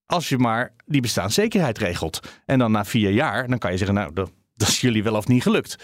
Als 0.05 0.29
je 0.29 0.37
maar 0.37 0.73
die 0.85 1.01
bestaanszekerheid 1.01 1.77
regelt. 1.77 2.19
En 2.45 2.59
dan 2.59 2.71
na 2.71 2.85
vier 2.85 3.11
jaar, 3.11 3.47
dan 3.47 3.57
kan 3.57 3.71
je 3.71 3.77
zeggen, 3.77 3.95
nou, 3.95 4.13
dat, 4.13 4.31
dat 4.55 4.67
is 4.67 4.81
jullie 4.81 5.03
wel 5.03 5.15
of 5.15 5.27
niet 5.27 5.43
gelukt. 5.43 5.77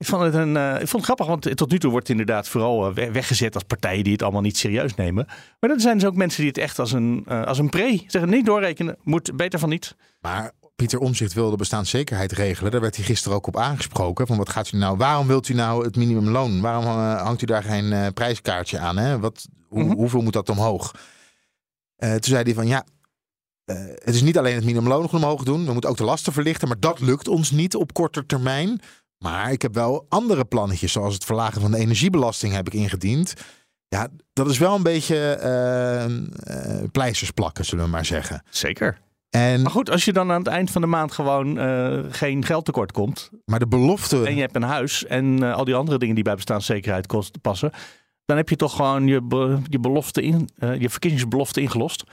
Ik 0.00 0.06
vond 0.06 0.22
het, 0.22 0.34
een, 0.34 0.54
uh, 0.54 0.72
ik 0.72 0.88
vond 0.88 0.92
het 0.92 1.04
grappig, 1.04 1.26
want 1.26 1.56
tot 1.56 1.70
nu 1.70 1.78
toe 1.78 1.90
wordt 1.90 2.08
het 2.08 2.18
inderdaad 2.18 2.48
vooral 2.48 2.98
uh, 2.98 3.10
weggezet 3.12 3.54
als 3.54 3.62
partijen 3.62 4.04
die 4.04 4.12
het 4.12 4.22
allemaal 4.22 4.40
niet 4.40 4.56
serieus 4.56 4.94
nemen. 4.94 5.26
Maar 5.58 5.70
er 5.70 5.80
zijn 5.80 5.98
dus 5.98 6.06
ook 6.06 6.14
mensen 6.14 6.40
die 6.40 6.48
het 6.48 6.58
echt 6.58 6.78
als 6.78 6.92
een, 6.92 7.24
uh, 7.28 7.44
als 7.44 7.58
een 7.58 7.68
pre 7.68 8.04
zeggen: 8.06 8.30
niet 8.30 8.46
doorrekenen, 8.46 8.96
moet 9.02 9.36
beter 9.36 9.58
van 9.58 9.68
niet. 9.68 9.96
Maar 10.20 10.52
Pieter 10.76 10.98
Omzicht 10.98 11.32
wilde 11.32 11.56
bestaanszekerheid 11.56 12.32
regelen. 12.32 12.70
Daar 12.70 12.80
werd 12.80 12.96
hij 12.96 13.04
gisteren 13.04 13.36
ook 13.36 13.46
op 13.46 13.56
aangesproken. 13.56 14.26
Van 14.26 14.36
wat 14.36 14.48
gaat 14.48 14.72
u 14.72 14.76
nou? 14.76 14.96
Waarom 14.96 15.26
wilt 15.26 15.48
u 15.48 15.54
nou 15.54 15.84
het 15.84 15.96
minimumloon? 15.96 16.60
Waarom 16.60 16.84
hangt 17.24 17.42
u 17.42 17.46
daar 17.46 17.62
geen 17.62 18.12
prijskaartje 18.12 18.78
aan? 18.78 18.96
Hè? 18.96 19.18
Wat, 19.18 19.48
hoe, 19.68 19.82
mm 19.82 19.88
-hmm. 19.88 19.96
Hoeveel 19.96 20.22
moet 20.22 20.32
dat 20.32 20.48
omhoog? 20.48 20.94
toen 21.96 22.18
zei 22.20 22.42
hij 22.42 22.54
van 22.54 22.66
ja, 22.66 22.84
het 24.04 24.14
is 24.14 24.22
niet 24.22 24.38
alleen 24.38 24.54
het 24.54 24.64
minimumloon 24.64 25.10
omhoog 25.10 25.42
doen. 25.42 25.66
We 25.66 25.72
moeten 25.72 25.90
ook 25.90 25.96
de 25.96 26.04
lasten 26.04 26.32
verlichten. 26.32 26.68
Maar 26.68 26.80
dat 26.80 27.00
lukt 27.00 27.28
ons 27.28 27.50
niet 27.50 27.74
op 27.74 27.92
korte 27.92 28.26
termijn. 28.26 28.80
Maar 29.24 29.52
ik 29.52 29.62
heb 29.62 29.74
wel 29.74 30.06
andere 30.08 30.44
plannetjes. 30.44 30.92
Zoals 30.92 31.14
het 31.14 31.24
verlagen 31.24 31.60
van 31.60 31.70
de 31.70 31.78
energiebelasting 31.78 32.52
heb 32.52 32.66
ik 32.66 32.74
ingediend. 32.74 33.34
Ja, 33.88 34.08
dat 34.32 34.50
is 34.50 34.58
wel 34.58 34.74
een 34.74 34.82
beetje 34.82 35.38
uh, 35.42 36.16
uh, 36.76 36.84
pleisters 36.92 37.30
plakken, 37.30 37.64
zullen 37.64 37.84
we 37.84 37.90
maar 37.90 38.04
zeggen. 38.04 38.42
Zeker. 38.50 38.98
En, 39.30 39.62
maar 39.62 39.70
goed, 39.70 39.90
als 39.90 40.04
je 40.04 40.12
dan 40.12 40.30
aan 40.30 40.38
het 40.38 40.46
eind 40.46 40.70
van 40.70 40.80
de 40.80 40.86
maand 40.86 41.12
gewoon 41.12 41.58
uh, 41.58 41.98
geen 42.08 42.44
geldtekort 42.44 42.92
komt. 42.92 43.30
Maar 43.44 43.58
de 43.58 43.68
belofte. 43.68 44.26
En 44.26 44.34
je 44.34 44.40
hebt 44.40 44.56
een 44.56 44.62
huis 44.62 45.06
en 45.06 45.42
al 45.42 45.64
die 45.64 45.74
andere 45.74 45.98
dingen 45.98 46.14
die 46.14 46.24
bij 46.24 46.34
bestaanszekerheid 46.34 47.06
kost, 47.06 47.40
passen. 47.40 47.70
Dan 48.24 48.36
heb 48.36 48.48
je 48.48 48.56
toch 48.56 48.76
gewoon 48.76 49.06
je, 49.06 49.22
be, 49.22 49.58
je, 49.68 49.78
belofte 49.78 50.22
in, 50.22 50.48
je 50.78 50.90
verkiezingsbelofte 50.90 51.60
ingelost. 51.60 52.04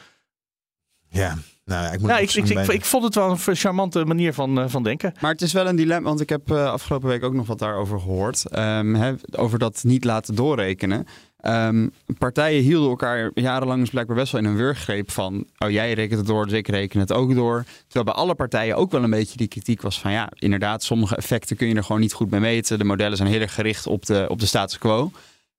Ja, 1.09 1.37
nou, 1.67 1.93
ik, 1.93 1.99
moet 1.99 2.09
ja, 2.09 2.17
ik, 2.17 2.33
ik, 2.33 2.49
ik, 2.49 2.67
ik, 2.67 2.85
vond 2.85 3.03
het 3.03 3.15
wel 3.15 3.29
een 3.29 3.55
charmante 3.55 4.05
manier 4.05 4.33
van, 4.33 4.59
uh, 4.59 4.65
van 4.67 4.83
denken. 4.83 5.13
Maar 5.19 5.31
het 5.31 5.41
is 5.41 5.53
wel 5.53 5.67
een 5.67 5.75
dilemma, 5.75 6.07
want 6.07 6.21
ik 6.21 6.29
heb 6.29 6.51
uh, 6.51 6.71
afgelopen 6.71 7.09
week 7.09 7.23
ook 7.23 7.33
nog 7.33 7.47
wat 7.47 7.59
daarover 7.59 7.99
gehoord. 7.99 8.43
Um, 8.57 8.95
he, 8.95 9.13
over 9.31 9.59
dat 9.59 9.83
niet 9.83 10.03
laten 10.03 10.35
doorrekenen. 10.35 11.07
Um, 11.41 11.91
partijen 12.17 12.63
hielden 12.63 12.89
elkaar 12.89 13.31
jarenlang 13.33 13.79
dus 13.79 13.89
blijkbaar 13.89 14.15
best 14.15 14.31
wel 14.31 14.41
in 14.41 14.47
een 14.47 14.55
wurggreep 14.55 15.11
van... 15.11 15.45
oh, 15.57 15.69
jij 15.69 15.93
rekent 15.93 16.19
het 16.19 16.27
door, 16.27 16.45
dus 16.45 16.53
ik 16.53 16.67
reken 16.67 16.99
het 16.99 17.13
ook 17.13 17.35
door. 17.35 17.65
Terwijl 17.83 18.05
bij 18.05 18.23
alle 18.23 18.35
partijen 18.35 18.75
ook 18.75 18.91
wel 18.91 19.03
een 19.03 19.09
beetje 19.09 19.37
die 19.37 19.47
kritiek 19.47 19.81
was 19.81 19.99
van... 19.99 20.11
ja, 20.11 20.29
inderdaad, 20.33 20.83
sommige 20.83 21.15
effecten 21.15 21.55
kun 21.55 21.67
je 21.67 21.75
er 21.75 21.83
gewoon 21.83 22.01
niet 22.01 22.13
goed 22.13 22.29
mee 22.29 22.39
meten. 22.39 22.77
De 22.77 22.83
modellen 22.83 23.17
zijn 23.17 23.29
heel 23.29 23.41
erg 23.41 23.53
gericht 23.53 23.87
op 23.87 24.05
de, 24.05 24.25
op 24.29 24.39
de 24.39 24.45
status 24.45 24.77
quo. 24.77 25.11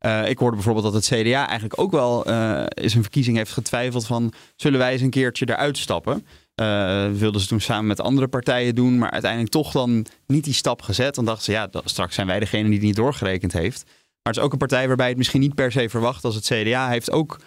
Uh, 0.07 0.29
ik 0.29 0.39
hoorde 0.39 0.57
bijvoorbeeld 0.57 0.85
dat 0.85 0.95
het 0.95 1.05
CDA 1.05 1.47
eigenlijk 1.47 1.81
ook 1.81 1.91
wel 1.91 2.29
uh, 2.29 2.65
in 2.69 2.91
zijn 2.91 3.03
verkiezing 3.03 3.37
heeft 3.37 3.53
getwijfeld 3.53 4.07
van... 4.07 4.33
zullen 4.57 4.79
wij 4.79 4.93
eens 4.93 5.01
een 5.01 5.11
keertje 5.11 5.49
eruit 5.49 5.79
stappen? 5.79 6.27
Uh, 6.61 7.11
wilden 7.11 7.41
ze 7.41 7.47
toen 7.47 7.61
samen 7.61 7.87
met 7.87 8.01
andere 8.01 8.29
partijen 8.29 8.75
doen, 8.75 8.99
maar 8.99 9.11
uiteindelijk 9.11 9.53
toch 9.53 9.73
dan 9.73 10.07
niet 10.27 10.45
die 10.45 10.55
stap 10.55 10.83
gezet. 10.83 11.15
Dan 11.15 11.25
dachten 11.25 11.45
ze, 11.45 11.53
ja, 11.53 11.67
dat, 11.67 11.83
straks 11.91 12.15
zijn 12.15 12.27
wij 12.27 12.41
degene 12.41 12.65
die 12.65 12.73
het 12.73 12.83
niet 12.83 12.97
doorgerekend 12.97 13.53
heeft. 13.53 13.85
Maar 13.85 14.33
het 14.33 14.37
is 14.37 14.43
ook 14.43 14.53
een 14.53 14.59
partij 14.59 14.87
waarbij 14.87 15.09
het 15.09 15.17
misschien 15.17 15.41
niet 15.41 15.55
per 15.55 15.73
se 15.73 15.89
verwacht 15.89 16.25
als 16.25 16.35
het 16.35 16.45
CDA 16.45 16.89
heeft 16.89 17.11
ook 17.11 17.39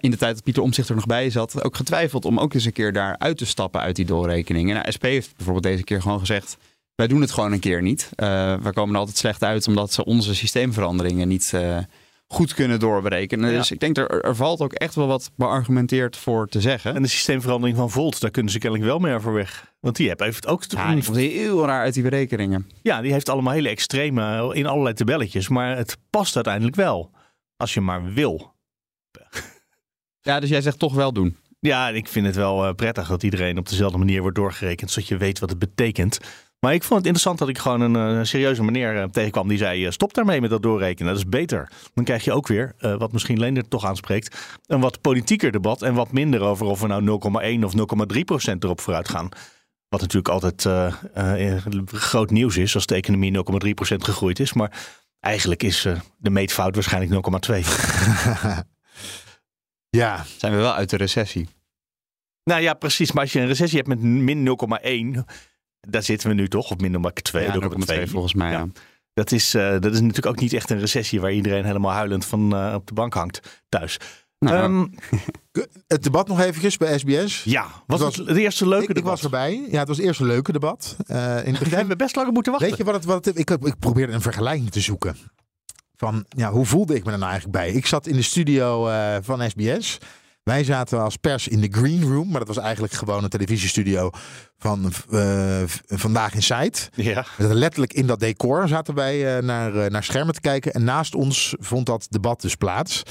in 0.00 0.10
de 0.10 0.16
tijd 0.16 0.34
dat 0.34 0.42
Pieter 0.42 0.62
Omtzigt 0.62 0.88
er 0.88 0.94
nog 0.94 1.06
bij 1.06 1.30
zat, 1.30 1.64
ook 1.64 1.76
getwijfeld 1.76 2.24
om 2.24 2.38
ook 2.38 2.54
eens 2.54 2.64
een 2.64 2.72
keer 2.72 2.92
daar 2.92 3.18
uit 3.18 3.38
te 3.38 3.46
stappen 3.46 3.80
uit 3.80 3.96
die 3.96 4.04
doorrekening. 4.04 4.68
En 4.68 4.74
nou, 4.74 4.92
SP 4.96 5.02
heeft 5.02 5.36
bijvoorbeeld 5.36 5.64
deze 5.64 5.84
keer 5.84 6.02
gewoon 6.02 6.18
gezegd, 6.18 6.56
wij 6.96 7.06
doen 7.06 7.20
het 7.20 7.30
gewoon 7.30 7.52
een 7.52 7.60
keer 7.60 7.82
niet. 7.82 8.10
Uh, 8.16 8.54
we 8.54 8.72
komen 8.72 8.94
er 8.94 9.00
altijd 9.00 9.16
slecht 9.16 9.42
uit 9.42 9.68
omdat 9.68 9.92
ze 9.92 10.04
onze 10.04 10.34
systeemveranderingen 10.34 11.28
niet 11.28 11.52
uh, 11.54 11.78
goed 12.26 12.54
kunnen 12.54 12.78
doorberekenen. 12.78 13.50
Ja. 13.50 13.56
Dus 13.56 13.70
ik 13.70 13.80
denk 13.80 13.96
er, 13.96 14.20
er 14.20 14.36
valt 14.36 14.60
ook 14.60 14.72
echt 14.72 14.94
wel 14.94 15.06
wat 15.06 15.30
beargumenteerd 15.36 16.16
voor 16.16 16.48
te 16.48 16.60
zeggen. 16.60 16.94
En 16.94 17.02
de 17.02 17.08
systeemverandering 17.08 17.78
van 17.78 17.90
Volt, 17.90 18.20
daar 18.20 18.30
kunnen 18.30 18.52
ze 18.52 18.58
kennelijk 18.58 18.88
wel 18.88 18.98
mee 18.98 19.14
over 19.14 19.32
weg. 19.32 19.74
Want 19.80 19.96
die 19.96 20.12
heeft 20.16 20.46
ook... 20.46 20.64
Ja, 20.68 20.94
die 20.94 21.04
komt 21.04 21.16
heel 21.16 21.66
raar 21.66 21.82
uit 21.82 21.94
die 21.94 22.02
berekeningen. 22.02 22.70
Ja, 22.82 23.00
die 23.00 23.12
heeft 23.12 23.28
allemaal 23.28 23.52
hele 23.52 23.68
extreme 23.68 24.54
in 24.54 24.66
allerlei 24.66 24.94
tabelletjes. 24.94 25.48
Maar 25.48 25.76
het 25.76 25.96
past 26.10 26.34
uiteindelijk 26.34 26.76
wel. 26.76 27.10
Als 27.56 27.74
je 27.74 27.80
maar 27.80 28.12
wil. 28.12 28.54
Ja, 30.20 30.40
dus 30.40 30.48
jij 30.48 30.60
zegt 30.60 30.78
toch 30.78 30.94
wel 30.94 31.12
doen. 31.12 31.36
Ja, 31.60 31.88
ik 31.88 32.08
vind 32.08 32.26
het 32.26 32.36
wel 32.36 32.74
prettig 32.74 33.08
dat 33.08 33.22
iedereen 33.22 33.58
op 33.58 33.68
dezelfde 33.68 33.98
manier 33.98 34.20
wordt 34.20 34.36
doorgerekend. 34.36 34.90
Zodat 34.90 35.08
je 35.08 35.16
weet 35.16 35.38
wat 35.38 35.50
het 35.50 35.58
betekent. 35.58 36.18
Maar 36.60 36.74
ik 36.74 36.82
vond 36.82 36.98
het 36.98 37.06
interessant 37.06 37.38
dat 37.38 37.48
ik 37.48 37.58
gewoon 37.58 37.80
een 37.80 38.18
uh, 38.18 38.24
serieuze 38.24 38.62
meneer 38.62 38.96
uh, 38.96 39.04
tegenkwam 39.04 39.48
die 39.48 39.58
zei: 39.58 39.84
uh, 39.84 39.90
stop 39.90 40.14
daarmee 40.14 40.40
met 40.40 40.50
dat 40.50 40.62
doorrekenen. 40.62 41.12
Dat 41.12 41.22
is 41.22 41.28
beter. 41.28 41.70
Dan 41.94 42.04
krijg 42.04 42.24
je 42.24 42.32
ook 42.32 42.46
weer, 42.46 42.74
wat 42.78 43.12
misschien 43.12 43.38
Leender 43.38 43.68
toch 43.68 43.84
aanspreekt, 43.84 44.56
een 44.66 44.80
wat 44.80 45.00
politieker 45.00 45.52
debat 45.52 45.82
en 45.82 45.94
wat 45.94 46.12
minder 46.12 46.40
over 46.40 46.66
of 46.66 46.80
we 46.80 46.86
nou 46.86 47.20
0,1 47.60 47.64
of 47.64 47.74
0,3 48.14 48.20
procent 48.24 48.64
erop 48.64 48.80
vooruit 48.80 49.08
gaan. 49.08 49.28
Wat 49.88 50.00
natuurlijk 50.00 50.28
altijd 50.28 50.68
groot 51.86 52.30
nieuws 52.30 52.56
is 52.56 52.74
als 52.74 52.86
de 52.86 52.94
economie 52.94 53.44
0,3 53.64 53.70
procent 53.74 54.04
gegroeid 54.04 54.40
is. 54.40 54.52
Maar 54.52 54.72
eigenlijk 55.20 55.62
is 55.62 55.86
de 56.16 56.30
meetfout 56.30 56.74
waarschijnlijk 56.74 57.28
0,2. 57.50 57.56
ja. 60.00 60.24
Zijn 60.38 60.52
we 60.52 60.58
wel 60.58 60.74
uit 60.74 60.90
de 60.90 60.96
recessie? 60.96 61.48
Nou 62.44 62.60
ja, 62.62 62.74
precies. 62.74 63.12
Maar 63.12 63.22
als 63.22 63.32
je 63.32 63.40
een 63.40 63.46
recessie 63.46 63.82
hebt 63.82 63.88
met 63.88 64.00
min 64.00 64.58
0,1 65.16 65.24
daar 65.86 66.02
zitten 66.02 66.28
we 66.28 66.34
nu 66.34 66.48
toch, 66.48 66.70
of 66.70 66.78
minder 66.78 67.00
maar 67.00 67.12
2, 67.12 67.44
ja, 67.44 67.68
2 67.68 68.06
volgens 68.06 68.34
mij. 68.34 68.50
Ja. 68.50 68.58
Ja. 68.58 68.68
Dat, 69.12 69.32
is, 69.32 69.54
uh, 69.54 69.70
dat 69.70 69.92
is 69.92 70.00
natuurlijk 70.00 70.26
ook 70.26 70.40
niet 70.40 70.52
echt 70.52 70.70
een 70.70 70.78
recessie 70.78 71.20
waar 71.20 71.32
iedereen 71.32 71.64
helemaal 71.64 71.92
huilend 71.92 72.24
van 72.24 72.54
uh, 72.54 72.74
op 72.74 72.86
de 72.86 72.94
bank 72.94 73.14
hangt 73.14 73.64
thuis. 73.68 73.98
Nou, 74.38 74.64
um, 74.64 74.94
het 75.86 76.02
debat 76.02 76.28
nog 76.28 76.40
eventjes 76.40 76.76
bij 76.76 76.98
SBS. 76.98 77.44
Ja, 77.44 77.66
was 77.86 78.00
het, 78.00 78.16
was 78.16 78.26
het 78.26 78.36
eerste 78.36 78.68
leuke 78.68 78.88
ik, 78.88 78.94
debat? 78.94 79.16
Ik 79.16 79.22
was 79.22 79.24
erbij. 79.24 79.68
Ja, 79.70 79.78
het 79.78 79.88
was 79.88 79.96
het 79.96 80.06
eerste 80.06 80.24
leuke 80.24 80.52
debat. 80.52 80.96
Uh, 81.06 81.16
in 81.16 81.50
het 81.50 81.58
begin 81.58 81.76
hebben 81.76 81.88
we 81.88 81.96
best 81.96 82.16
langer 82.16 82.32
moeten 82.32 82.52
wachten. 82.52 82.70
Weet 82.70 82.78
je 82.78 82.84
wat 82.84 82.94
het, 82.94 83.04
wat 83.04 83.24
het, 83.24 83.38
ik, 83.38 83.50
ik 83.50 83.78
probeerde 83.78 84.12
een 84.12 84.20
vergelijking 84.20 84.70
te 84.70 84.80
zoeken. 84.80 85.16
Van, 85.96 86.24
ja, 86.28 86.50
hoe 86.50 86.66
voelde 86.66 86.94
ik 86.94 87.04
me 87.04 87.12
er 87.12 87.18
nou 87.18 87.30
eigenlijk 87.30 87.58
bij? 87.58 87.72
Ik 87.72 87.86
zat 87.86 88.06
in 88.06 88.16
de 88.16 88.22
studio 88.22 88.88
uh, 88.88 89.16
van 89.20 89.50
SBS. 89.50 89.98
Wij 90.46 90.64
zaten 90.64 91.02
als 91.02 91.16
pers 91.16 91.48
in 91.48 91.60
de 91.60 91.68
green 91.70 92.02
room, 92.02 92.28
maar 92.28 92.38
dat 92.38 92.54
was 92.54 92.64
eigenlijk 92.64 92.92
gewoon 92.92 93.24
een 93.24 93.30
televisiestudio 93.30 94.10
van 94.58 94.92
uh, 95.10 95.62
Vandaag 95.86 96.34
in 96.34 96.42
Site. 96.42 96.88
Ja. 96.94 97.24
Letterlijk 97.36 97.92
in 97.92 98.06
dat 98.06 98.20
decor 98.20 98.68
zaten 98.68 98.94
wij 98.94 99.36
uh, 99.36 99.42
naar, 99.42 99.74
uh, 99.74 99.86
naar 99.86 100.04
schermen 100.04 100.34
te 100.34 100.40
kijken. 100.40 100.72
En 100.72 100.84
naast 100.84 101.14
ons 101.14 101.54
vond 101.58 101.86
dat 101.86 102.06
debat 102.10 102.40
dus 102.40 102.54
plaats. 102.54 103.02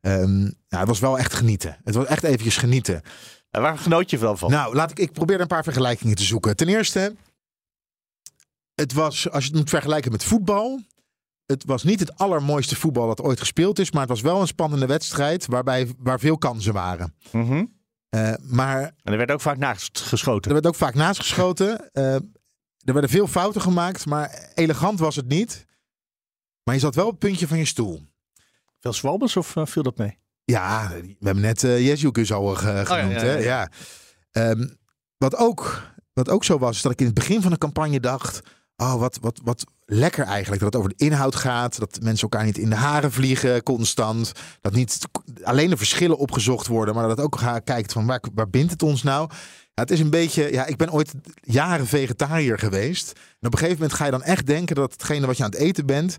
Um, 0.00 0.40
nou, 0.42 0.54
het 0.68 0.88
was 0.88 0.98
wel 0.98 1.18
echt 1.18 1.34
genieten. 1.34 1.76
Het 1.84 1.94
was 1.94 2.06
echt 2.06 2.22
eventjes 2.22 2.56
genieten. 2.56 3.02
En 3.50 3.60
waar 3.60 3.78
genoot 3.78 4.10
je 4.10 4.18
wel 4.18 4.36
van? 4.36 4.50
Nou, 4.50 4.74
laat 4.74 4.90
ik, 4.90 4.98
ik 4.98 5.12
probeer 5.12 5.40
een 5.40 5.46
paar 5.46 5.64
vergelijkingen 5.64 6.16
te 6.16 6.24
zoeken. 6.24 6.56
Ten 6.56 6.68
eerste, 6.68 7.14
het 8.74 8.92
was, 8.92 9.30
als 9.30 9.44
je 9.44 9.50
het 9.50 9.58
moet 9.58 9.70
vergelijken 9.70 10.12
met 10.12 10.24
voetbal, 10.24 10.80
het 11.50 11.64
was 11.64 11.82
niet 11.82 12.00
het 12.00 12.18
allermooiste 12.18 12.76
voetbal 12.76 13.06
dat 13.06 13.20
ooit 13.20 13.38
gespeeld 13.38 13.78
is. 13.78 13.90
Maar 13.90 14.00
het 14.00 14.10
was 14.10 14.20
wel 14.20 14.40
een 14.40 14.46
spannende 14.46 14.86
wedstrijd 14.86 15.46
waarbij, 15.46 15.92
waar 15.98 16.20
veel 16.20 16.38
kansen 16.38 16.72
waren. 16.72 17.14
Mm 17.32 17.46
-hmm. 17.46 17.72
uh, 18.10 18.32
maar, 18.40 18.82
en 18.82 19.12
er 19.12 19.16
werd 19.16 19.30
ook 19.30 19.40
vaak 19.40 19.56
naast 19.56 20.00
geschoten. 20.00 20.48
Er 20.50 20.52
werd 20.52 20.66
ook 20.66 20.74
vaak 20.74 20.94
naast 20.94 21.20
geschoten. 21.20 21.90
Uh, 21.92 22.14
er 22.84 22.92
werden 22.92 23.10
veel 23.10 23.26
fouten 23.26 23.60
gemaakt, 23.60 24.06
maar 24.06 24.50
elegant 24.54 24.98
was 24.98 25.16
het 25.16 25.28
niet. 25.28 25.66
Maar 26.62 26.74
je 26.74 26.80
zat 26.80 26.94
wel 26.94 27.04
op 27.04 27.10
het 27.10 27.20
puntje 27.20 27.48
van 27.48 27.58
je 27.58 27.64
stoel. 27.64 28.02
Veel 28.80 28.92
zwalbers 28.92 29.36
of 29.36 29.56
uh, 29.56 29.66
viel 29.66 29.82
dat 29.82 29.96
mee? 29.96 30.18
Ja, 30.44 30.88
we 30.88 31.16
hebben 31.20 31.42
net 31.42 31.62
uh, 31.62 31.86
Jezus 31.86 32.32
al 32.32 32.54
genoemd. 32.54 32.90
Oh, 32.90 32.96
ja, 32.96 33.08
ja, 33.08 33.36
ja. 33.36 33.70
ja. 34.32 34.50
Um, 34.50 34.78
wat, 35.16 35.36
ook, 35.36 35.82
wat 36.12 36.28
ook 36.28 36.44
zo 36.44 36.58
was, 36.58 36.76
is 36.76 36.82
dat 36.82 36.92
ik 36.92 37.00
in 37.00 37.06
het 37.06 37.14
begin 37.14 37.42
van 37.42 37.50
de 37.50 37.58
campagne 37.58 38.00
dacht... 38.00 38.40
Oh, 38.80 38.94
wat, 38.94 39.18
wat, 39.20 39.40
wat 39.44 39.64
lekker 39.84 40.24
eigenlijk. 40.24 40.62
Dat 40.62 40.72
het 40.72 40.82
over 40.82 40.96
de 40.96 41.04
inhoud 41.04 41.36
gaat. 41.36 41.78
Dat 41.78 41.98
mensen 42.02 42.28
elkaar 42.28 42.44
niet 42.44 42.58
in 42.58 42.70
de 42.70 42.76
haren 42.76 43.12
vliegen 43.12 43.62
constant. 43.62 44.32
Dat 44.60 44.72
niet 44.72 44.98
alleen 45.42 45.70
de 45.70 45.76
verschillen 45.76 46.18
opgezocht 46.18 46.66
worden. 46.66 46.94
Maar 46.94 47.08
dat 47.08 47.16
het 47.16 47.26
ook 47.26 47.64
kijkt 47.64 47.92
van 47.92 48.06
waar, 48.06 48.22
waar 48.34 48.50
bindt 48.50 48.72
het 48.72 48.82
ons 48.82 49.02
nou? 49.02 49.30
Het 49.74 49.90
is 49.90 50.00
een 50.00 50.10
beetje... 50.10 50.52
Ja, 50.52 50.66
ik 50.66 50.76
ben 50.76 50.92
ooit 50.92 51.14
jaren 51.40 51.86
vegetariër 51.86 52.58
geweest. 52.58 53.12
En 53.12 53.46
op 53.46 53.52
een 53.52 53.58
gegeven 53.58 53.80
moment 53.80 53.92
ga 53.98 54.04
je 54.04 54.10
dan 54.10 54.22
echt 54.22 54.46
denken 54.46 54.76
dat 54.76 54.92
hetgene 54.92 55.26
wat 55.26 55.36
je 55.36 55.44
aan 55.44 55.50
het 55.50 55.58
eten 55.58 55.86
bent... 55.86 56.16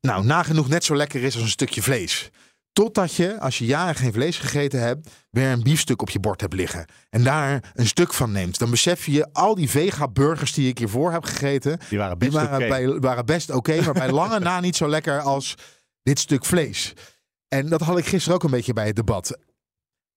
Nou, 0.00 0.24
nagenoeg 0.24 0.68
net 0.68 0.84
zo 0.84 0.96
lekker 0.96 1.22
is 1.22 1.34
als 1.34 1.42
een 1.42 1.48
stukje 1.48 1.82
vlees. 1.82 2.30
Totdat 2.72 3.14
je, 3.14 3.40
als 3.40 3.58
je 3.58 3.64
jaren 3.64 3.94
geen 3.94 4.12
vlees 4.12 4.38
gegeten 4.38 4.80
hebt, 4.80 5.10
weer 5.30 5.50
een 5.50 5.62
biefstuk 5.62 6.02
op 6.02 6.10
je 6.10 6.20
bord 6.20 6.40
hebt 6.40 6.54
liggen. 6.54 6.86
En 7.10 7.24
daar 7.24 7.72
een 7.74 7.86
stuk 7.86 8.12
van 8.12 8.32
neemt. 8.32 8.58
Dan 8.58 8.70
besef 8.70 9.06
je, 9.06 9.32
al 9.32 9.54
die 9.54 9.70
vega-burgers 9.70 10.52
die 10.52 10.68
ik 10.68 10.78
hiervoor 10.78 11.12
heb 11.12 11.24
gegeten. 11.24 11.78
Die 11.88 11.98
waren 11.98 12.18
best 12.18 12.36
oké. 12.36 12.68
bij, 12.68 12.86
waren 12.86 13.26
best 13.26 13.48
oké, 13.48 13.58
okay, 13.58 13.84
maar 13.84 13.94
bij 13.94 14.10
lange 14.20 14.38
na 14.38 14.60
niet 14.60 14.76
zo 14.76 14.88
lekker 14.88 15.20
als 15.20 15.54
dit 16.02 16.18
stuk 16.18 16.44
vlees. 16.44 16.92
En 17.48 17.68
dat 17.68 17.80
had 17.80 17.98
ik 17.98 18.06
gisteren 18.06 18.34
ook 18.34 18.44
een 18.44 18.50
beetje 18.50 18.72
bij 18.72 18.86
het 18.86 18.96
debat. 18.96 19.38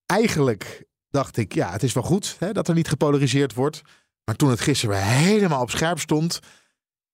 Eigenlijk 0.06 0.84
dacht 1.08 1.36
ik, 1.36 1.54
ja, 1.54 1.72
het 1.72 1.82
is 1.82 1.92
wel 1.92 2.02
goed 2.02 2.36
hè, 2.38 2.52
dat 2.52 2.68
er 2.68 2.74
niet 2.74 2.88
gepolariseerd 2.88 3.54
wordt. 3.54 3.82
Maar 4.24 4.36
toen 4.36 4.50
het 4.50 4.60
gisteren 4.60 4.96
weer 4.96 5.04
helemaal 5.04 5.62
op 5.62 5.70
scherp 5.70 5.98
stond, 5.98 6.40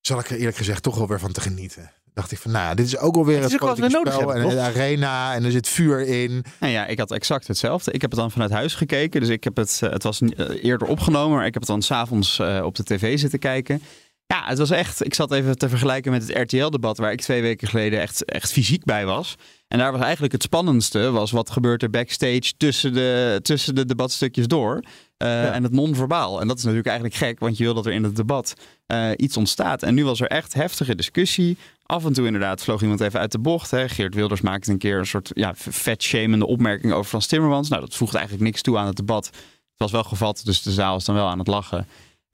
zal 0.01 0.19
ik 0.19 0.31
er 0.31 0.37
eerlijk 0.37 0.57
gezegd 0.57 0.83
toch 0.83 0.97
wel 0.97 1.09
weer 1.09 1.21
van 1.21 1.33
te 1.33 1.41
genieten. 1.41 1.91
Dacht 2.15 2.33
ik 2.33 2.39
van, 2.39 2.51
nou, 2.51 2.75
dit 2.75 2.87
is 2.87 2.99
ook 2.99 3.17
alweer 3.17 3.43
Het 3.43 3.53
het, 3.53 3.61
politieke 3.61 3.91
spel 3.91 4.35
en 4.35 4.41
hebben, 4.41 4.57
de 4.57 4.61
arena 4.61 5.35
en 5.35 5.45
er 5.45 5.51
zit 5.51 5.69
vuur 5.69 6.01
in. 6.01 6.45
Nou 6.61 6.73
ja, 6.73 6.87
ik 6.87 6.99
had 6.99 7.11
exact 7.11 7.49
hetzelfde. 7.49 7.93
Ik 7.93 8.01
heb 8.01 8.11
het 8.11 8.21
dan 8.21 8.31
vanuit 8.31 8.51
huis 8.51 8.75
gekeken. 8.75 9.21
Dus 9.21 9.29
ik 9.29 9.45
heb 9.45 9.57
het, 9.57 9.81
eh, 9.83 9.91
het 9.91 10.03
was 10.03 10.21
eh, 10.21 10.65
eerder 10.65 10.89
opgenomen, 10.89 11.37
maar 11.37 11.47
ik 11.47 11.55
heb 11.55 11.63
het 11.63 11.71
dan 11.71 11.83
s'avonds 11.83 12.39
uh, 12.39 12.63
op 12.65 12.75
de 12.75 12.85
tv 12.85 13.19
zitten 13.19 13.39
kijken. 13.39 13.83
Ja, 14.27 14.45
het 14.45 14.59
was 14.59 14.71
echt. 14.71 15.05
Ik 15.05 15.15
zat 15.15 15.33
even 15.33 15.59
te 15.59 15.69
vergelijken 15.69 16.13
met 16.13 16.29
het 16.29 16.37
RTL-debat, 16.37 16.99
waar 16.99 17.13
ik 17.13 17.21
twee 17.21 17.43
weken 17.43 17.69
geleden 17.69 18.01
echt, 18.01 18.25
echt 18.25 18.53
fysiek 18.53 18.85
bij 18.85 19.07
was. 19.07 19.37
En 19.73 19.79
daar 19.79 19.93
was 19.93 20.01
eigenlijk 20.01 20.33
het 20.33 20.43
spannendste, 20.43 21.11
was 21.11 21.31
wat 21.31 21.51
gebeurt 21.51 21.83
er 21.83 21.91
backstage 21.91 22.53
tussen 22.57 22.93
de, 22.93 23.41
tussen 23.43 23.75
de 23.75 23.85
debatstukjes 23.85 24.47
door. 24.47 24.75
Uh, 24.75 25.29
ja. 25.29 25.53
En 25.53 25.63
het 25.63 25.73
non-verbaal. 25.73 26.41
En 26.41 26.47
dat 26.49 26.57
is 26.57 26.63
natuurlijk 26.63 26.89
eigenlijk 26.89 27.19
gek, 27.19 27.39
want 27.39 27.57
je 27.57 27.65
wil 27.65 27.75
dat 27.75 27.87
er 27.87 27.93
in 27.93 28.05
het 28.05 28.17
debat 28.17 28.55
uh, 28.87 29.11
iets 29.17 29.37
ontstaat. 29.37 29.83
En 29.83 29.95
nu 29.95 30.05
was 30.05 30.21
er 30.21 30.27
echt 30.27 30.55
heftige 30.55 30.95
discussie. 30.95 31.57
Af 31.83 32.05
en 32.05 32.13
toe 32.13 32.27
inderdaad 32.27 32.63
vloog 32.63 32.83
iemand 32.83 33.01
even 33.01 33.21
uit 33.21 33.33
de 33.33 33.39
bocht. 33.39 33.71
Hè. 33.71 33.89
Geert 33.89 34.15
Wilders 34.15 34.41
maakte 34.41 34.71
een 34.71 34.79
keer 34.79 34.99
een 34.99 35.07
soort 35.07 35.31
ja, 35.35 35.53
vet-shamende 35.55 36.47
opmerking 36.47 36.93
over 36.93 37.09
Frans 37.09 37.27
Timmermans. 37.27 37.69
Nou, 37.69 37.81
dat 37.81 37.95
voegde 37.95 38.17
eigenlijk 38.19 38.47
niks 38.47 38.63
toe 38.63 38.79
aan 38.79 38.87
het 38.87 38.97
debat. 38.97 39.27
Het 39.27 39.35
was 39.77 39.91
wel 39.91 40.05
gevat, 40.05 40.41
dus 40.45 40.63
de 40.63 40.73
zaal 40.73 40.97
is 40.97 41.05
dan 41.05 41.15
wel 41.15 41.29
aan 41.29 41.39
het 41.39 41.49
lachen. 41.49 41.87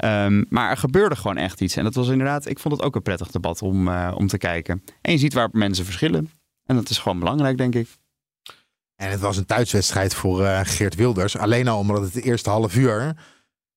Um, 0.05 0.47
maar 0.49 0.71
er 0.71 0.77
gebeurde 0.77 1.17
gewoon 1.17 1.37
echt 1.37 1.61
iets. 1.61 1.77
En 1.77 1.85
dat 1.85 1.95
was 1.95 2.09
inderdaad, 2.09 2.49
ik 2.49 2.59
vond 2.59 2.77
het 2.77 2.85
ook 2.85 2.95
een 2.95 3.03
prettig 3.03 3.31
debat 3.31 3.63
om, 3.63 3.89
uh, 3.89 4.13
om 4.15 4.27
te 4.27 4.39
kijken. 4.39 4.83
En 5.01 5.13
je 5.13 5.19
ziet 5.19 5.35
waar 5.35 5.49
mensen 5.53 5.85
verschillen. 5.85 6.31
En 6.69 6.77
dat 6.77 6.91
is 6.91 6.99
gewoon 6.99 7.19
belangrijk, 7.19 7.57
denk 7.57 7.75
ik. 7.75 7.89
En 8.97 9.11
het 9.11 9.21
was 9.21 9.37
een 9.37 9.47
thuiswedstrijd 9.47 10.15
voor 10.15 10.41
uh, 10.41 10.61
Geert 10.63 10.95
Wilders. 10.95 11.37
Alleen 11.37 11.69
al 11.69 11.79
omdat 11.79 12.03
het 12.03 12.13
de 12.13 12.23
eerste 12.23 12.51
half 12.51 12.77
uur 12.77 13.17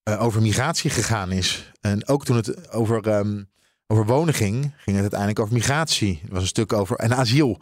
uh, 0.09 0.23
over 0.23 0.41
migratie 0.41 0.89
gegaan 0.89 1.31
is. 1.31 1.71
En 1.81 2.07
ook 2.07 2.25
toen 2.25 2.35
het 2.35 2.71
over, 2.71 3.07
um, 3.07 3.49
over 3.87 4.05
wonen 4.05 4.33
ging, 4.33 4.61
ging 4.61 4.95
het 4.95 5.01
uiteindelijk 5.01 5.39
over 5.39 5.53
migratie. 5.53 6.21
Er 6.23 6.33
was 6.33 6.41
een 6.41 6.47
stuk 6.47 6.73
over 6.73 6.95
en 6.95 7.15
asiel. 7.15 7.59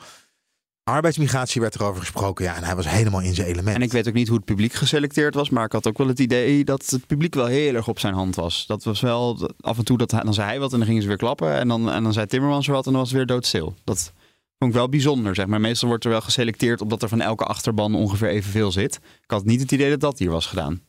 Arbeidsmigratie 0.83 1.61
werd 1.61 1.75
erover 1.75 1.99
gesproken, 1.99 2.45
ja, 2.45 2.55
en 2.55 2.63
hij 2.63 2.75
was 2.75 2.89
helemaal 2.89 3.21
in 3.21 3.33
zijn 3.33 3.47
element. 3.47 3.75
En 3.75 3.81
ik 3.81 3.91
weet 3.91 4.07
ook 4.07 4.13
niet 4.13 4.27
hoe 4.27 4.37
het 4.37 4.45
publiek 4.45 4.73
geselecteerd 4.73 5.33
was, 5.33 5.49
maar 5.49 5.65
ik 5.65 5.71
had 5.71 5.87
ook 5.87 5.97
wel 5.97 6.07
het 6.07 6.19
idee 6.19 6.63
dat 6.63 6.85
het 6.85 7.07
publiek 7.07 7.33
wel 7.33 7.45
heel 7.45 7.75
erg 7.75 7.87
op 7.87 7.99
zijn 7.99 8.13
hand 8.13 8.35
was. 8.35 8.65
Dat 8.67 8.83
was 8.83 9.01
wel 9.01 9.49
af 9.59 9.77
en 9.77 9.85
toe 9.85 9.97
dat 9.97 10.11
hij, 10.11 10.21
dan 10.21 10.33
zei 10.33 10.47
hij 10.47 10.59
wat 10.59 10.71
en 10.71 10.77
dan 10.77 10.87
gingen 10.87 11.01
ze 11.01 11.07
weer 11.07 11.17
klappen 11.17 11.53
en 11.53 11.67
dan, 11.67 11.91
en 11.91 12.03
dan 12.03 12.13
zei 12.13 12.25
Timmermans 12.25 12.67
wat 12.67 12.85
en 12.85 12.91
dan 12.91 13.01
was 13.01 13.09
het 13.09 13.17
weer 13.17 13.27
doodstil. 13.27 13.75
Dat 13.83 14.13
vond 14.59 14.71
ik 14.71 14.77
wel 14.77 14.89
bijzonder, 14.89 15.35
zeg 15.35 15.47
maar. 15.47 15.61
Meestal 15.61 15.87
wordt 15.87 16.03
er 16.03 16.09
wel 16.09 16.21
geselecteerd 16.21 16.81
omdat 16.81 17.01
er 17.01 17.09
van 17.09 17.21
elke 17.21 17.43
achterban 17.43 17.95
ongeveer 17.95 18.29
evenveel 18.29 18.71
zit. 18.71 18.95
Ik 18.95 19.31
had 19.31 19.45
niet 19.45 19.61
het 19.61 19.71
idee 19.71 19.89
dat 19.89 19.99
dat 19.99 20.19
hier 20.19 20.29
was 20.29 20.45
gedaan. 20.45 20.81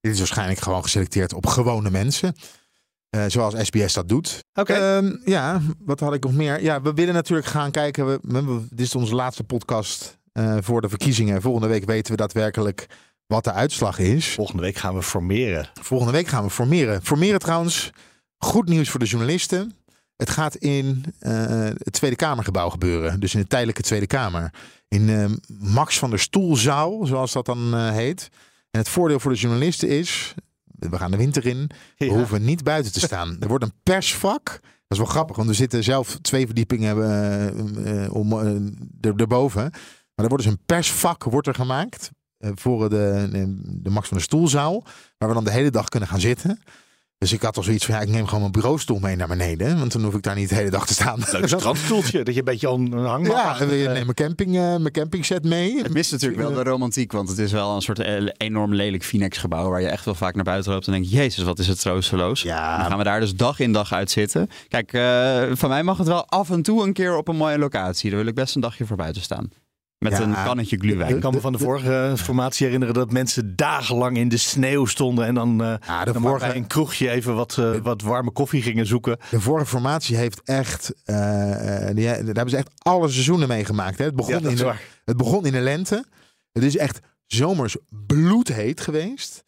Dit 0.00 0.12
is 0.12 0.18
waarschijnlijk 0.18 0.58
gewoon 0.60 0.82
geselecteerd 0.82 1.32
op 1.32 1.46
gewone 1.46 1.90
mensen. 1.90 2.34
Uh, 3.16 3.24
zoals 3.28 3.54
SBS 3.66 3.92
dat 3.92 4.08
doet. 4.08 4.44
Oké. 4.54 4.72
Okay. 4.72 4.96
Um, 4.96 5.20
ja, 5.24 5.60
wat 5.78 6.00
had 6.00 6.14
ik 6.14 6.22
nog 6.22 6.32
meer? 6.32 6.62
Ja, 6.62 6.82
we 6.82 6.92
willen 6.92 7.14
natuurlijk 7.14 7.48
gaan 7.48 7.70
kijken. 7.70 8.06
We, 8.06 8.18
we, 8.22 8.66
dit 8.68 8.86
is 8.86 8.94
onze 8.94 9.14
laatste 9.14 9.44
podcast 9.44 10.18
uh, 10.32 10.56
voor 10.60 10.80
de 10.80 10.88
verkiezingen. 10.88 11.42
Volgende 11.42 11.68
week 11.68 11.84
weten 11.84 12.12
we 12.12 12.18
daadwerkelijk 12.18 12.86
wat 13.26 13.44
de 13.44 13.52
uitslag 13.52 13.98
is. 13.98 14.28
Volgende 14.28 14.62
week 14.62 14.76
gaan 14.76 14.94
we 14.94 15.02
formeren. 15.02 15.68
Volgende 15.80 16.12
week 16.12 16.26
gaan 16.26 16.44
we 16.44 16.50
formeren. 16.50 17.02
Formeren 17.02 17.38
trouwens, 17.40 17.90
goed 18.38 18.68
nieuws 18.68 18.88
voor 18.90 19.00
de 19.00 19.06
journalisten. 19.06 19.72
Het 20.16 20.30
gaat 20.30 20.54
in 20.54 21.04
uh, 21.20 21.32
het 21.58 21.92
Tweede 21.92 22.16
Kamergebouw 22.16 22.68
gebeuren. 22.68 23.20
Dus 23.20 23.34
in 23.34 23.40
de 23.40 23.46
tijdelijke 23.46 23.82
Tweede 23.82 24.06
Kamer. 24.06 24.52
In 24.88 25.40
Max 25.58 25.98
van 25.98 26.10
der 26.10 26.18
Stoelzaal, 26.18 27.06
zoals 27.06 27.32
dat 27.32 27.46
dan 27.46 27.90
heet. 27.90 28.28
En 28.70 28.80
het 28.80 28.88
voordeel 28.88 29.20
voor 29.20 29.32
de 29.32 29.38
journalisten 29.38 29.88
is, 29.88 30.34
we 30.64 30.96
gaan 30.96 31.10
de 31.10 31.16
winter 31.16 31.46
in. 31.46 31.70
We 31.96 32.04
ja. 32.04 32.12
hoeven 32.12 32.44
niet 32.44 32.62
buiten 32.62 32.92
te 32.92 33.00
staan. 33.00 33.36
Er 33.40 33.48
wordt 33.48 33.64
een 33.64 33.72
persvak. 33.82 34.44
Dat 34.44 34.62
is 34.88 34.98
wel 34.98 35.06
grappig, 35.06 35.36
want 35.36 35.48
we 35.48 35.54
zitten 35.54 35.84
zelf 35.84 36.18
twee 36.22 36.46
verdiepingen 36.46 36.96
uh, 36.96 38.14
om, 38.14 38.32
uh, 38.32 39.20
erboven. 39.20 39.62
Maar 39.62 40.24
er 40.24 40.28
wordt 40.28 40.44
dus 40.44 40.52
een 40.52 40.62
persvak 40.66 41.24
wordt 41.24 41.46
er 41.46 41.54
gemaakt. 41.54 42.10
voor 42.38 42.90
de, 42.90 43.28
de 43.82 43.90
Max 43.90 44.08
van 44.08 44.16
de 44.16 44.22
Stoelzaal. 44.22 44.84
Waar 45.18 45.28
we 45.28 45.34
dan 45.34 45.44
de 45.44 45.50
hele 45.50 45.70
dag 45.70 45.88
kunnen 45.88 46.08
gaan 46.08 46.20
zitten. 46.20 46.60
Dus 47.18 47.32
ik 47.32 47.42
had 47.42 47.56
al 47.56 47.62
zoiets 47.62 47.84
van, 47.84 47.94
ja, 47.94 48.00
ik 48.00 48.08
neem 48.08 48.24
gewoon 48.24 48.40
mijn 48.40 48.52
bureaustoel 48.52 48.98
mee 48.98 49.16
naar 49.16 49.28
beneden. 49.28 49.78
Want 49.78 49.92
dan 49.92 50.04
hoef 50.04 50.14
ik 50.14 50.22
daar 50.22 50.34
niet 50.34 50.48
de 50.48 50.54
hele 50.54 50.70
dag 50.70 50.86
te 50.86 50.92
staan. 50.92 51.20
Leuk 51.30 51.48
strandstoeltje, 51.58 52.24
dat 52.24 52.34
je 52.34 52.38
een 52.38 52.44
beetje 52.44 52.68
aan 52.68 52.92
een 52.92 53.06
hangmat 53.06 53.36
Ja, 53.36 53.58
en 53.60 53.74
je 53.74 53.88
neemt 53.88 54.04
mijn, 54.04 54.14
camping, 54.14 54.54
uh, 54.54 54.76
mijn 54.76 54.90
campingset 54.90 55.44
mee. 55.44 55.82
Het 55.82 55.92
mist 55.92 56.12
natuurlijk 56.12 56.40
wel 56.42 56.52
de 56.52 56.62
romantiek, 56.62 57.12
want 57.12 57.28
het 57.28 57.38
is 57.38 57.52
wel 57.52 57.74
een 57.74 57.82
soort 57.82 57.98
enorm 58.36 58.74
lelijk 58.74 59.04
Finex 59.04 59.38
gebouw. 59.38 59.70
Waar 59.70 59.80
je 59.80 59.88
echt 59.88 60.04
wel 60.04 60.14
vaak 60.14 60.34
naar 60.34 60.44
buiten 60.44 60.72
loopt 60.72 60.86
en 60.86 60.92
denkt, 60.92 61.10
jezus, 61.10 61.44
wat 61.44 61.58
is 61.58 61.66
het 61.66 61.80
troosteloos. 61.80 62.42
Ja. 62.42 62.76
Dan 62.76 62.86
gaan 62.86 62.98
we 62.98 63.04
daar 63.04 63.20
dus 63.20 63.34
dag 63.34 63.60
in 63.60 63.72
dag 63.72 63.92
uit 63.92 64.10
zitten. 64.10 64.48
Kijk, 64.68 64.92
uh, 64.92 65.56
van 65.56 65.68
mij 65.68 65.82
mag 65.82 65.98
het 65.98 66.06
wel 66.06 66.26
af 66.26 66.50
en 66.50 66.62
toe 66.62 66.82
een 66.82 66.92
keer 66.92 67.16
op 67.16 67.28
een 67.28 67.36
mooie 67.36 67.58
locatie. 67.58 68.10
Daar 68.10 68.18
wil 68.18 68.28
ik 68.28 68.34
best 68.34 68.54
een 68.54 68.60
dagje 68.60 68.86
voor 68.86 68.96
buiten 68.96 69.22
staan. 69.22 69.48
Met 70.04 70.12
ja, 70.12 70.22
een 70.22 70.44
kannetje 70.44 70.76
gluwijn. 70.76 71.14
Ik 71.14 71.20
kan 71.20 71.34
me 71.34 71.40
van 71.40 71.52
de 71.52 71.58
vorige 71.58 72.14
formatie 72.16 72.64
herinneren 72.64 72.94
dat 72.94 73.12
mensen 73.12 73.56
dagenlang 73.56 74.16
in 74.16 74.28
de 74.28 74.36
sneeuw 74.36 74.86
stonden. 74.86 75.26
En 75.26 75.34
dan, 75.34 75.62
uh, 75.62 75.74
ja, 75.86 76.04
de 76.04 76.12
dan 76.12 76.22
vorige... 76.22 76.46
bij 76.46 76.56
een 76.56 76.66
kroegje 76.66 77.10
even 77.10 77.34
wat, 77.34 77.56
uh, 77.60 77.76
wat 77.82 78.02
warme 78.02 78.30
koffie 78.30 78.62
gingen 78.62 78.86
zoeken. 78.86 79.18
De 79.30 79.40
vorige 79.40 79.66
formatie 79.66 80.16
heeft 80.16 80.42
echt, 80.42 80.94
uh, 81.06 81.16
die, 81.92 82.04
daar 82.04 82.16
hebben 82.16 82.50
ze 82.50 82.56
echt 82.56 82.70
alle 82.78 83.08
seizoenen 83.08 83.48
meegemaakt. 83.48 83.98
Hè? 83.98 84.04
Het, 84.04 84.16
begon 84.16 84.42
ja, 84.42 84.48
in 84.48 84.56
de, 84.56 84.72
het 85.04 85.16
begon 85.16 85.46
in 85.46 85.52
de 85.52 85.60
lente. 85.60 86.04
Het 86.52 86.62
is 86.62 86.76
echt 86.76 87.00
zomers 87.26 87.76
bloedheet 88.06 88.80
geweest. 88.80 89.44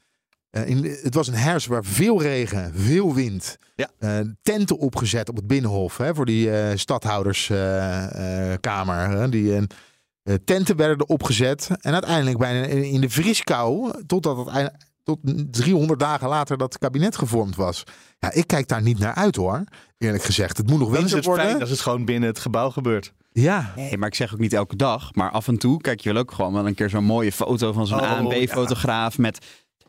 In, 0.51 0.97
het 1.03 1.15
was 1.15 1.29
een 1.29 1.35
herfst 1.35 1.67
waar 1.67 1.85
veel 1.85 2.23
regen, 2.23 2.73
veel 2.75 3.15
wind. 3.15 3.59
Ja. 3.75 3.89
tenten 4.43 4.79
opgezet 4.79 5.29
op 5.29 5.37
het 5.37 5.47
Binnenhof 5.47 5.97
hè, 5.97 6.15
voor 6.15 6.27
die 6.27 6.77
stadhouderskamer. 6.77 9.31
die 9.31 9.51
uh, 9.51 9.63
tenten 10.45 10.77
werden 10.77 11.09
opgezet. 11.09 11.68
En 11.81 11.93
uiteindelijk 11.93 12.39
bijna 12.39 12.66
in 12.66 13.01
de 13.01 13.11
vrieskou, 13.11 13.93
totdat 14.07 14.51
het 14.51 14.72
tot 15.03 15.18
300 15.51 16.01
dagen 16.01 16.29
later 16.29 16.59
dat 16.59 16.79
kabinet 16.79 17.16
gevormd 17.16 17.57
was. 17.57 17.83
Ja, 18.18 18.33
ik 18.33 18.47
kijk 18.47 18.68
daar 18.68 18.83
niet 18.83 18.99
naar 18.99 19.14
uit 19.14 19.37
hoor, 19.37 19.64
eerlijk 19.99 20.22
gezegd. 20.22 20.57
Het 20.57 20.70
moet 20.70 20.79
nog 20.79 20.91
wel 20.91 21.03
het 21.03 21.24
worden. 21.24 21.47
fijn 21.47 21.61
als 21.61 21.70
het 21.70 21.81
gewoon 21.81 22.05
binnen 22.05 22.29
het 22.29 22.39
gebouw 22.39 22.70
gebeurt. 22.70 23.12
Ja. 23.33 23.72
Nee, 23.77 23.99
maar 23.99 24.09
ik 24.09 24.14
zeg 24.14 24.33
ook 24.33 24.39
niet 24.39 24.53
elke 24.53 24.77
dag. 24.77 25.14
Maar 25.14 25.31
af 25.31 25.49
en 25.49 25.59
toe 25.59 25.81
kijk 25.81 26.01
je 26.01 26.12
wel 26.12 26.22
ook 26.22 26.33
gewoon 26.33 26.53
wel 26.53 26.66
een 26.66 26.74
keer 26.74 26.91
zo'n 26.91 27.05
mooie 27.05 27.33
foto 27.33 27.72
van 27.72 27.87
zo'n 27.87 28.01
Oh, 28.01 28.11
ANB-fotograaf 28.11 29.18
met 29.18 29.39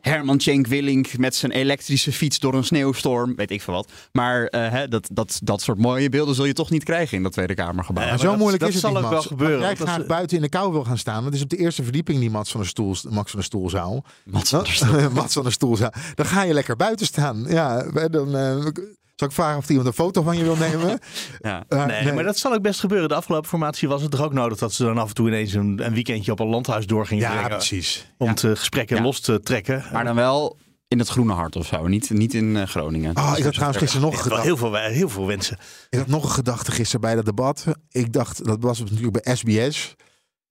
Herman 0.00 0.40
Cenk 0.40 0.66
Willink 0.66 1.18
met 1.18 1.34
zijn 1.34 1.52
elektrische 1.52 2.12
fiets 2.12 2.38
door 2.38 2.54
een 2.54 2.64
sneeuwstorm, 2.64 3.34
weet 3.36 3.50
ik 3.50 3.62
veel 3.62 3.74
wat. 3.74 3.90
Maar 4.12 4.40
uh, 4.40 4.70
hè, 4.70 4.88
dat, 4.88 5.08
dat, 5.12 5.40
dat 5.42 5.62
soort 5.62 5.78
mooie 5.78 6.08
beelden 6.08 6.34
zul 6.34 6.44
je 6.44 6.52
toch 6.52 6.70
niet 6.70 6.84
krijgen 6.84 7.16
in 7.16 7.22
dat 7.22 7.32
Tweede 7.32 7.54
Kamergebouw. 7.54 8.04
Ja, 8.04 8.08
maar 8.08 8.18
zo 8.18 8.36
moeilijk 8.36 8.60
dat 8.60 8.68
is 8.68 8.74
het 8.74 8.84
zal 8.84 9.00
niet, 9.00 9.10
wel 9.10 9.22
gebeuren, 9.22 9.68
Als 9.68 9.78
jij 9.78 10.06
buiten 10.06 10.36
in 10.36 10.42
de 10.42 10.48
kou 10.48 10.72
wil 10.72 10.84
gaan 10.84 10.98
staan, 10.98 11.24
dat 11.24 11.34
is 11.34 11.42
op 11.42 11.48
de 11.48 11.56
eerste 11.56 11.82
verdieping 11.82 12.20
die 12.20 12.30
Mats 12.30 12.50
van 12.50 12.60
de, 12.60 12.66
stoel, 12.66 12.96
Max 13.08 13.30
van 13.30 13.40
de 13.40 13.46
Stoelzaal. 13.46 14.04
Mats 14.24 14.50
van 14.50 14.62
der 14.62 14.72
Stoel. 14.72 15.10
Mats 15.10 15.34
van 15.34 15.44
de 15.44 15.50
Stoelzaal. 15.50 15.92
Dan 16.14 16.26
ga 16.26 16.42
je 16.42 16.52
lekker 16.52 16.76
buiten 16.76 17.06
staan. 17.06 17.44
Ja, 17.48 17.82
dan 18.08 18.36
eh, 18.36 18.66
zal 19.18 19.28
ik 19.28 19.34
vragen 19.34 19.58
of 19.58 19.68
iemand 19.68 19.86
een 19.86 19.92
foto 19.92 20.22
van 20.22 20.36
je 20.36 20.42
wil 20.44 20.56
nemen. 20.56 20.98
Ja. 21.40 21.64
Uh, 21.68 21.86
Nee, 21.86 22.12
maar 22.12 22.24
dat 22.24 22.38
zal 22.38 22.52
ook 22.52 22.62
best 22.62 22.80
gebeuren. 22.80 23.08
De 23.08 23.14
afgelopen 23.14 23.48
formatie 23.48 23.88
was 23.88 24.02
het 24.02 24.10
toch 24.10 24.22
ook 24.22 24.32
nodig 24.32 24.58
dat 24.58 24.72
ze 24.72 24.84
dan 24.84 24.98
af 24.98 25.08
en 25.08 25.14
toe 25.14 25.26
ineens 25.28 25.52
een, 25.52 25.84
een 25.86 25.94
weekendje 25.94 26.32
op 26.32 26.40
een 26.40 26.46
landhuis 26.46 26.86
door 26.86 27.06
gingen 27.06 27.24
Ja, 27.24 27.32
brengen. 27.32 27.50
precies. 27.50 28.12
Om 28.18 28.28
het 28.28 28.44
eh, 28.44 28.50
gesprek 28.50 28.88
Ja. 28.88 29.00
los 29.02 29.20
te 29.20 29.40
trekken. 29.40 29.84
Maar 29.92 30.04
dan 30.04 30.14
wel 30.14 30.58
in 30.88 30.98
het 30.98 31.08
Groene 31.08 31.32
Hart 31.32 31.56
of 31.56 31.66
zo, 31.66 31.86
niet, 31.86 32.10
niet 32.10 32.34
in 32.34 32.56
eh, 32.56 32.66
Groningen. 32.66 33.16
Oh, 33.16 33.32
ik 33.36 33.44
had 33.44 33.52
trouwens 33.52 33.78
gisteren 33.78 34.04
nog 34.06 34.14
een 34.16 34.22
gedachte. 34.22 34.44
heel 34.46 34.56
veel, 34.56 34.74
heel 34.74 35.08
veel 35.08 35.26
wensen. 35.26 35.58
Ik 35.90 35.98
had 35.98 36.06
nog 36.08 36.22
een 36.24 36.30
gedachte 36.30 36.70
gisteren 36.70 37.00
bij 37.00 37.14
dat 37.14 37.24
debat. 37.24 37.64
Ik 37.90 38.12
dacht, 38.12 38.44
dat 38.44 38.58
was 38.60 38.80
natuurlijk 38.80 39.22
bij 39.24 39.34
SBS. 39.36 39.94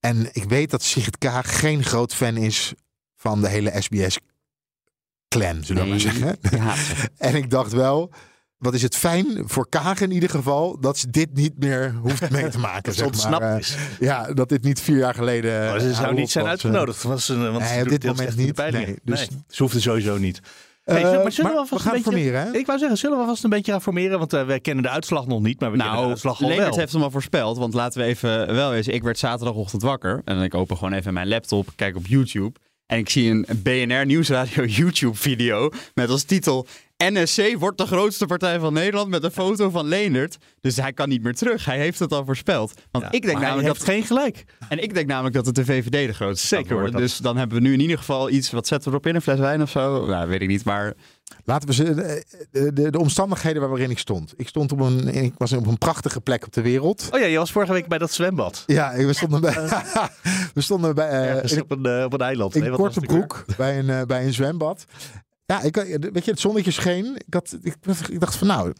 En 0.00 0.28
ik 0.32 0.44
weet 0.44 0.70
dat 0.70 0.82
Sigrid 0.82 1.18
Kaag 1.18 1.58
geen 1.60 1.84
groot 1.84 2.14
fan 2.14 2.36
is 2.36 2.72
van 3.16 3.40
de 3.40 3.48
hele 3.48 3.72
SBS-clan, 3.80 5.64
zullen 5.64 5.82
we 5.82 5.88
maar 5.88 6.00
zeggen. 6.00 6.36
Ja, 6.50 6.74
En 7.28 7.34
ik 7.34 7.50
dacht 7.50 7.72
wel, 7.72 8.10
wat 8.58 8.74
is 8.74 8.82
het 8.82 8.96
fijn 8.96 9.42
voor 9.46 9.68
Kaag 9.68 10.00
in 10.00 10.10
ieder 10.10 10.30
geval, 10.30 10.80
dat 10.80 10.98
ze 10.98 11.10
dit 11.10 11.34
niet 11.34 11.58
meer 11.58 11.94
hoeft 12.02 12.30
mee 12.30 12.48
te 12.48 12.58
maken. 12.68 12.82
Dat 12.82 12.92
ze 12.94 12.98
zeg 12.98 13.06
ontsnapt 13.08 13.40
maar. 13.42 13.52
Eh, 13.52 13.58
is. 13.58 13.76
Ja, 14.00 14.32
dat 14.32 14.48
dit 14.48 14.62
niet 14.62 14.80
vier 14.80 14.96
jaar 14.98 15.14
geleden... 15.14 15.64
Maar 15.70 15.80
ze 15.80 15.94
zou 15.94 16.08
eh, 16.08 16.14
niet 16.14 16.30
zijn 16.30 16.44
eh. 16.44 16.50
uitgenodigd. 16.50 17.02
Want 17.02 17.20
ze, 17.20 17.36
want 17.50 17.58
Nee, 17.70 17.82
op 17.82 17.88
dit 17.88 18.04
moment 18.04 18.36
niet. 18.36 18.56
Nee, 18.56 18.96
dus- 19.04 19.28
Nee, 19.28 19.40
ze 19.48 19.62
hoefde 19.62 19.80
sowieso 19.80 20.16
niet. 20.18 20.40
Hey, 20.84 21.00
zullen- 21.00 21.22
maar 21.22 21.32
zullen 21.32 21.50
we 21.50 21.56
maar 21.56 21.66
we 21.70 21.78
gaan 21.78 21.86
een 21.86 22.02
beetje- 22.02 22.10
formeren, 22.18 22.40
hè? 22.46 22.58
Ik 22.58 22.66
wou 22.66 22.78
zeggen, 22.78 22.98
zullen 22.98 23.18
we 23.18 23.24
vast 23.24 23.44
een 23.44 23.50
beetje 23.50 23.72
gaan 23.72 23.82
formeren? 23.82 24.18
Want 24.18 24.32
wij 24.32 24.60
kennen 24.60 24.82
de 24.82 24.90
uitslag 24.90 25.26
nog 25.26 25.40
niet, 25.42 25.60
maar 25.60 25.70
we 25.70 25.76
kennen 25.76 25.94
de 25.94 26.00
Nou, 26.00 26.10
uitslag 26.12 26.42
al 26.42 26.48
wel. 26.56 26.76
heeft 26.76 26.92
hem 26.92 27.02
al 27.02 27.10
voorspeld. 27.10 27.58
Want 27.58 27.74
laten 27.74 28.00
we 28.00 28.06
even 28.06 28.54
wel 28.54 28.74
eens. 28.74 28.88
Ik 28.88 29.02
werd 29.02 29.18
zaterdagochtend 29.18 29.82
wakker. 29.82 30.22
En 30.24 30.42
ik 30.42 30.54
open 30.54 30.76
gewoon 30.76 30.92
even 30.92 31.12
mijn 31.12 31.28
laptop. 31.28 31.68
Kijk 31.76 31.96
op 31.96 32.06
YouTube. 32.06 32.58
En 32.86 32.98
ik 32.98 33.08
zie 33.10 33.30
een 33.30 33.46
BNR 33.62 34.06
Nieuwsradio 34.06 34.64
YouTube 34.80 35.14
video. 35.16 35.70
Met 35.94 36.10
als 36.10 36.22
titel. 36.22 36.66
NSC 37.04 37.56
wordt 37.58 37.78
de 37.78 37.86
grootste 37.86 38.26
partij 38.26 38.58
van 38.58 38.72
Nederland 38.72 39.08
met 39.08 39.24
een 39.24 39.30
foto 39.30 39.70
van 39.70 39.86
Leendert. 39.86 40.36
Dus 40.60 40.76
hij 40.76 40.92
kan 40.92 41.08
niet 41.08 41.22
meer 41.22 41.34
terug. 41.34 41.64
Hij 41.64 41.78
heeft 41.78 41.98
het 41.98 42.12
al 42.12 42.24
voorspeld. 42.24 42.74
Want 42.90 43.04
ik 43.04 43.10
denk 43.10 43.24
Maar 43.24 43.32
hij 43.32 43.42
namelijk 43.42 43.68
heeft 43.68 43.86
dat 43.86 43.94
geen 43.94 44.04
gelijk. 44.04 44.44
En 44.68 44.82
ik 44.82 44.94
denk 44.94 45.06
namelijk 45.06 45.34
dat 45.34 45.46
het 45.46 45.54
de 45.54 45.64
VVD 45.64 46.06
de 46.06 46.12
grootste 46.12 46.46
Zeker 46.46 46.76
wordt 46.76 46.92
dat. 46.92 47.00
Dus 47.00 47.16
dan 47.16 47.36
hebben 47.36 47.56
we 47.56 47.62
nu 47.62 47.72
in 47.72 47.80
ieder 47.80 47.98
geval 47.98 48.30
iets. 48.30 48.50
Wat 48.50 48.66
zetten 48.66 48.88
we 48.88 48.94
erop 48.94 49.06
in? 49.06 49.14
Een 49.14 49.22
fles 49.22 49.38
wijn 49.38 49.62
of 49.62 49.70
zo? 49.70 50.06
Nou, 50.06 50.28
weet 50.28 50.40
ik 50.40 50.48
niet. 50.48 50.64
Maar 50.64 50.94
Laten 51.44 51.68
we 51.68 51.74
ze, 51.74 51.94
de, 51.94 52.24
de, 52.50 52.72
de, 52.72 52.90
de 52.90 52.98
omstandigheden 52.98 53.68
waarin 53.68 53.90
ik 53.90 53.98
stond. 53.98 54.34
Ik 54.36 54.48
stond 54.48 54.72
op 54.72 54.80
een, 54.80 55.08
ik 55.08 55.32
was 55.36 55.52
op 55.52 55.66
een 55.66 55.78
prachtige 55.78 56.20
plek 56.20 56.46
op 56.46 56.52
de 56.52 56.62
wereld. 56.62 57.08
Oh 57.12 57.20
ja, 57.20 57.26
je 57.26 57.38
was 57.38 57.52
vorige 57.52 57.72
week 57.72 57.88
bij 57.88 57.98
dat 57.98 58.12
zwembad. 58.12 58.62
Ja, 58.66 58.94
we 58.96 59.12
stonden 59.12 59.40
bij, 59.40 59.54
we 60.54 60.60
stonden 60.60 60.94
bij 60.94 61.40
eh, 61.40 61.52
in, 61.52 61.62
op, 61.62 61.70
een, 61.70 61.86
eh, 61.86 62.04
op 62.04 62.12
een 62.12 62.20
eiland. 62.20 62.54
in 62.54 62.60
Nee, 62.60 62.70
wat 62.70 62.80
was 62.80 62.94
korte 62.94 63.06
broek 63.06 63.44
bij 63.56 63.78
een, 63.78 63.90
eh, 63.90 64.02
bij 64.02 64.24
een 64.24 64.32
zwembad. 64.32 64.84
Ja, 65.52 65.62
ik, 65.62 65.74
weet 66.12 66.24
je, 66.24 66.30
het 66.30 66.40
zonnetje 66.40 66.70
scheen. 66.70 67.14
Ik, 67.26 67.34
had, 67.34 67.58
ik, 67.62 67.76
ik 68.08 68.20
dacht 68.20 68.36
van 68.36 68.46
nou, 68.46 68.72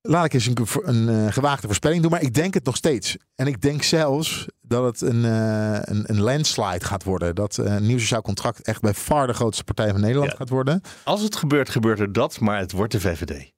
laat 0.00 0.24
ik 0.24 0.32
eens 0.32 0.46
een, 0.46 0.56
een 0.82 1.08
eh, 1.08 1.32
gewaagde 1.32 1.66
voorspelling 1.66 2.02
doen. 2.02 2.10
Maar 2.10 2.22
ik 2.22 2.34
denk 2.34 2.54
het 2.54 2.64
nog 2.64 2.76
steeds. 2.76 3.16
En 3.34 3.46
ik 3.46 3.60
denk 3.60 3.82
zelfs 3.82 4.46
dat 4.60 4.84
het 4.84 5.00
een, 5.00 5.24
eh, 5.24 5.78
een, 5.82 6.04
een 6.06 6.20
landslide 6.20 6.84
gaat 6.84 7.04
worden. 7.04 7.34
Dat 7.34 7.58
eh, 7.58 7.74
een 7.74 7.86
nieuw 7.86 7.98
sociaal 7.98 8.22
contract 8.22 8.62
echt 8.62 8.80
bij 8.80 8.94
far 8.94 9.26
de 9.26 9.32
grootste 9.32 9.64
partij 9.64 9.90
van 9.90 10.00
Nederland 10.00 10.30
Ja. 10.30 10.36
gaat 10.36 10.48
worden. 10.48 10.80
Als 11.04 11.22
het 11.22 11.36
gebeurt, 11.36 11.68
gebeurt 11.70 12.00
er 12.00 12.12
dat, 12.12 12.40
maar 12.40 12.58
het 12.58 12.72
wordt 12.72 12.92
de 12.92 13.00
VVD. 13.00 13.52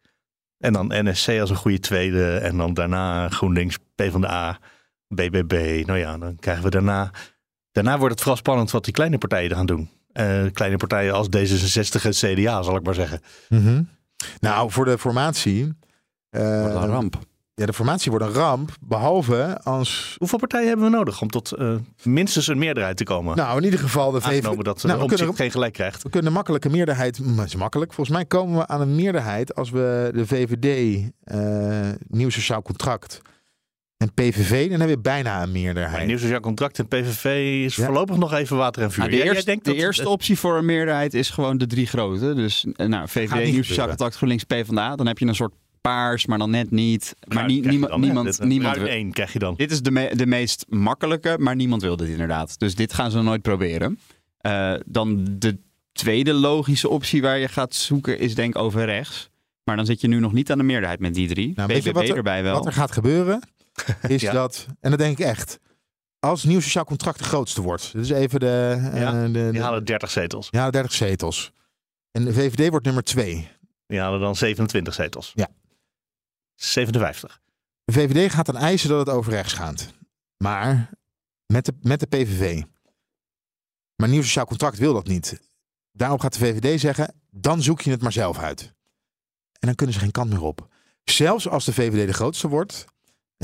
En 0.58 0.72
dan 0.72 0.86
NSC 0.88 1.28
als 1.28 1.50
een 1.50 1.56
goede 1.56 1.80
tweede. 1.80 2.36
En 2.38 2.56
dan 2.56 2.74
daarna 2.74 3.28
GroenLinks, 3.28 3.78
PvdA, 3.94 4.58
BBB. 5.08 5.82
Nou 5.86 5.98
ja, 5.98 6.18
dan 6.18 6.36
krijgen 6.36 6.64
we 6.64 6.70
daarna... 6.70 7.10
Daarna 7.72 7.98
wordt 7.98 8.12
het 8.12 8.20
vooral 8.20 8.38
spannend 8.38 8.70
wat 8.70 8.84
die 8.84 8.92
kleine 8.92 9.18
partijen 9.18 9.56
gaan 9.56 9.66
doen. 9.66 9.90
Eh, 10.14 10.42
kleine 10.52 10.76
partijen 10.76 11.14
als 11.14 11.26
D66 11.26 12.02
en 12.04 12.10
CDA, 12.10 12.62
zal 12.62 12.76
ik 12.76 12.82
maar 12.82 12.94
zeggen. 12.94 13.20
Nou, 14.40 14.70
voor 14.70 14.84
de 14.84 14.98
formatie. 14.98 15.72
eh, 16.30 16.60
Wordt 16.60 16.74
een 16.74 16.86
ramp. 16.86 17.18
Ja, 17.54 17.66
de 17.66 17.72
formatie 17.72 18.10
wordt 18.10 18.26
een 18.26 18.32
ramp. 18.32 18.70
Behalve 18.80 19.60
als. 19.62 20.14
Hoeveel 20.18 20.38
partijen 20.38 20.68
hebben 20.68 20.84
we 20.90 20.96
nodig 20.96 21.20
om 21.20 21.28
tot 21.30 21.52
eh, 21.52 21.74
minstens 22.02 22.46
een 22.46 22.58
meerderheid 22.58 22.96
te 22.96 23.04
komen? 23.04 23.36
Nou, 23.36 23.58
in 23.58 23.64
ieder 23.64 23.78
geval 23.78 24.10
de 24.10 24.20
VVD. 24.20 24.32
Aangenomen 24.34 24.64
dat 24.64 24.80
ze 24.80 24.86
Nou, 24.86 25.00
we 25.00 25.06
kunnen- 25.06 25.34
geen 25.36 25.50
gelijk 25.50 25.72
krijgt. 25.72 26.02
We 26.02 26.08
kunnen 26.10 26.28
een 26.28 26.36
makkelijke 26.36 26.68
meerderheid. 26.70 27.18
Maar 27.20 27.36
het 27.38 27.46
is 27.46 27.56
makkelijk. 27.56 27.92
Volgens 27.92 28.16
mij 28.16 28.24
komen 28.26 28.58
we 28.58 28.66
aan 28.66 28.80
een 28.80 28.94
meerderheid 28.94 29.54
als 29.54 29.70
we 29.70 30.10
de 30.14 30.26
VVD, 30.26 31.02
eh, 31.24 31.38
nieuw 32.08 32.30
sociaal 32.30 32.62
contract 32.62 33.20
en 34.04 34.14
PVV, 34.14 34.68
dan 34.70 34.78
hebben 34.78 34.96
we 34.96 35.02
bijna 35.02 35.32
een 35.32 35.38
Maar 35.38 35.48
meerderheid. 35.48 36.00
een 36.00 36.06
nieuw 36.06 36.18
sociaal 36.18 36.40
contract 36.40 36.78
en 36.78 36.88
PVV 36.88 37.24
is 37.64 37.76
Ja. 37.76 37.84
voorlopig 37.84 38.16
nog 38.16 38.32
even 38.34 38.56
water 38.56 38.82
en 38.82 38.90
vuur. 38.92 38.98
Nou, 38.98 39.10
de 39.34 39.44
de 39.44 39.58
dat- 39.62 39.74
eerste 39.74 40.08
optie 40.08 40.38
voor 40.38 40.56
een 40.56 40.64
meerderheid 40.64 41.14
is 41.14 41.30
gewoon 41.30 41.58
de 41.58 41.66
drie 41.66 41.86
grote. 41.86 42.34
Dus 42.34 42.64
eh, 42.76 42.86
nou, 42.86 43.08
VVD, 43.08 43.52
Nieuw 43.52 43.62
Sociaal. 43.62 43.86
Contact, 43.88 44.14
GroenLinks, 44.16 44.44
PvdA. 44.44 44.96
Dan 44.96 45.06
heb 45.06 45.18
je 45.18 45.26
een 45.26 45.34
soort 45.34 45.52
paars, 45.80 46.26
maar 46.26 46.38
dan 46.38 46.50
net 46.50 46.70
niet. 46.70 47.14
Maar 47.28 47.46
nie- 47.46 47.62
je 47.62 47.68
niemand, 47.68 47.90
dan, 47.90 48.00
niemand, 48.00 48.26
Dit, 48.26 48.38
een 48.38 48.48
niemand 48.48 48.76
wil- 48.76 48.86
één 48.86 49.12
krijg 49.12 49.32
je 49.32 49.38
dan. 49.38 49.54
Dit 49.56 49.70
is 49.70 49.82
de, 49.82 49.90
me- 49.90 50.10
de 50.14 50.26
meest 50.26 50.64
makkelijke, 50.68 51.36
maar 51.38 51.56
niemand 51.56 51.82
wil 51.82 51.96
dit 51.96 52.08
inderdaad. 52.08 52.58
Dus 52.58 52.74
dit 52.74 52.92
gaan 52.94 53.10
ze 53.10 53.22
nooit 53.22 53.42
proberen. 53.42 53.98
Eh, 54.38 54.74
dan 54.86 55.26
de 55.38 55.58
tweede 55.92 56.32
logische 56.32 56.88
optie 56.88 57.22
waar 57.22 57.38
je 57.38 57.48
gaat 57.48 57.74
zoeken 57.74 58.18
is 58.18 58.34
denk 58.34 58.58
over 58.58 58.84
rechts. 58.84 59.30
Maar 59.64 59.76
dan 59.76 59.86
zit 59.86 60.00
je 60.00 60.08
nu 60.08 60.18
nog 60.20 60.32
niet 60.32 60.50
aan 60.50 60.58
de 60.58 60.64
meerderheid 60.64 61.00
met 61.00 61.14
die 61.14 61.28
drie. 61.28 61.52
Nou, 61.56 61.68
weet 61.68 61.84
je 61.84 61.90
BBB 61.90 61.94
wat 62.00 62.08
er- 62.08 62.16
erbij 62.16 62.42
wel. 62.42 62.54
Wat 62.54 62.66
er 62.66 62.72
gaat 62.72 62.92
gebeuren, 62.92 63.40
is 64.08 64.20
Ja. 64.22 64.32
dat, 64.32 64.66
en 64.80 64.90
dat 64.90 64.98
denk 64.98 65.18
ik 65.18 65.24
echt, 65.26 65.58
als 66.18 66.44
nieuw 66.44 66.60
sociaal 66.60 66.84
contract 66.84 67.18
de 67.18 67.24
grootste 67.24 67.62
wordt. 67.62 67.92
Dus 67.92 68.10
even 68.10 68.40
de, 68.40 68.80
eh, 68.92 69.00
Ja, 69.00 69.26
de, 69.28 69.48
Die 69.52 69.62
halen 69.62 69.84
30 69.84 70.10
zetels. 70.10 70.48
ja, 70.50 70.70
30 70.70 70.92
zetels. 70.92 71.52
En 72.10 72.24
de 72.24 72.32
VVD 72.32 72.68
wordt 72.70 72.84
nummer 72.84 73.02
2. 73.04 73.48
Die 73.86 73.98
halen 74.00 74.20
dan 74.20 74.36
27 74.36 74.94
zetels. 74.94 75.32
Ja. 75.34 75.48
57. 76.54 77.40
De 77.84 77.92
VVD 77.92 78.32
gaat 78.32 78.46
dan 78.46 78.56
eisen 78.56 78.88
dat 78.88 79.06
het 79.06 79.16
over 79.16 79.32
rechts 79.32 79.52
gaat. 79.52 79.92
Maar 80.36 80.90
met 81.46 81.64
de, 81.64 81.72
met 81.80 82.00
de 82.00 82.06
PVV. 82.06 82.62
Maar 83.96 84.08
nieuw 84.08 84.22
sociaal 84.22 84.46
contract 84.46 84.78
wil 84.78 84.94
dat 84.94 85.06
niet. 85.06 85.40
Daarom 85.92 86.20
gaat 86.20 86.32
de 86.32 86.38
VVD 86.38 86.80
zeggen, 86.80 87.14
dan 87.30 87.62
zoek 87.62 87.80
je 87.80 87.90
het 87.90 88.02
maar 88.02 88.12
zelf 88.12 88.38
uit. 88.38 88.62
En 89.58 89.66
dan 89.66 89.74
kunnen 89.74 89.94
ze 89.94 90.00
geen 90.00 90.10
kant 90.10 90.30
meer 90.30 90.42
op. 90.42 90.68
Zelfs 91.04 91.48
als 91.48 91.64
de 91.64 91.72
VVD 91.72 92.06
de 92.06 92.12
grootste 92.12 92.48
wordt 92.48 92.84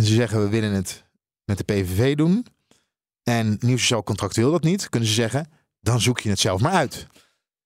en 0.00 0.06
ze 0.06 0.14
zeggen 0.14 0.42
we 0.42 0.48
willen 0.48 0.72
het 0.72 1.04
met 1.44 1.58
de 1.58 1.64
PVV 1.64 2.16
doen 2.16 2.46
en 3.22 3.56
nieuw 3.60 3.76
sociaal 3.76 4.02
contract 4.02 4.36
wil 4.36 4.50
dat 4.50 4.62
niet, 4.62 4.88
kunnen 4.88 5.08
ze 5.08 5.14
zeggen 5.14 5.50
dan 5.80 6.00
zoek 6.00 6.20
je 6.20 6.28
het 6.28 6.38
zelf 6.38 6.60
maar 6.60 6.72
uit. 6.72 7.06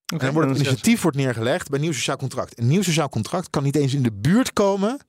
En 0.06 0.18
dan 0.18 0.32
wordt 0.32 0.48
het 0.48 0.58
initiatief 0.58 1.02
wordt 1.02 1.16
neergelegd 1.16 1.68
bij 1.68 1.78
nieuw 1.78 1.92
sociaal 1.92 2.16
contract. 2.16 2.58
Een 2.58 2.66
nieuw 2.66 2.82
sociaal 2.82 3.08
contract 3.08 3.50
kan 3.50 3.62
niet 3.62 3.76
eens 3.76 3.94
in 3.94 4.02
de 4.02 4.12
buurt 4.12 4.52
komen 4.52 5.00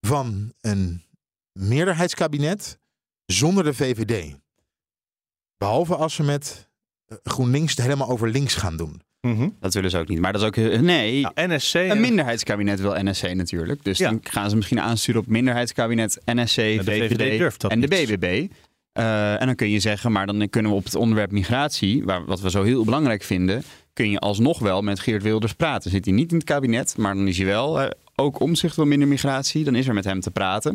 van 0.00 0.52
een 0.60 1.04
meerderheidskabinet 1.52 2.78
zonder 3.26 3.64
de 3.64 3.74
VVD. 3.74 4.36
Behalve 5.56 5.96
als 5.96 6.14
ze 6.14 6.22
met 6.22 6.70
eh, 7.06 7.16
GroenLinks 7.22 7.70
het 7.70 7.84
helemaal 7.84 8.08
over 8.08 8.28
links 8.28 8.54
gaan 8.54 8.76
doen. 8.76 9.02
Mhm. 9.24 9.48
Dat 9.60 9.74
willen 9.74 9.90
ze 9.90 9.98
ook 9.98 10.08
niet. 10.08 10.20
Maar 10.20 10.32
dat 10.32 10.40
is 10.40 10.46
ook... 10.46 10.56
eh, 10.56 10.80
Nee, 10.80 11.26
NSC. 11.34 11.74
een 11.74 11.90
en- 11.90 12.00
minderheidskabinet 12.00 12.80
wil 12.80 12.94
NSC 13.02 13.34
natuurlijk. 13.34 13.84
Dus 13.84 13.98
Ja. 13.98 14.10
dan 14.10 14.20
gaan 14.22 14.50
ze 14.50 14.56
misschien 14.56 14.80
aansturen 14.80 15.20
op 15.20 15.26
minderheidskabinet, 15.26 16.20
NSC, 16.24 16.54
de 16.56 16.80
VVD, 16.84 17.64
en 17.68 17.80
de. 17.80 17.88
BBB. 17.88 18.46
Eh, 18.92 19.40
en 19.40 19.46
dan 19.46 19.54
kun 19.54 19.70
je 19.70 19.78
zeggen, 19.80 20.12
maar 20.12 20.26
dan 20.26 20.48
kunnen 20.50 20.70
we 20.70 20.76
op 20.76 20.84
het 20.84 20.94
onderwerp 20.94 21.30
migratie, 21.30 22.04
waar, 22.04 22.24
wat 22.24 22.40
we 22.40 22.50
zo 22.50 22.62
heel 22.62 22.84
belangrijk 22.84 23.22
vinden, 23.22 23.62
kun 23.92 24.10
je 24.10 24.18
alsnog 24.18 24.58
wel 24.58 24.82
met 24.82 25.00
Geert 25.00 25.22
Wilders 25.22 25.52
praten. 25.52 25.90
Zit 25.90 26.04
hij 26.04 26.14
niet 26.14 26.30
in 26.30 26.36
het 26.36 26.46
kabinet, 26.46 26.94
maar 26.98 27.14
dan 27.14 27.28
is 27.28 27.36
hij 27.36 27.46
wel 27.46 27.80
eh, 27.80 27.90
ook 28.14 28.40
omzicht 28.40 28.76
wil 28.76 28.86
minder 28.86 29.08
migratie. 29.08 29.64
Dan 29.64 29.74
is 29.74 29.88
er 29.88 29.94
met 29.94 30.04
hem 30.04 30.20
te 30.20 30.30
praten. 30.30 30.70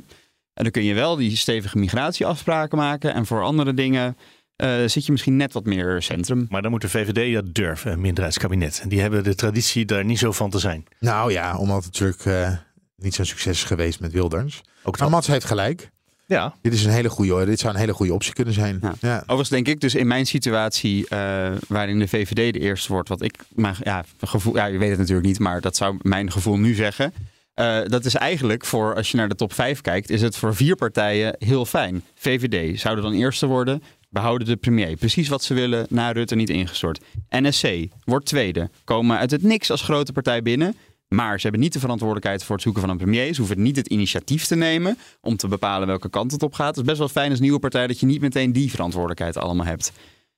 En 0.53 0.63
dan 0.63 0.71
kun 0.71 0.83
je 0.83 0.93
wel 0.93 1.15
die 1.15 1.35
stevige 1.35 1.77
migratieafspraken 1.77 2.77
maken. 2.77 3.13
En 3.13 3.25
voor 3.25 3.43
andere 3.43 3.73
dingen 3.73 4.17
eh, 4.59 4.83
zit 4.85 5.05
je 5.05 5.11
misschien 5.11 5.35
net 5.35 5.53
wat 5.53 5.65
meer 5.65 6.01
centrum. 6.01 6.45
Maar 6.49 6.61
dan 6.61 6.71
moet 6.71 6.81
de 6.81 6.89
VVD 6.89 7.33
dat 7.33 7.55
durven, 7.55 7.91
een 7.91 8.01
minderheidskabinet. 8.01 8.79
En 8.83 8.89
die 8.89 9.01
hebben 9.01 9.23
de 9.23 9.35
traditie 9.35 9.85
daar 9.85 10.05
niet 10.05 10.19
zo 10.19 10.31
van 10.31 10.49
te 10.49 10.59
zijn. 10.59 10.85
Nou 10.99 11.31
ja, 11.31 11.57
omdat 11.57 11.83
het 11.83 11.85
natuurlijk 11.85 12.25
eh, 12.25 12.57
niet 12.95 13.13
zo'n 13.13 13.25
succes 13.25 13.57
is 13.57 13.63
geweest 13.63 13.99
met 13.99 14.11
Wilders. 14.11 14.61
Ook 14.83 14.91
Maar 14.97 15.01
dat. 15.01 15.09
Mats 15.09 15.27
heeft 15.27 15.45
gelijk. 15.45 15.89
Ja, 16.25 16.53
Dit, 16.61 16.73
is 16.73 16.85
een 16.85 16.91
hele 16.91 17.09
goede, 17.09 17.45
dit 17.45 17.59
zou 17.59 17.73
een 17.73 17.79
hele 17.79 17.93
goede 17.93 18.13
optie 18.13 18.33
kunnen 18.33 18.53
zijn. 18.53 18.79
Ja. 18.81 18.93
Ja. 18.99 19.17
Overigens 19.21 19.49
denk 19.49 19.67
ik 19.67 19.81
dus 19.81 19.95
in 19.95 20.07
mijn 20.07 20.25
situatie, 20.25 21.07
eh, 21.07 21.51
waarin 21.67 21.99
de 21.99 22.07
VVD 22.07 22.53
de 22.53 22.59
eerste 22.59 22.91
wordt, 22.91 23.09
wat 23.09 23.21
ik, 23.21 23.35
maar 23.55 23.77
ja, 23.83 24.03
gevoel, 24.21 24.55
ja, 24.55 24.65
je 24.65 24.77
weet 24.77 24.89
het 24.89 24.99
natuurlijk 24.99 25.27
niet, 25.27 25.39
maar 25.39 25.61
dat 25.61 25.75
zou 25.75 25.97
mijn 26.01 26.31
gevoel 26.31 26.57
nu 26.57 26.73
zeggen. 26.73 27.13
Eh, 27.53 27.79
dat 27.85 28.05
is 28.05 28.15
eigenlijk 28.15 28.65
voor, 28.65 28.95
als 28.95 29.11
je 29.11 29.17
naar 29.17 29.29
de 29.29 29.35
top 29.35 29.53
5 29.53 29.81
kijkt, 29.81 30.09
is 30.09 30.21
het 30.21 30.35
voor 30.35 30.55
vier 30.55 30.75
partijen 30.75 31.35
heel 31.39 31.65
fijn. 31.65 32.03
VVD 32.15 32.79
zouden 32.79 33.03
dan 33.03 33.13
eerste 33.13 33.45
worden, 33.45 33.83
behouden 34.09 34.47
de 34.47 34.55
premier. 34.55 34.95
Precies 34.95 35.27
wat 35.27 35.43
ze 35.43 35.53
willen, 35.53 35.85
na 35.89 36.11
Rutte 36.11 36.35
niet 36.35 36.49
ingestort. 36.49 37.03
NSC 37.29 37.67
wordt 38.03 38.25
tweede, 38.25 38.69
komen 38.83 39.17
uit 39.17 39.31
het 39.31 39.43
niks 39.43 39.71
als 39.71 39.81
grote 39.81 40.11
partij 40.11 40.41
binnen. 40.41 40.75
Maar 41.07 41.35
ze 41.35 41.41
hebben 41.41 41.61
niet 41.61 41.73
de 41.73 41.79
verantwoordelijkheid 41.79 42.43
voor 42.43 42.55
het 42.55 42.63
zoeken 42.63 42.81
van 42.81 42.89
een 42.89 42.97
premier. 42.97 43.33
Ze 43.33 43.39
hoeven 43.39 43.61
niet 43.61 43.75
het 43.75 43.87
initiatief 43.87 44.45
te 44.45 44.55
nemen 44.55 44.97
om 45.21 45.35
te 45.35 45.47
bepalen 45.47 45.87
welke 45.87 46.09
kant 46.09 46.31
het 46.31 46.43
op 46.43 46.53
gaat. 46.53 46.67
Het 46.67 46.77
is 46.77 46.83
best 46.83 46.97
wel 46.97 47.07
fijn 47.07 47.31
als 47.31 47.39
nieuwe 47.39 47.59
partij 47.59 47.87
dat 47.87 47.99
je 47.99 48.05
niet 48.05 48.21
meteen 48.21 48.51
die 48.51 48.69
verantwoordelijkheid 48.69 49.37
allemaal 49.37 49.65
hebt. 49.65 49.91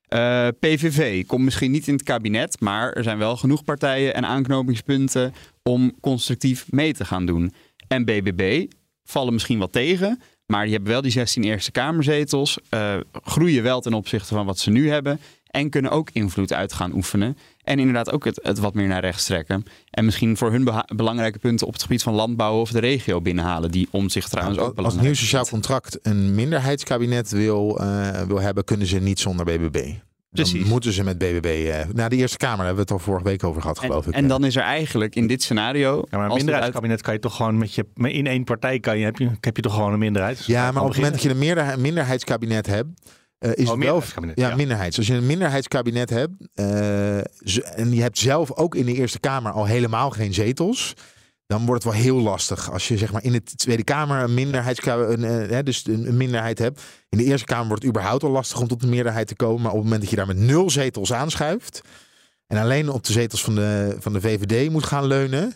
Eh, 0.08 0.48
PVV 0.60 1.26
komt 1.26 1.44
misschien 1.44 1.72
niet 1.72 1.88
in 1.88 1.94
het 1.94 2.04
kabinet, 2.04 2.60
maar 2.60 2.94
er 2.94 3.04
zijn 3.04 3.18
wel 3.18 3.38
genoeg 3.38 3.64
partijen 3.64 4.14
en 4.14 4.26
aanknopingspunten 4.26 5.34
om 5.64 6.00
constructief 6.00 6.72
mee 6.72 6.94
te 6.94 7.06
gaan 7.06 7.26
doen. 7.26 7.54
En 7.88 8.06
BBB 8.06 8.66
vallen 9.04 9.34
misschien 9.34 9.60
wat 9.60 9.72
tegen, 9.72 10.22
maar 10.52 10.64
die 10.64 10.74
hebben 10.74 10.92
wel 10.92 11.02
die 11.02 11.12
16 11.12 11.44
Eerste 11.44 11.72
Kamerzetels, 11.72 12.58
eh, 12.70 12.94
groeien 13.24 13.64
wel 13.64 13.82
ten 13.82 13.94
opzichte 13.94 14.34
van 14.34 14.46
wat 14.46 14.60
ze 14.60 14.70
nu 14.70 14.90
hebben 14.90 15.20
en 15.48 15.70
kunnen 15.70 15.92
ook 15.92 16.10
invloed 16.14 16.54
uit 16.54 16.74
gaan 16.74 16.94
oefenen. 16.94 17.38
En 17.64 17.80
inderdaad 17.80 18.12
ook 18.12 18.26
het, 18.26 18.40
het 18.44 18.60
wat 18.60 18.74
meer 18.74 18.88
naar 18.88 19.02
rechts 19.02 19.26
trekken. 19.26 19.64
En 19.90 20.06
misschien 20.06 20.38
voor 20.38 20.52
hun 20.52 20.64
beha- 20.64 20.88
belangrijke 20.96 21.40
punten 21.40 21.68
op 21.68 21.74
het 21.74 21.82
gebied 21.82 22.04
van 22.04 22.14
landbouw 22.14 22.60
of 22.60 22.72
de 22.72 22.80
regio 22.80 23.22
binnenhalen, 23.22 23.72
die 23.72 23.88
om 23.92 24.10
zich 24.10 24.28
trouwens 24.28 24.58
ook 24.58 24.66
Als 24.66 24.76
belangrijk 24.76 25.06
nieuw 25.06 25.16
sociaal 25.16 25.46
contract 25.48 26.00
een 26.02 26.36
minderheidskabinet 26.36 27.30
wil, 27.32 27.80
eh, 27.80 28.22
wil 28.22 28.40
hebben, 28.40 28.64
kunnen 28.64 28.88
ze 28.88 29.00
niet 29.00 29.20
zonder 29.20 29.46
BBB. 29.46 29.94
Dan 30.34 30.46
Precies. 30.46 30.68
moeten 30.70 30.94
ze 30.94 31.04
met 31.04 31.18
BBB. 31.18 31.46
eh 31.46 31.80
naar 31.94 32.10
de 32.10 32.16
Eerste 32.16 32.38
Kamer 32.38 32.58
daar 32.58 32.66
hebben 32.66 32.86
we 32.86 32.94
het 32.94 33.00
al 33.02 33.06
vorige 33.06 33.24
week 33.24 33.44
over 33.44 33.62
gehad, 33.62 33.78
En, 33.80 33.86
geloof 33.86 34.08
ik. 34.08 34.14
en 34.14 34.28
dan 34.28 34.44
is 34.46 34.56
er 34.56 34.62
eigenlijk 34.62 35.16
in 35.16 35.28
dit 35.28 35.44
scenario. 35.44 35.96
ja 35.96 36.18
maar 36.18 36.26
een 36.26 36.32
uit- 36.32 36.38
minderheidskabinet 36.38 37.02
kan 37.02 37.14
je 37.14 37.20
toch 37.20 37.36
gewoon 37.36 37.58
met 37.58 37.74
je... 37.74 37.86
met- 37.96 38.12
In 38.12 38.28
één 38.28 38.44
partij 38.44 38.80
kan 38.80 38.98
je, 38.98 39.04
heb, 39.06 39.18
je, 39.18 39.30
heb 39.40 39.56
je 39.56 39.62
toch 39.62 39.74
gewoon 39.74 39.94
een 39.94 40.00
minderheid. 40.00 40.38
Dus 40.38 40.46
ja, 40.46 40.72
maar 40.72 40.82
op 40.82 40.88
het 40.88 40.98
moment 40.98 41.14
dat 41.14 41.24
je 41.24 41.30
een 41.30 41.82
minderheidskabinet 41.82 42.68
hebt, 42.68 42.88
eh, 43.38 43.52
is 43.54 43.66
Oh, 43.70 43.76
het 43.76 43.84
wel. 43.84 44.04
Ja, 44.36 44.50
ja. 44.50 44.56
minderheids. 44.56 44.98
Als 44.98 45.08
je 45.08 45.14
een 45.14 45.26
minderheidskabinet 45.26 46.10
hebt 46.10 46.34
eh, 46.54 47.18
en 47.80 47.94
je 47.94 48.02
hebt 48.02 48.18
zelf 48.18 48.52
ook 48.56 48.76
in 48.76 48.86
de 48.86 48.94
Eerste 48.94 49.20
Kamer 49.20 49.52
al 49.52 49.66
helemaal 49.66 50.10
geen 50.10 50.34
zetels. 50.34 50.94
Dan 51.52 51.66
wordt 51.66 51.84
het 51.84 51.94
wel 51.94 52.02
heel 52.02 52.22
lastig. 52.22 52.72
Als 52.72 52.88
je 52.88 52.98
zeg 52.98 53.12
maar 53.12 53.24
in 53.24 53.32
de 53.32 53.44
Tweede 53.44 53.84
Kamer 53.84 54.24
een 54.24 54.38
een, 54.38 55.24
eh, 55.24 55.50
hè, 55.50 55.64
dus 55.64 55.86
een, 55.88 56.18
minderheid 56.18 56.60
hebt. 56.60 56.82
In 57.10 57.18
de 57.18 57.24
Eerste 57.24 57.46
Kamer 57.46 57.68
wordt 57.68 57.84
het 57.84 57.92
überhaupt 57.92 58.24
al 58.24 58.30
lastig 58.30 58.60
om 58.60 58.68
tot 58.68 58.84
een 58.84 58.90
meerderheid 58.90 59.28
te 59.28 59.36
komen. 59.36 59.62
Maar 59.62 59.72
op 59.72 59.76
het 59.78 59.84
moment 59.84 60.02
dat 60.02 60.10
je 60.10 60.16
daar 60.16 60.28
met 60.28 60.38
nul 60.38 60.70
zetels 60.70 61.14
aanschuift. 61.14 61.82
En 62.48 62.58
alleen 62.58 62.90
op 62.90 63.04
de 63.04 63.12
zetels 63.12 63.44
van 63.44 63.56
de, 63.56 63.96
van 64.00 64.14
de 64.14 64.22
VVD 64.22 64.70
moet 64.70 64.86
gaan 64.86 65.06
leunen. 65.06 65.54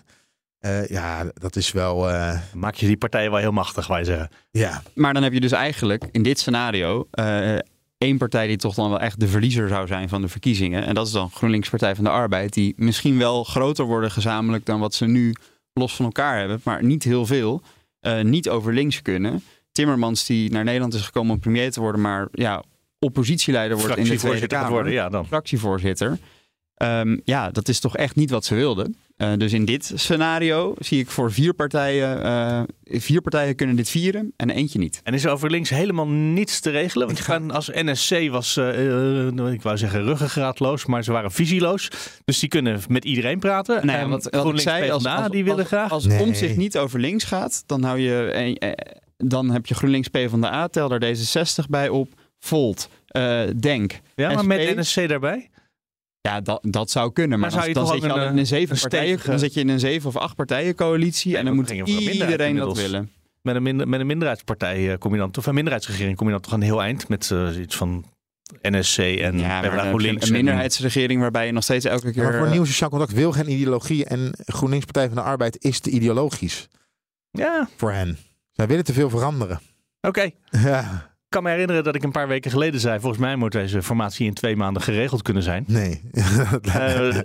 Eh, 0.60 0.88
ja, 0.88 1.32
dat 1.34 1.56
is 1.56 1.72
wel. 1.72 2.10
eh, 2.10 2.40
Maak 2.54 2.76
je 2.76 2.88
die 2.88 2.98
partijen 2.98 3.32
wel 3.32 3.40
heel 3.40 3.52
machtig, 3.52 3.88
wij 3.88 4.04
zeggen. 4.04 4.30
ja. 4.52 4.82
Maar 4.94 5.14
dan 5.14 5.24
heb 5.24 5.34
je 5.34 5.40
dus 5.40 5.52
eigenlijk 5.52 6.08
in 6.12 6.24
dit 6.24 6.40
scenario 6.40 7.08
eh, 7.12 7.56
één 7.98 8.18
partij 8.18 8.48
die 8.48 8.58
toch 8.58 8.76
dan 8.76 8.90
wel 8.90 9.00
echt 9.00 9.20
de 9.20 9.28
verliezer 9.28 9.68
zou 9.68 9.88
zijn 9.88 10.10
van 10.10 10.22
de 10.22 10.28
verkiezingen. 10.28 10.86
En 10.86 10.96
dat 10.96 11.08
is 11.08 11.14
dan 11.14 11.32
GroenLinks 11.32 11.70
Partij 11.70 11.96
van 11.96 12.04
de 12.04 12.10
Arbeid. 12.10 12.54
Die 12.54 12.74
misschien 12.78 13.18
wel 13.18 13.44
groter 13.44 13.86
worden 13.86 14.12
gezamenlijk 14.12 14.66
dan 14.66 14.80
wat 14.80 14.94
ze 14.94 15.06
nu 15.06 15.36
los 15.80 15.96
van 15.96 16.06
elkaar 16.06 16.40
hebben. 16.40 16.62
Maar 16.64 16.84
niet 16.84 17.04
heel 17.04 17.26
veel. 17.26 17.62
eh, 18.00 18.22
niet 18.22 18.50
over 18.50 18.74
links 18.74 19.02
kunnen. 19.02 19.44
Timmermans 19.72 20.26
die 20.26 20.52
naar 20.52 20.64
Nederland 20.64 20.94
is 20.94 21.02
gekomen 21.02 21.34
om 21.34 21.40
premier 21.40 21.72
te 21.72 21.80
worden. 21.80 22.02
Maar 22.02 22.28
ja, 22.32 22.64
oppositieleider 23.00 23.78
wordt 23.78 23.98
in 23.98 24.04
de 24.04 24.16
Tweede 24.16 24.48
Kamer. 24.48 24.72
worden, 24.72 24.92
ja 24.94 25.10
dan. 25.10 25.26
fractievoorzitter. 25.28 26.18
Ehm, 26.76 27.18
ja, 27.24 27.52
dat 27.52 27.68
is 27.68 27.80
toch 27.80 27.98
echt 27.98 28.16
niet 28.16 28.30
wat 28.30 28.46
ze 28.46 28.56
wilden. 28.56 28.98
Eh, 29.16 29.34
dus 29.38 29.54
in 29.54 29.66
dit 29.66 29.92
scenario 29.96 30.74
zie 30.78 31.00
ik 31.00 31.10
voor 31.10 31.32
vier 31.32 31.54
partijen, 31.54 32.24
eh, 32.24 32.62
vier 32.84 33.22
partijen 33.22 33.56
kunnen 33.56 33.76
dit 33.76 33.90
vieren 33.90 34.34
en 34.36 34.50
eentje 34.50 34.80
niet. 34.80 35.00
En 35.04 35.14
is 35.14 35.24
er 35.24 35.32
over 35.32 35.50
links 35.50 35.70
helemaal 35.70 36.08
niets 36.08 36.60
te 36.60 36.70
regelen? 36.70 37.06
Want 37.06 37.18
je 37.18 37.24
gaan 37.24 37.52
als 37.52 37.70
NSC 37.74 38.30
was, 38.30 38.58
eh, 38.58 39.28
ik 39.52 39.62
wou 39.62 39.78
zeggen 39.78 40.04
ruggengraatloos, 40.04 40.86
maar 40.86 41.04
ze 41.04 41.12
waren 41.12 41.32
visieloos. 41.32 41.92
Dus 42.26 42.40
die 42.40 42.50
kunnen 42.50 42.82
met 42.88 43.06
iedereen 43.06 43.40
praten. 43.40 43.86
Nou 43.86 43.98
ja, 43.98 44.04
en 44.04 44.10
wat, 44.10 44.24
wat 44.24 44.34
ik 44.34 44.40
GroenLinks 44.40 44.64
zei, 44.64 44.90
als, 44.92 45.04
PvdA, 45.04 45.16
als, 45.16 45.32
die 45.32 45.44
willen 45.44 45.60
als, 45.60 45.68
graag. 45.68 45.92
Als 45.92 46.06
Nee. 46.06 46.22
Omtzigt 46.22 46.58
niet 46.58 46.78
over 46.78 47.00
links 47.00 47.24
gaat, 47.24 47.64
dan, 47.66 47.84
hou 47.84 48.00
je, 48.00 48.32
eh, 48.32 48.70
eh, 48.70 48.74
dan 49.18 49.50
heb 49.50 49.66
je 49.66 49.76
GroenLinks 49.76 50.08
PvdA, 50.08 50.68
tel 50.68 50.90
daar 50.90 51.00
D66 51.00 51.70
bij 51.70 51.90
op, 51.90 52.14
Volt, 52.40 52.90
eh, 53.08 53.42
Denk. 53.60 54.00
ja, 54.16 54.28
maar 54.28 54.44
SP. 54.44 54.48
met 54.48 54.76
NSC 54.76 55.08
daarbij? 55.08 55.50
Ja, 56.26 56.42
dat, 56.42 56.60
dat 56.62 56.90
zou 56.90 57.12
kunnen. 57.12 57.40
Maar, 57.40 57.52
Maar 57.52 57.58
zou 57.58 57.68
je 57.68 57.74
dan 57.74 57.88
zit 57.88 58.02
je 58.02 58.12
al 58.12 58.28
in 58.28 58.38
een 58.38 58.46
zeven 58.46 58.76
een 58.76 58.82
partijen, 58.82 59.08
stevige- 59.08 59.30
dan 59.30 59.40
zit 59.40 59.54
je 59.54 59.60
in 59.60 59.70
een 59.70 59.80
zeven 59.80 60.10
of 60.10 60.18
acht 60.18 60.36
partijen 60.36 60.76
coalitie 60.76 61.38
en 61.38 61.46
dan 61.46 61.56
moet 61.56 61.70
iedereen 61.70 62.56
dat 62.56 62.78
willen. 62.78 63.12
Met 63.42 63.56
een, 63.56 63.64
minder, 63.64 63.88
met 63.88 64.00
een 64.00 64.06
minderheidspartij 64.08 64.92
eh, 64.92 64.98
kom 64.98 65.12
je 65.14 65.18
dan, 65.20 65.32
of 65.38 65.46
een 65.46 65.54
minderheidsregering 65.54 66.18
kom 66.18 66.26
je 66.28 66.34
dan 66.34 66.42
toch 66.42 66.52
een 66.52 66.62
heel 66.62 66.82
eind 66.82 67.08
met 67.10 67.32
eh, 67.32 67.60
iets 67.60 67.76
van 67.76 68.06
NSC 68.62 68.98
en 68.98 69.40
Ja, 69.40 69.62
GroenLinks. 69.62 70.28
een 70.28 70.34
minderheidsregering 70.34 71.22
waarbij 71.22 71.46
je 71.46 71.52
nog 71.52 71.64
steeds 71.64 71.86
elke 71.86 72.12
keer... 72.12 72.24
Maar 72.24 72.34
voor 72.38 72.46
een 72.46 72.52
nieuw 72.52 72.66
sociaal 72.66 72.90
contract 72.90 73.14
wil 73.14 73.32
geen 73.32 73.52
ideologie. 73.52 74.06
En 74.06 74.32
GroenLinks 74.46 74.86
Partij 74.86 75.08
van 75.08 75.16
de 75.16 75.22
Arbeid 75.22 75.58
is 75.64 75.80
te 75.80 75.90
ideologisch 75.90 76.68
ja, 77.32 77.68
voor 77.76 77.92
hen. 77.92 78.18
Zij 78.52 78.68
willen 78.68 78.84
te 78.84 78.94
veel 78.94 79.10
veranderen. 79.10 79.60
oké. 80.02 80.30
Ja, 80.52 81.15
kan 81.36 81.44
me 81.44 81.50
herinneren 81.50 81.84
dat 81.84 81.96
ik 81.96 82.04
een 82.04 82.12
paar 82.12 82.28
weken 82.28 82.52
geleden 82.52 82.80
zei, 82.80 83.00
volgens 83.00 83.22
mij 83.22 83.36
moet 83.36 83.52
deze 83.52 83.84
formatie 83.84 84.26
in 84.26 84.34
twee 84.34 84.56
maanden 84.56 84.82
geregeld 84.82 85.22
kunnen 85.22 85.44
zijn. 85.44 85.64
nee. 85.68 86.02
Eh, 86.62 87.20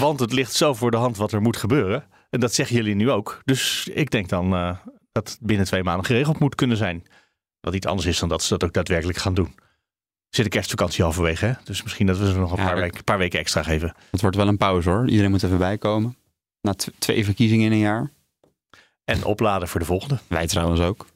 want 0.00 0.20
het 0.20 0.32
ligt 0.32 0.52
zo 0.52 0.74
voor 0.74 0.90
de 0.90 0.96
hand 0.96 1.16
wat 1.16 1.32
er 1.32 1.42
moet 1.42 1.56
gebeuren. 1.56 2.04
En 2.30 2.40
dat 2.40 2.54
zeggen 2.54 2.76
jullie 2.76 2.94
nu 2.94 3.10
ook. 3.10 3.40
Dus 3.44 3.88
ik 3.92 4.10
denk 4.10 4.28
dan 4.28 4.54
eh, 4.54 4.76
dat 5.12 5.28
het 5.28 5.38
binnen 5.40 5.66
twee 5.66 5.82
maanden 5.82 6.04
geregeld 6.06 6.38
moet 6.38 6.54
kunnen 6.54 6.76
zijn. 6.76 7.02
Wat 7.60 7.74
iets 7.74 7.86
anders 7.86 8.06
is 8.06 8.18
dan 8.18 8.28
dat 8.28 8.42
ze 8.42 8.48
dat 8.48 8.64
ook 8.64 8.72
daadwerkelijk 8.72 9.18
gaan 9.18 9.34
doen. 9.34 9.54
Zit 10.28 10.44
de 10.44 10.50
kerstvakantie 10.50 11.04
halverwege, 11.04 11.46
hè? 11.46 11.52
Dus 11.64 11.82
misschien 11.82 12.06
dat 12.06 12.18
we 12.18 12.32
ze 12.32 12.38
nog 12.38 12.52
een 12.52 12.58
Ja, 12.58 12.64
paar, 12.64 12.76
weken, 12.76 13.04
paar 13.04 13.18
weken 13.18 13.38
extra 13.38 13.62
geven. 13.62 13.94
Het 14.10 14.20
wordt 14.20 14.36
wel 14.36 14.48
een 14.48 14.56
pauze 14.56 14.90
hoor. 14.90 15.08
Iedereen 15.08 15.30
moet 15.30 15.42
even 15.42 15.58
bijkomen. 15.58 16.16
Na 16.60 16.74
tw- 16.74 16.88
twee 16.98 17.24
verkiezingen 17.24 17.66
in 17.66 17.72
een 17.72 17.78
jaar. 17.78 18.10
En 19.04 19.24
opladen 19.24 19.68
voor 19.68 19.80
de 19.80 19.86
volgende. 19.86 20.18
Wij 20.26 20.46
trouwens 20.46 20.80
ook. 20.80 21.06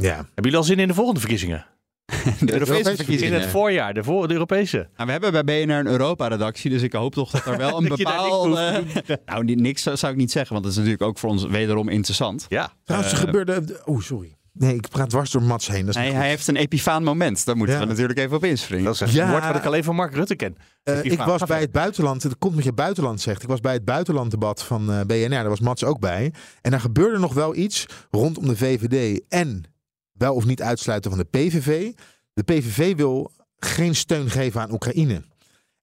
Ja. 0.00 0.14
Hebben 0.14 0.32
jullie 0.34 0.56
al 0.56 0.62
zin 0.64 0.78
in 0.78 0.88
de 0.88 0.94
volgende 0.94 1.20
verkiezingen? 1.20 1.66
De 2.10 2.16
Europese 2.26 2.52
Europese 2.52 2.90
In 2.90 2.96
verkiezingen. 2.96 3.40
het 3.40 3.50
voorjaar, 3.50 3.94
de, 3.94 4.04
voor, 4.04 4.26
de 4.28 4.32
Europese. 4.32 4.76
Nou, 4.76 5.06
we 5.06 5.12
hebben 5.12 5.44
bij 5.44 5.64
BNR 5.66 5.74
een 5.74 5.86
Europa-redactie, 5.86 6.70
dus 6.70 6.82
ik 6.82 6.92
hoop 6.92 7.14
toch 7.14 7.30
dat 7.30 7.44
er 7.46 7.56
wel 7.56 7.76
een 7.82 7.88
bepaalde... 7.88 8.82
voor 9.04 9.16
nou, 9.26 9.44
niks 9.44 9.82
zou 9.82 10.12
ik 10.12 10.16
niet 10.18 10.30
zeggen, 10.30 10.52
want 10.52 10.62
dat 10.64 10.72
is 10.72 10.78
natuurlijk 10.78 11.04
ook 11.04 11.18
voor 11.18 11.30
ons 11.30 11.44
wederom 11.46 11.88
interessant. 11.88 12.46
Ja. 12.48 12.72
Trouwens, 12.84 13.12
er 13.12 13.18
Eh, 13.18 13.24
gebeurde... 13.24 13.80
Oh, 13.84 14.00
sorry. 14.00 14.34
Nee, 14.52 14.74
ik 14.74 14.88
praat 14.88 15.10
dwars 15.10 15.30
door 15.30 15.42
Mats 15.42 15.66
heen. 15.68 15.86
Dat 15.86 15.94
is 15.94 16.00
Hij, 16.00 16.10
hij 16.12 16.28
heeft 16.28 16.46
een 16.48 16.56
epifaan 16.56 17.02
moment, 17.04 17.44
daar 17.44 17.56
moeten 17.56 17.74
Ja. 17.74 17.80
we 17.80 17.86
natuurlijk 17.88 18.18
even 18.18 18.36
op 18.36 18.44
inspringen. 18.44 18.84
Dat 18.84 18.94
is 18.94 19.00
echt 19.00 19.12
Ja. 19.12 19.24
een 19.24 19.30
woord 19.30 19.46
wat 19.46 19.56
ik 19.56 19.64
alleen 19.64 19.84
van 19.84 19.94
Mark 19.94 20.14
Rutte 20.14 20.36
ken. 20.36 20.56
Eh, 20.82 21.04
ik 21.04 21.18
was 21.18 21.42
bij 21.42 21.60
het 21.60 21.72
buitenland, 21.72 22.22
het 22.22 22.38
komt 22.38 22.54
met 22.54 22.64
je 22.64 22.72
buitenland 22.72 23.20
zegt. 23.20 23.42
Ik 23.42 23.48
was 23.48 23.60
bij 23.60 23.72
het 23.72 23.84
buitenlanddebat 23.84 24.62
van 24.62 24.92
eh, 24.92 25.00
BNR, 25.06 25.28
daar 25.28 25.48
was 25.48 25.60
Mats 25.60 25.84
ook 25.84 26.00
bij. 26.00 26.32
En 26.62 26.70
daar 26.70 26.80
gebeurde 26.80 27.18
nog 27.18 27.34
wel 27.34 27.56
iets 27.56 27.86
rondom 28.10 28.46
de 28.46 28.56
VVD 28.56 29.20
en 29.28 29.64
wel 30.20 30.34
of 30.34 30.44
niet 30.44 30.62
uitsluiten 30.62 31.10
van 31.10 31.20
de 31.20 31.38
PVV. 31.38 31.92
De 32.32 32.42
PVV 32.42 32.96
wil 32.96 33.32
geen 33.56 33.94
steun 33.94 34.30
geven 34.30 34.60
aan 34.60 34.72
Oekraïne. 34.72 35.24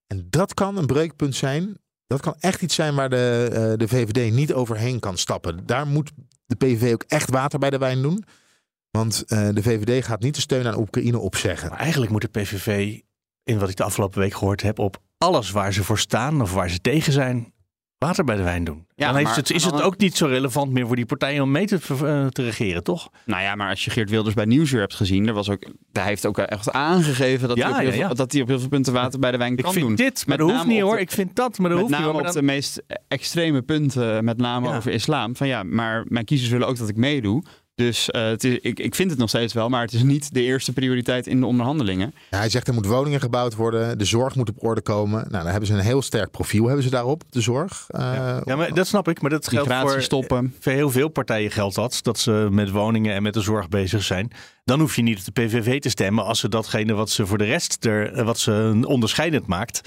En 0.08 0.28
dat 0.30 0.54
kan 0.54 0.78
een 0.78 0.86
breukpunt 0.86 1.36
zijn. 1.36 1.78
Dat 2.08 2.22
kan 2.22 2.36
echt 2.40 2.62
iets 2.62 2.76
zijn 2.76 2.96
waar 2.96 3.10
de, 3.10 3.50
eh, 3.52 3.78
de 3.78 3.88
VVD 3.88 4.34
niet 4.34 4.54
overheen 4.54 5.00
kan 5.00 5.18
stappen. 5.18 5.66
Daar 5.66 5.88
moet 5.88 6.12
de 6.46 6.56
PVV 6.56 6.94
ook 6.94 7.04
echt 7.08 7.30
water 7.30 7.60
bij 7.60 7.70
de 7.70 7.78
wijn 7.78 8.02
doen. 8.02 8.24
Want 8.92 9.24
eh, 9.28 9.50
de 9.54 9.64
VVD 9.64 10.06
gaat 10.06 10.22
niet 10.22 10.36
de 10.36 10.42
steun 10.42 10.68
aan 10.68 10.80
Oekraïne 10.80 11.20
opzeggen. 11.20 11.70
Maar 11.70 11.80
eigenlijk 11.80 12.12
moet 12.12 12.22
de 12.22 12.40
PVV, 12.42 13.00
in 13.44 13.60
wat 13.60 13.70
ik 13.70 13.76
de 13.76 13.84
afgelopen 13.84 14.20
week 14.20 14.34
gehoord 14.34 14.62
heb, 14.62 14.80
op 14.80 15.02
alles 15.18 15.52
waar 15.52 15.74
ze 15.74 15.84
voor 15.84 16.00
staan 16.00 16.42
of 16.42 16.54
waar 16.54 16.70
ze 16.70 16.82
tegen 16.82 17.14
zijn, 17.14 17.54
water 17.98 18.24
bij 18.24 18.36
de 18.36 18.44
wijn 18.44 18.64
doen. 18.64 18.86
Ja, 18.96 19.06
dan 19.06 19.16
heeft 19.16 19.28
maar 19.28 19.36
het, 19.38 19.52
is 19.52 19.64
het 19.64 19.82
ook 19.82 19.98
niet 19.98 20.18
zo 20.18 20.26
relevant 20.26 20.72
meer 20.72 20.88
voor 20.88 20.96
die 20.96 21.06
partijen 21.06 21.44
om 21.44 21.52
mee 21.52 21.66
te, 21.66 21.80
eh, 21.90 22.26
te 22.28 22.44
regeren, 22.44 22.84
toch? 22.84 23.10
Nou 23.26 23.42
ja, 23.42 23.56
maar 23.56 23.70
als 23.70 23.86
je 23.86 23.92
Geert 23.92 24.10
Wilders 24.10 24.36
bij 24.36 24.46
Nieuwsuur 24.46 24.80
hebt 24.80 24.96
gezien, 24.96 25.28
er 25.28 25.34
was 25.34 25.50
ook, 25.50 25.64
hij 25.92 26.04
heeft 26.04 26.26
ook 26.26 26.38
echt 26.38 26.72
aangegeven 26.72 27.48
dat, 27.48 27.58
Ja, 27.58 27.74
hij, 27.74 27.88
op 27.88 27.94
ja, 27.94 28.08
veel, 28.08 28.16
dat 28.16 28.32
hij 28.32 28.42
op 28.42 28.48
heel 28.48 28.60
veel 28.60 28.70
punten 28.70 28.94
water 28.94 29.20
bij 29.20 29.32
de 29.32 29.38
wijn 29.38 29.58
Ik 29.58 29.64
kan 29.64 29.74
vind 29.74 29.86
doen. 29.88 29.96
dit, 29.96 30.28
maar 30.28 30.38
Met 30.38 30.38
dat 30.38 30.48
hoeft 30.48 30.60
name 30.62 30.74
niet 30.74 30.82
hoor. 30.82 31.00
Ik 31.00 31.12
vind 31.12 31.36
dat, 31.36 31.58
maar 31.58 31.70
dat 31.70 31.80
Met 31.80 31.88
hoeft 31.88 31.90
niet 31.90 31.92
name 31.92 32.12
hoor. 32.12 32.22
Maar 32.22 32.30
op 32.30 32.38
de 32.38 32.42
meest 32.42 32.84
extreme 33.08 33.62
punten, 33.62 34.24
met 34.26 34.38
name 34.38 34.76
over 34.76 34.92
islam. 34.92 35.36
Van 35.36 35.48
ja, 35.48 35.64
maar 35.64 36.04
mijn 36.08 36.26
kiezers 36.26 36.52
willen 36.52 36.68
ook 36.68 36.78
dat 36.78 36.90
ik 36.90 36.96
meedoe. 36.98 37.44
Dus 37.78 38.10
eh, 38.12 38.26
het 38.26 38.44
is, 38.44 38.58
ik, 38.62 38.80
ik 38.80 38.96
vind 38.96 39.10
het 39.10 39.20
nog 39.20 39.30
steeds 39.30 39.54
wel, 39.54 39.70
maar 39.70 39.82
het 39.82 39.94
is 39.94 40.04
niet 40.04 40.34
de 40.34 40.42
eerste 40.42 40.74
prioriteit 40.74 41.28
in 41.28 41.40
de 41.40 41.46
onderhandelingen. 41.46 42.14
Ja, 42.30 42.38
hij 42.38 42.50
zegt 42.50 42.68
er 42.68 42.74
moet 42.74 42.86
woningen 42.86 43.20
gebouwd 43.20 43.56
worden, 43.56 43.98
de 43.98 44.06
zorg 44.06 44.36
moet 44.36 44.50
op 44.50 44.64
orde 44.64 44.82
komen. 44.82 45.20
Nou, 45.20 45.44
dan 45.44 45.46
hebben 45.52 45.68
ze 45.68 45.74
een 45.74 45.80
heel 45.80 46.02
sterk 46.02 46.32
profiel 46.32 46.66
hebben 46.66 46.84
ze 46.84 46.90
daarop, 46.90 47.24
de 47.30 47.42
zorg. 47.42 47.86
Eh, 47.88 48.38
ja, 48.46 48.56
maar 48.56 48.74
dat 48.74 48.88
snap 48.88 49.08
ik. 49.08 49.22
Maar 49.22 49.30
dat 49.30 49.48
geldt 49.48 49.74
voor, 49.74 50.02
stoppen. 50.02 50.56
voor 50.60 50.72
heel 50.72 50.90
veel 50.92 51.08
partijen 51.10 51.52
geldt 51.52 51.76
dat. 51.76 52.00
Dat 52.02 52.20
ze 52.20 52.48
met 52.52 52.70
woningen 52.72 53.14
en 53.14 53.24
met 53.24 53.34
de 53.34 53.42
zorg 53.42 53.70
bezig 53.70 54.04
zijn. 54.04 54.32
Dan 54.64 54.80
hoef 54.80 54.96
je 54.96 55.02
niet 55.02 55.20
op 55.20 55.36
de 55.36 55.42
PVV 55.46 55.80
te 55.80 55.90
stemmen 55.90 56.26
als 56.26 56.40
ze 56.40 56.50
datgene 56.50 56.94
wat 56.94 57.10
ze 57.10 57.26
voor 57.26 57.38
de 57.38 57.44
rest 57.46 57.86
er, 57.86 58.24
wat 58.24 58.40
ze 58.40 58.80
onderscheidend 58.84 59.48
maakt. 59.48 59.82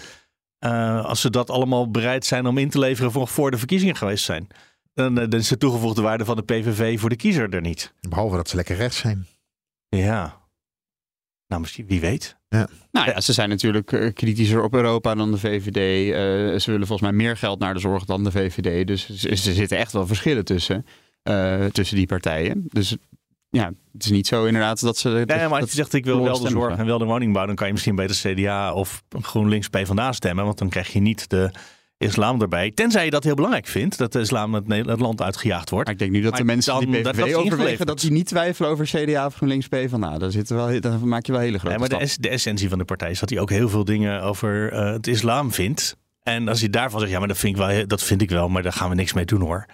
eh, 0.59 1.05
als 1.05 1.20
ze 1.20 1.30
dat 1.30 1.51
allemaal 1.51 1.91
bereid 1.91 2.26
zijn 2.26 2.47
om 2.47 2.59
in 2.59 2.70
te 2.70 2.78
leveren 2.78 3.12
voor, 3.12 3.28
voor 3.28 3.51
de 3.51 3.59
verkiezingen 3.59 3.97
geweest 3.97 4.24
zijn. 4.24 4.47
Dan, 4.95 5.18
eh, 5.18 5.28
dan 5.28 5.41
is 5.41 5.49
de 5.49 5.57
toegevoegde 5.59 6.03
waarde 6.03 6.24
van 6.24 6.36
de 6.36 6.43
PVV 6.43 7.01
voor 7.01 7.09
de 7.09 7.16
kiezer 7.16 7.55
er 7.55 7.61
niet. 7.61 7.95
Behalve 8.09 8.36
dat 8.36 8.49
ze 8.49 8.57
lekker 8.57 8.76
rechts 8.76 8.97
zijn. 8.99 9.26
Ja. 9.88 10.38
Nou, 11.47 11.61
misschien, 11.62 11.86
wie 11.86 12.01
weet. 12.01 12.36
Nou 12.49 13.11
ja, 13.11 13.20
ze 13.20 13.32
zijn 13.32 13.49
natuurlijk 13.49 13.93
eh, 13.93 14.12
kritischer 14.12 14.62
op 14.62 14.74
Europa 14.74 15.14
dan 15.14 15.30
de 15.30 15.38
VVD. 15.38 15.76
Eh, 15.76 16.59
ze 16.61 16.70
willen 16.70 16.86
volgens 16.86 17.11
mij 17.11 17.12
meer 17.18 17.36
geld 17.36 17.59
naar 17.59 17.74
de 17.74 17.80
zorg 17.80 18.05
dan 18.05 18.24
de 18.24 18.30
VVD. 18.30 18.86
Dus 18.86 19.24
er 19.24 19.36
zitten 19.36 19.78
echt 19.78 19.93
wel 19.93 20.07
verschillen 20.07 20.45
tussen, 20.45 20.86
eh, 21.22 21.64
tussen 21.64 21.97
die 21.97 22.07
partijen. 22.07 22.64
Dus 22.68 22.97
ja, 23.49 23.72
het 23.93 24.05
is 24.05 24.11
niet 24.11 24.26
zo 24.26 24.45
inderdaad 24.45 24.80
dat 24.80 24.97
ze... 24.97 25.09
Nee, 25.09 25.24
dat- 25.26 25.36
maar 25.51 25.61
als 25.61 25.70
je 25.70 25.76
zegt 25.76 25.93
ik 25.93 26.05
wil 26.05 26.22
wel 26.22 26.41
de 26.41 26.49
zorg 26.49 26.70
gaan. 26.70 26.78
en 26.78 26.86
wel 26.86 26.99
de 26.99 27.05
woningbouw, 27.05 27.47
dan 27.47 27.55
kan 27.55 27.66
je 27.66 27.72
misschien 27.72 27.95
beter 27.97 28.16
CDA 28.34 28.72
of 28.74 29.03
GroenLinks 29.20 29.68
PvdA 29.68 30.12
stemmen. 30.12 30.45
Want 30.45 30.59
dan 30.59 30.68
krijg 30.68 30.93
je 30.93 31.01
niet 31.01 31.30
de 31.30 31.51
islam 32.07 32.40
erbij. 32.40 32.70
Tenzij 32.74 33.05
je 33.05 33.11
dat 33.11 33.24
heel 33.24 33.34
belangrijk 33.34 33.66
vindt, 33.66 33.98
dat 33.98 34.12
de 34.12 34.20
islam 34.20 34.55
het, 34.55 34.64
het 34.68 35.01
land 35.01 35.22
uitgejaagd 35.22 35.70
wordt. 35.70 35.84
Maar 35.84 35.94
ik 35.94 36.01
denk 36.01 36.12
nu 36.12 36.20
dat 36.20 36.30
Maar 36.30 36.40
de 36.40 36.46
mensen 36.46 36.72
dan- 36.72 36.90
die 36.90 37.01
PVV 37.01 37.32
dat 37.32 37.34
overwegen, 37.34 37.86
dat 37.86 38.01
die 38.01 38.11
niet 38.11 38.26
twijfelen 38.26 38.70
over 38.70 38.84
CDA 38.84 39.26
of 39.26 39.34
GroenLinks 39.34 39.68
PvdA. 39.68 40.18
Daar, 40.18 40.30
zitten 40.30 40.57
wel, 40.57 40.80
daar 40.80 41.07
maak 41.07 41.26
je 41.26 41.32
wel 41.32 41.40
hele 41.40 41.59
grote 41.59 41.68
Nee, 41.68 41.78
maar 41.78 41.88
de, 41.88 41.94
stappen. 41.94 42.09
es- 42.16 42.16
de 42.16 42.28
essentie 42.28 42.68
van 42.68 42.78
de 42.78 42.84
partij 42.84 43.11
is 43.11 43.20
dat 43.20 43.30
hij 43.30 43.38
ook 43.38 43.51
heel 43.51 43.68
veel 43.68 43.84
dingen 43.84 44.22
over 44.22 44.72
eh, 44.72 44.92
het 44.92 45.07
islam 45.07 45.53
vindt. 45.53 45.96
En 46.22 46.48
als 46.48 46.61
hij 46.61 46.70
daarvan 46.70 47.01
zegt, 47.01 47.12
ja, 47.12 47.18
maar 47.18 47.28
dat 47.28 47.38
vind, 47.38 47.57
ik 47.59 47.62
wel, 47.66 47.86
dat 47.86 48.03
vind 48.03 48.22
ik 48.22 48.30
wel, 48.30 48.48
maar 48.48 48.62
daar 48.62 48.72
gaan 48.72 48.88
we 48.88 48.94
niks 48.94 49.12
mee 49.12 49.24
doen 49.24 49.40
hoor. 49.40 49.66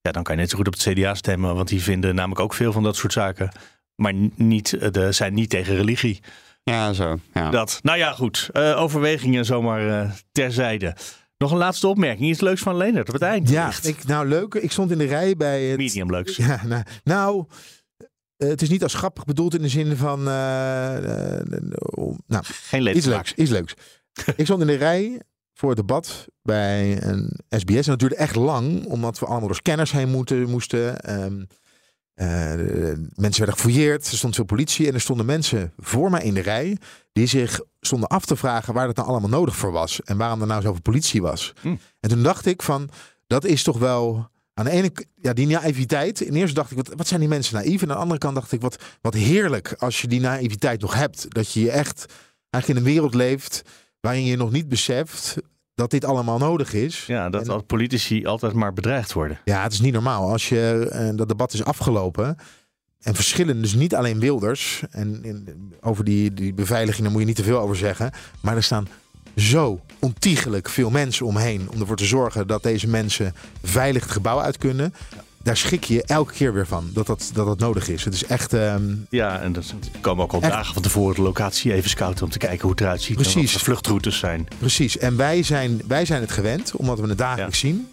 Ja, 0.00 0.12
dan 0.12 0.22
kan 0.22 0.34
je 0.34 0.40
net 0.40 0.50
zo 0.50 0.56
goed 0.56 0.66
op 0.66 0.72
het 0.72 0.82
CDA 0.82 1.14
stemmen, 1.14 1.54
want 1.54 1.68
die 1.68 1.82
vinden 1.82 2.14
namelijk 2.14 2.40
ook 2.40 2.54
veel 2.54 2.72
van 2.72 2.82
dat 2.82 2.96
soort 2.96 3.12
zaken. 3.12 3.50
Maar 3.96 4.12
niet, 4.34 4.72
eh, 4.72 4.90
de, 4.90 5.12
zijn 5.12 5.34
niet 5.34 5.50
tegen 5.50 5.76
religie. 5.76 6.20
Ja, 6.64 6.92
zo. 6.92 7.18
Ja. 7.34 7.50
Dat. 7.50 7.78
Nou 7.82 7.98
ja, 7.98 8.12
goed. 8.12 8.48
Eh, 8.52 8.80
overwegingen 8.80 9.44
zomaar 9.44 10.14
terzijde. 10.32 10.96
Nog 11.38 11.50
een 11.50 11.58
laatste 11.58 11.86
opmerking. 11.86 12.28
Iets 12.30 12.40
leuks 12.40 12.62
van 12.62 12.76
Leendert 12.76 13.08
op 13.08 13.14
het 13.14 13.22
eind. 13.22 13.48
Ja, 13.48 13.72
ik, 13.82 14.04
nou 14.06 14.26
leuk. 14.28 14.54
Ik 14.54 14.72
stond 14.72 14.90
in 14.90 14.98
de 14.98 15.04
rij 15.04 15.36
bij 15.36 15.62
het... 15.64 15.78
Medium 15.78 16.10
leuks. 16.10 16.36
Ja, 16.36 16.66
nou, 16.66 16.82
nou 17.04 17.44
eh, 18.36 18.48
het 18.48 18.62
is 18.62 18.68
niet 18.68 18.82
als 18.82 18.94
grappig 18.94 19.24
bedoeld 19.24 19.54
in 19.54 19.62
de 19.62 19.68
zin 19.68 19.96
van... 19.96 20.28
eh, 20.28 21.36
eh, 21.36 21.46
nou, 22.26 22.44
Geen 22.44 22.96
iets 22.96 23.06
leuks, 23.06 23.34
iets 23.34 23.50
leuks. 23.56 23.74
ik 24.36 24.44
stond 24.44 24.60
in 24.60 24.66
de 24.66 24.74
rij 24.74 25.20
voor 25.54 25.68
het 25.68 25.78
debat 25.78 26.26
bij 26.42 27.02
een 27.02 27.40
SBS. 27.48 27.74
En 27.74 27.90
dat 27.90 27.98
duurde 27.98 28.16
echt 28.16 28.34
lang, 28.36 28.84
omdat 28.84 29.18
we 29.18 29.26
allemaal 29.26 29.46
door 29.46 29.56
scanners 29.56 29.92
heen 29.92 30.08
moeten, 30.10 30.50
moesten. 30.50 31.00
Ehm, 31.00 31.40
Eh, 31.40 31.46
mensen 32.16 33.38
werden 33.44 33.54
gefouilleerd, 33.54 34.06
er 34.06 34.16
stond 34.16 34.34
veel 34.34 34.44
politie 34.44 34.86
en 34.86 34.94
er 34.94 35.00
stonden 35.00 35.26
mensen 35.26 35.72
voor 35.78 36.10
mij 36.10 36.22
in 36.22 36.34
de 36.34 36.40
rij 36.40 36.76
die 37.12 37.26
zich 37.26 37.60
stonden 37.80 38.08
af 38.08 38.24
te 38.24 38.36
vragen 38.36 38.74
waar 38.74 38.86
het 38.86 38.96
nou 38.96 39.08
allemaal 39.08 39.30
nodig 39.30 39.56
voor 39.56 39.72
was 39.72 40.00
en 40.02 40.16
waarom 40.16 40.40
er 40.40 40.46
nou 40.46 40.62
zoveel 40.62 40.82
politie 40.82 41.22
was. 41.22 41.52
Hm. 41.60 41.76
En 42.00 42.08
toen 42.08 42.22
dacht 42.22 42.46
ik 42.46 42.62
van, 42.62 42.88
dat 43.26 43.44
is 43.44 43.62
toch 43.62 43.78
wel 43.78 44.30
aan 44.54 44.64
de 44.64 44.70
ene 44.70 44.90
kant, 44.90 45.08
ja, 45.14 45.32
die 45.32 45.46
naïviteit. 45.46 46.20
In 46.20 46.34
eerste 46.34 46.54
dacht 46.54 46.70
ik, 46.70 46.76
wat, 46.76 46.92
wat 46.96 47.06
zijn 47.06 47.20
die 47.20 47.28
mensen 47.28 47.54
naïef? 47.54 47.82
En 47.82 47.88
aan 47.88 47.94
de 47.94 48.02
andere 48.02 48.20
kant 48.20 48.34
dacht 48.34 48.52
ik, 48.52 48.60
wat, 48.60 48.82
wat 49.00 49.14
heerlijk 49.14 49.74
als 49.78 50.00
je 50.00 50.08
die 50.08 50.20
naïviteit 50.20 50.80
nog 50.80 50.94
hebt. 50.94 51.34
Dat 51.34 51.52
je 51.52 51.60
je 51.60 51.70
echt 51.70 52.06
eigenlijk 52.50 52.68
in 52.68 52.86
een 52.86 52.94
wereld 52.94 53.14
leeft 53.14 53.62
waarin 54.00 54.24
je 54.24 54.36
nog 54.36 54.50
niet 54.50 54.68
beseft 54.68 55.36
dat 55.76 55.90
dit 55.90 56.04
allemaal 56.04 56.38
nodig 56.38 56.72
is. 56.72 57.04
Ja, 57.06 57.30
dat 57.30 57.42
En- 57.42 57.48
als 57.52 57.62
politici 57.66 58.26
altijd 58.26 58.52
maar 58.52 58.72
bedreigd 58.72 59.12
worden. 59.12 59.38
Ja, 59.44 59.62
het 59.62 59.72
is 59.72 59.80
niet 59.80 59.92
normaal. 59.92 60.30
Als 60.30 60.48
je 60.48 60.88
eh, 60.92 61.16
dat 61.16 61.28
debat 61.28 61.52
is 61.52 61.64
afgelopen. 61.64 62.36
En 63.00 63.14
verschillen, 63.14 63.62
dus 63.62 63.74
niet 63.74 63.94
alleen 63.94 64.20
Wilders. 64.20 64.82
En, 64.90 65.20
en 65.24 65.72
over 65.80 66.04
die, 66.04 66.34
die 66.34 66.54
beveiliging, 66.54 67.02
daar 67.02 67.10
moet 67.10 67.20
je 67.20 67.26
niet 67.26 67.36
te 67.36 67.42
veel 67.42 67.58
over 67.58 67.76
zeggen. 67.76 68.10
Maar 68.40 68.56
er 68.56 68.62
staan 68.62 68.88
zo 69.36 69.80
ontiegelijk 69.98 70.68
veel 70.68 70.90
mensen 70.90 71.26
omheen. 71.26 71.68
Om 71.72 71.80
ervoor 71.80 71.96
te 71.96 72.04
zorgen 72.04 72.46
dat 72.46 72.62
deze 72.62 72.88
mensen 72.88 73.34
veilig 73.62 74.02
het 74.02 74.12
gebouw 74.12 74.40
uit 74.40 74.58
kunnen. 74.58 74.94
Daar 75.46 75.56
schrik 75.56 75.84
je 75.84 76.02
elke 76.02 76.32
keer 76.32 76.52
weer 76.54 76.66
van 76.66 76.90
dat 76.92 77.06
dat, 77.06 77.30
dat, 77.34 77.46
dat 77.46 77.58
nodig 77.58 77.88
is. 77.88 78.04
Het 78.04 78.14
is 78.14 78.24
echt. 78.24 78.52
ehm, 78.52 78.82
Ja, 79.10 79.40
en 79.40 79.52
dat 79.52 79.74
komen 80.00 80.24
ook 80.24 80.32
al 80.32 80.40
Echt. 80.42 80.52
dagen 80.52 80.72
van 80.74 80.82
tevoren 80.82 81.14
de 81.14 81.22
locatie 81.22 81.72
even 81.72 81.90
scouten 81.90 82.24
om 82.24 82.30
te 82.30 82.38
kijken 82.38 82.60
hoe 82.60 82.70
het 82.70 82.80
eruit 82.80 83.02
ziet. 83.02 83.16
En 83.16 83.22
wat 83.24 83.32
Precies. 83.32 83.52
de 83.52 83.58
vluchtroutes 83.58 84.18
zijn. 84.18 84.48
Precies. 84.58 84.98
En 84.98 85.16
wij 85.16 85.42
zijn, 85.42 85.82
wij 85.86 86.04
zijn 86.04 86.20
het 86.20 86.30
gewend, 86.30 86.76
omdat 86.76 87.00
we 87.00 87.08
het 87.08 87.18
dagelijks 87.18 87.58
zien. 87.58 87.88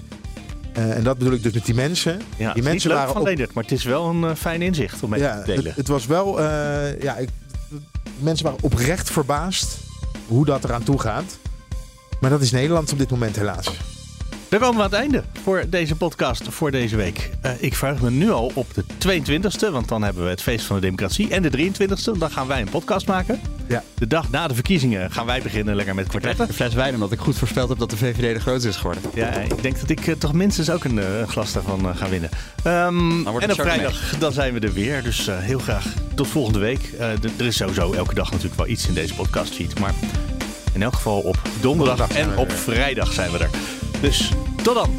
Eh, 0.73 0.95
en 0.97 1.03
dat 1.03 1.17
bedoel 1.17 1.33
ik 1.33 1.43
dus 1.43 1.53
met 1.53 1.65
die 1.65 1.75
mensen. 1.75 2.21
Ja, 2.37 2.45
die 2.53 2.53
niet 2.53 2.63
mensen 2.63 2.89
leuk 2.89 2.97
waren 2.97 3.13
van 3.13 3.21
op- 3.21 3.27
Leendert, 3.27 3.53
maar 3.53 3.63
het 3.63 3.71
is 3.71 3.83
wel 3.83 4.09
een 4.09 4.23
eh, 4.23 4.35
fijn 4.35 4.61
inzicht 4.61 5.03
om 5.03 5.09
mee 5.09 5.19
ja, 5.19 5.39
te 5.39 5.45
delen. 5.45 5.65
Het, 5.65 5.75
het 5.75 5.87
was 5.87 6.05
wel, 6.05 6.39
eh, 6.41 7.01
ja, 7.01 7.15
ik, 7.17 7.29
mensen 8.19 8.45
waren 8.45 8.63
oprecht 8.63 9.11
verbaasd 9.11 9.77
hoe 10.27 10.45
dat 10.45 10.63
eraan 10.63 10.83
toe 10.83 10.99
gaat. 10.99 11.37
Maar 12.19 12.29
dat 12.29 12.41
is 12.41 12.51
Nederland 12.51 12.91
op 12.91 12.97
dit 12.97 13.09
moment 13.11 13.35
helaas. 13.35 13.67
Dan 14.53 14.61
komen 14.61 14.77
we 14.77 14.83
aan 14.83 14.89
het 14.89 14.99
einde 14.99 15.23
voor 15.43 15.63
deze 15.69 15.95
podcast 15.95 16.43
voor 16.49 16.71
deze 16.71 16.95
week. 16.95 17.29
Eh, 17.41 17.51
ik 17.59 17.75
verheug 17.75 18.01
me 18.01 18.11
nu 18.11 18.31
al 18.31 18.51
op 18.53 18.73
de 18.73 18.83
22e, 18.97 19.71
want 19.71 19.87
dan 19.87 20.03
hebben 20.03 20.23
we 20.23 20.29
het 20.29 20.41
feest 20.41 20.65
van 20.65 20.75
de 20.75 20.81
democratie. 20.81 21.29
En 21.29 21.41
de 21.41 21.49
23e, 21.49 22.17
dan 22.17 22.31
gaan 22.31 22.47
wij 22.47 22.61
een 22.61 22.69
podcast 22.69 23.07
maken. 23.07 23.41
Ja. 23.67 23.83
De 23.93 24.07
dag 24.07 24.29
na 24.29 24.47
de 24.47 24.53
verkiezingen 24.53 25.11
gaan 25.11 25.25
wij 25.25 25.41
beginnen 25.41 25.75
lekker 25.75 25.95
met 25.95 26.07
kwartetten. 26.07 26.47
Een 26.47 26.53
fles 26.53 26.73
wijn 26.73 26.93
omdat 26.93 27.11
ik 27.11 27.19
goed 27.19 27.37
voorspeld 27.37 27.69
heb 27.69 27.77
dat 27.77 27.89
de 27.89 27.97
VVD 27.97 28.33
de 28.33 28.39
grootste 28.39 28.69
is 28.69 28.75
geworden. 28.75 29.03
Ja, 29.13 29.29
ik 29.29 29.61
denk 29.61 29.79
dat 29.79 29.89
ik 29.89 30.07
eh, 30.07 30.15
toch 30.15 30.33
minstens 30.33 30.69
ook 30.69 30.83
een 30.83 30.99
eh, 30.99 31.27
glas 31.27 31.53
daarvan 31.53 31.95
ga 31.95 32.09
winnen. 32.09 32.29
Wordt 33.31 33.45
en 33.45 33.51
op 33.51 33.61
vrijdag 33.61 34.17
dan 34.17 34.31
zijn 34.31 34.53
we 34.53 34.59
er 34.59 34.73
weer. 34.73 35.03
Dus 35.03 35.29
heel 35.31 35.59
graag 35.59 35.85
tot 36.15 36.27
volgende 36.27 36.59
week. 36.59 36.93
Er 37.37 37.45
is 37.45 37.55
sowieso 37.55 37.93
elke 37.93 38.13
dag 38.13 38.31
natuurlijk 38.31 38.57
wel 38.57 38.67
iets 38.67 38.87
in 38.87 38.93
deze 38.93 39.13
podcast 39.13 39.55
feed. 39.55 39.79
Maar 39.79 39.93
in 40.73 40.83
elk 40.83 40.93
geval 40.93 41.19
op 41.19 41.37
donderdag 41.61 42.09
en 42.09 42.29
we 42.29 42.37
op 42.37 42.51
vrijdag 42.51 43.13
zijn 43.13 43.31
we 43.31 43.37
er. 43.37 43.49
Dus 44.03 44.31
tot 44.63 44.75
dan. 44.75 44.89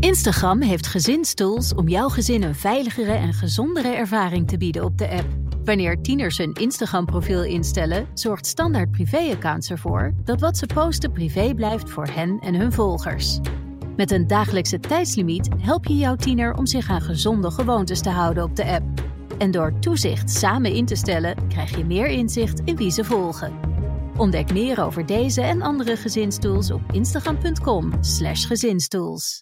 Instagram 0.00 0.60
heeft 0.60 0.86
gezinstools 0.86 1.74
om 1.74 1.88
jouw 1.88 2.08
gezin 2.08 2.42
een 2.42 2.54
veiligere 2.54 3.12
en 3.12 3.32
gezondere 3.32 3.88
ervaring 3.88 4.48
te 4.48 4.56
bieden 4.56 4.84
op 4.84 4.98
de 4.98 5.08
app. 5.08 5.26
Wanneer 5.64 6.00
tieners 6.00 6.38
hun 6.38 6.52
Instagram-profiel 6.52 7.44
instellen, 7.44 8.06
zorgt 8.14 8.46
Standaard 8.46 8.90
Privé-accounts 8.90 9.70
ervoor 9.70 10.14
dat 10.24 10.40
wat 10.40 10.56
ze 10.58 10.66
posten 10.66 11.12
privé 11.12 11.54
blijft 11.54 11.90
voor 11.90 12.06
hen 12.06 12.38
en 12.38 12.54
hun 12.54 12.72
volgers. 12.72 13.40
Met 13.96 14.10
een 14.10 14.26
dagelijkse 14.26 14.80
tijdslimiet 14.80 15.48
help 15.58 15.86
je 15.86 15.96
jouw 15.96 16.16
tiener 16.16 16.54
om 16.54 16.66
zich 16.66 16.88
aan 16.88 17.00
gezonde 17.00 17.50
gewoontes 17.50 18.00
te 18.00 18.10
houden 18.10 18.44
op 18.44 18.56
de 18.56 18.64
app. 18.64 18.84
En 19.38 19.50
door 19.50 19.78
toezicht 19.78 20.30
samen 20.30 20.72
in 20.72 20.86
te 20.86 20.96
stellen, 20.96 21.48
krijg 21.48 21.76
je 21.76 21.84
meer 21.84 22.06
inzicht 22.06 22.60
in 22.64 22.76
wie 22.76 22.90
ze 22.90 23.04
volgen. 23.04 23.52
Ontdek 24.16 24.52
meer 24.52 24.84
over 24.84 25.06
deze 25.06 25.40
en 25.40 25.62
andere 25.62 25.96
gezinstools 25.96 26.70
op 26.70 26.82
instagram.com/gezinstools. 26.92 29.40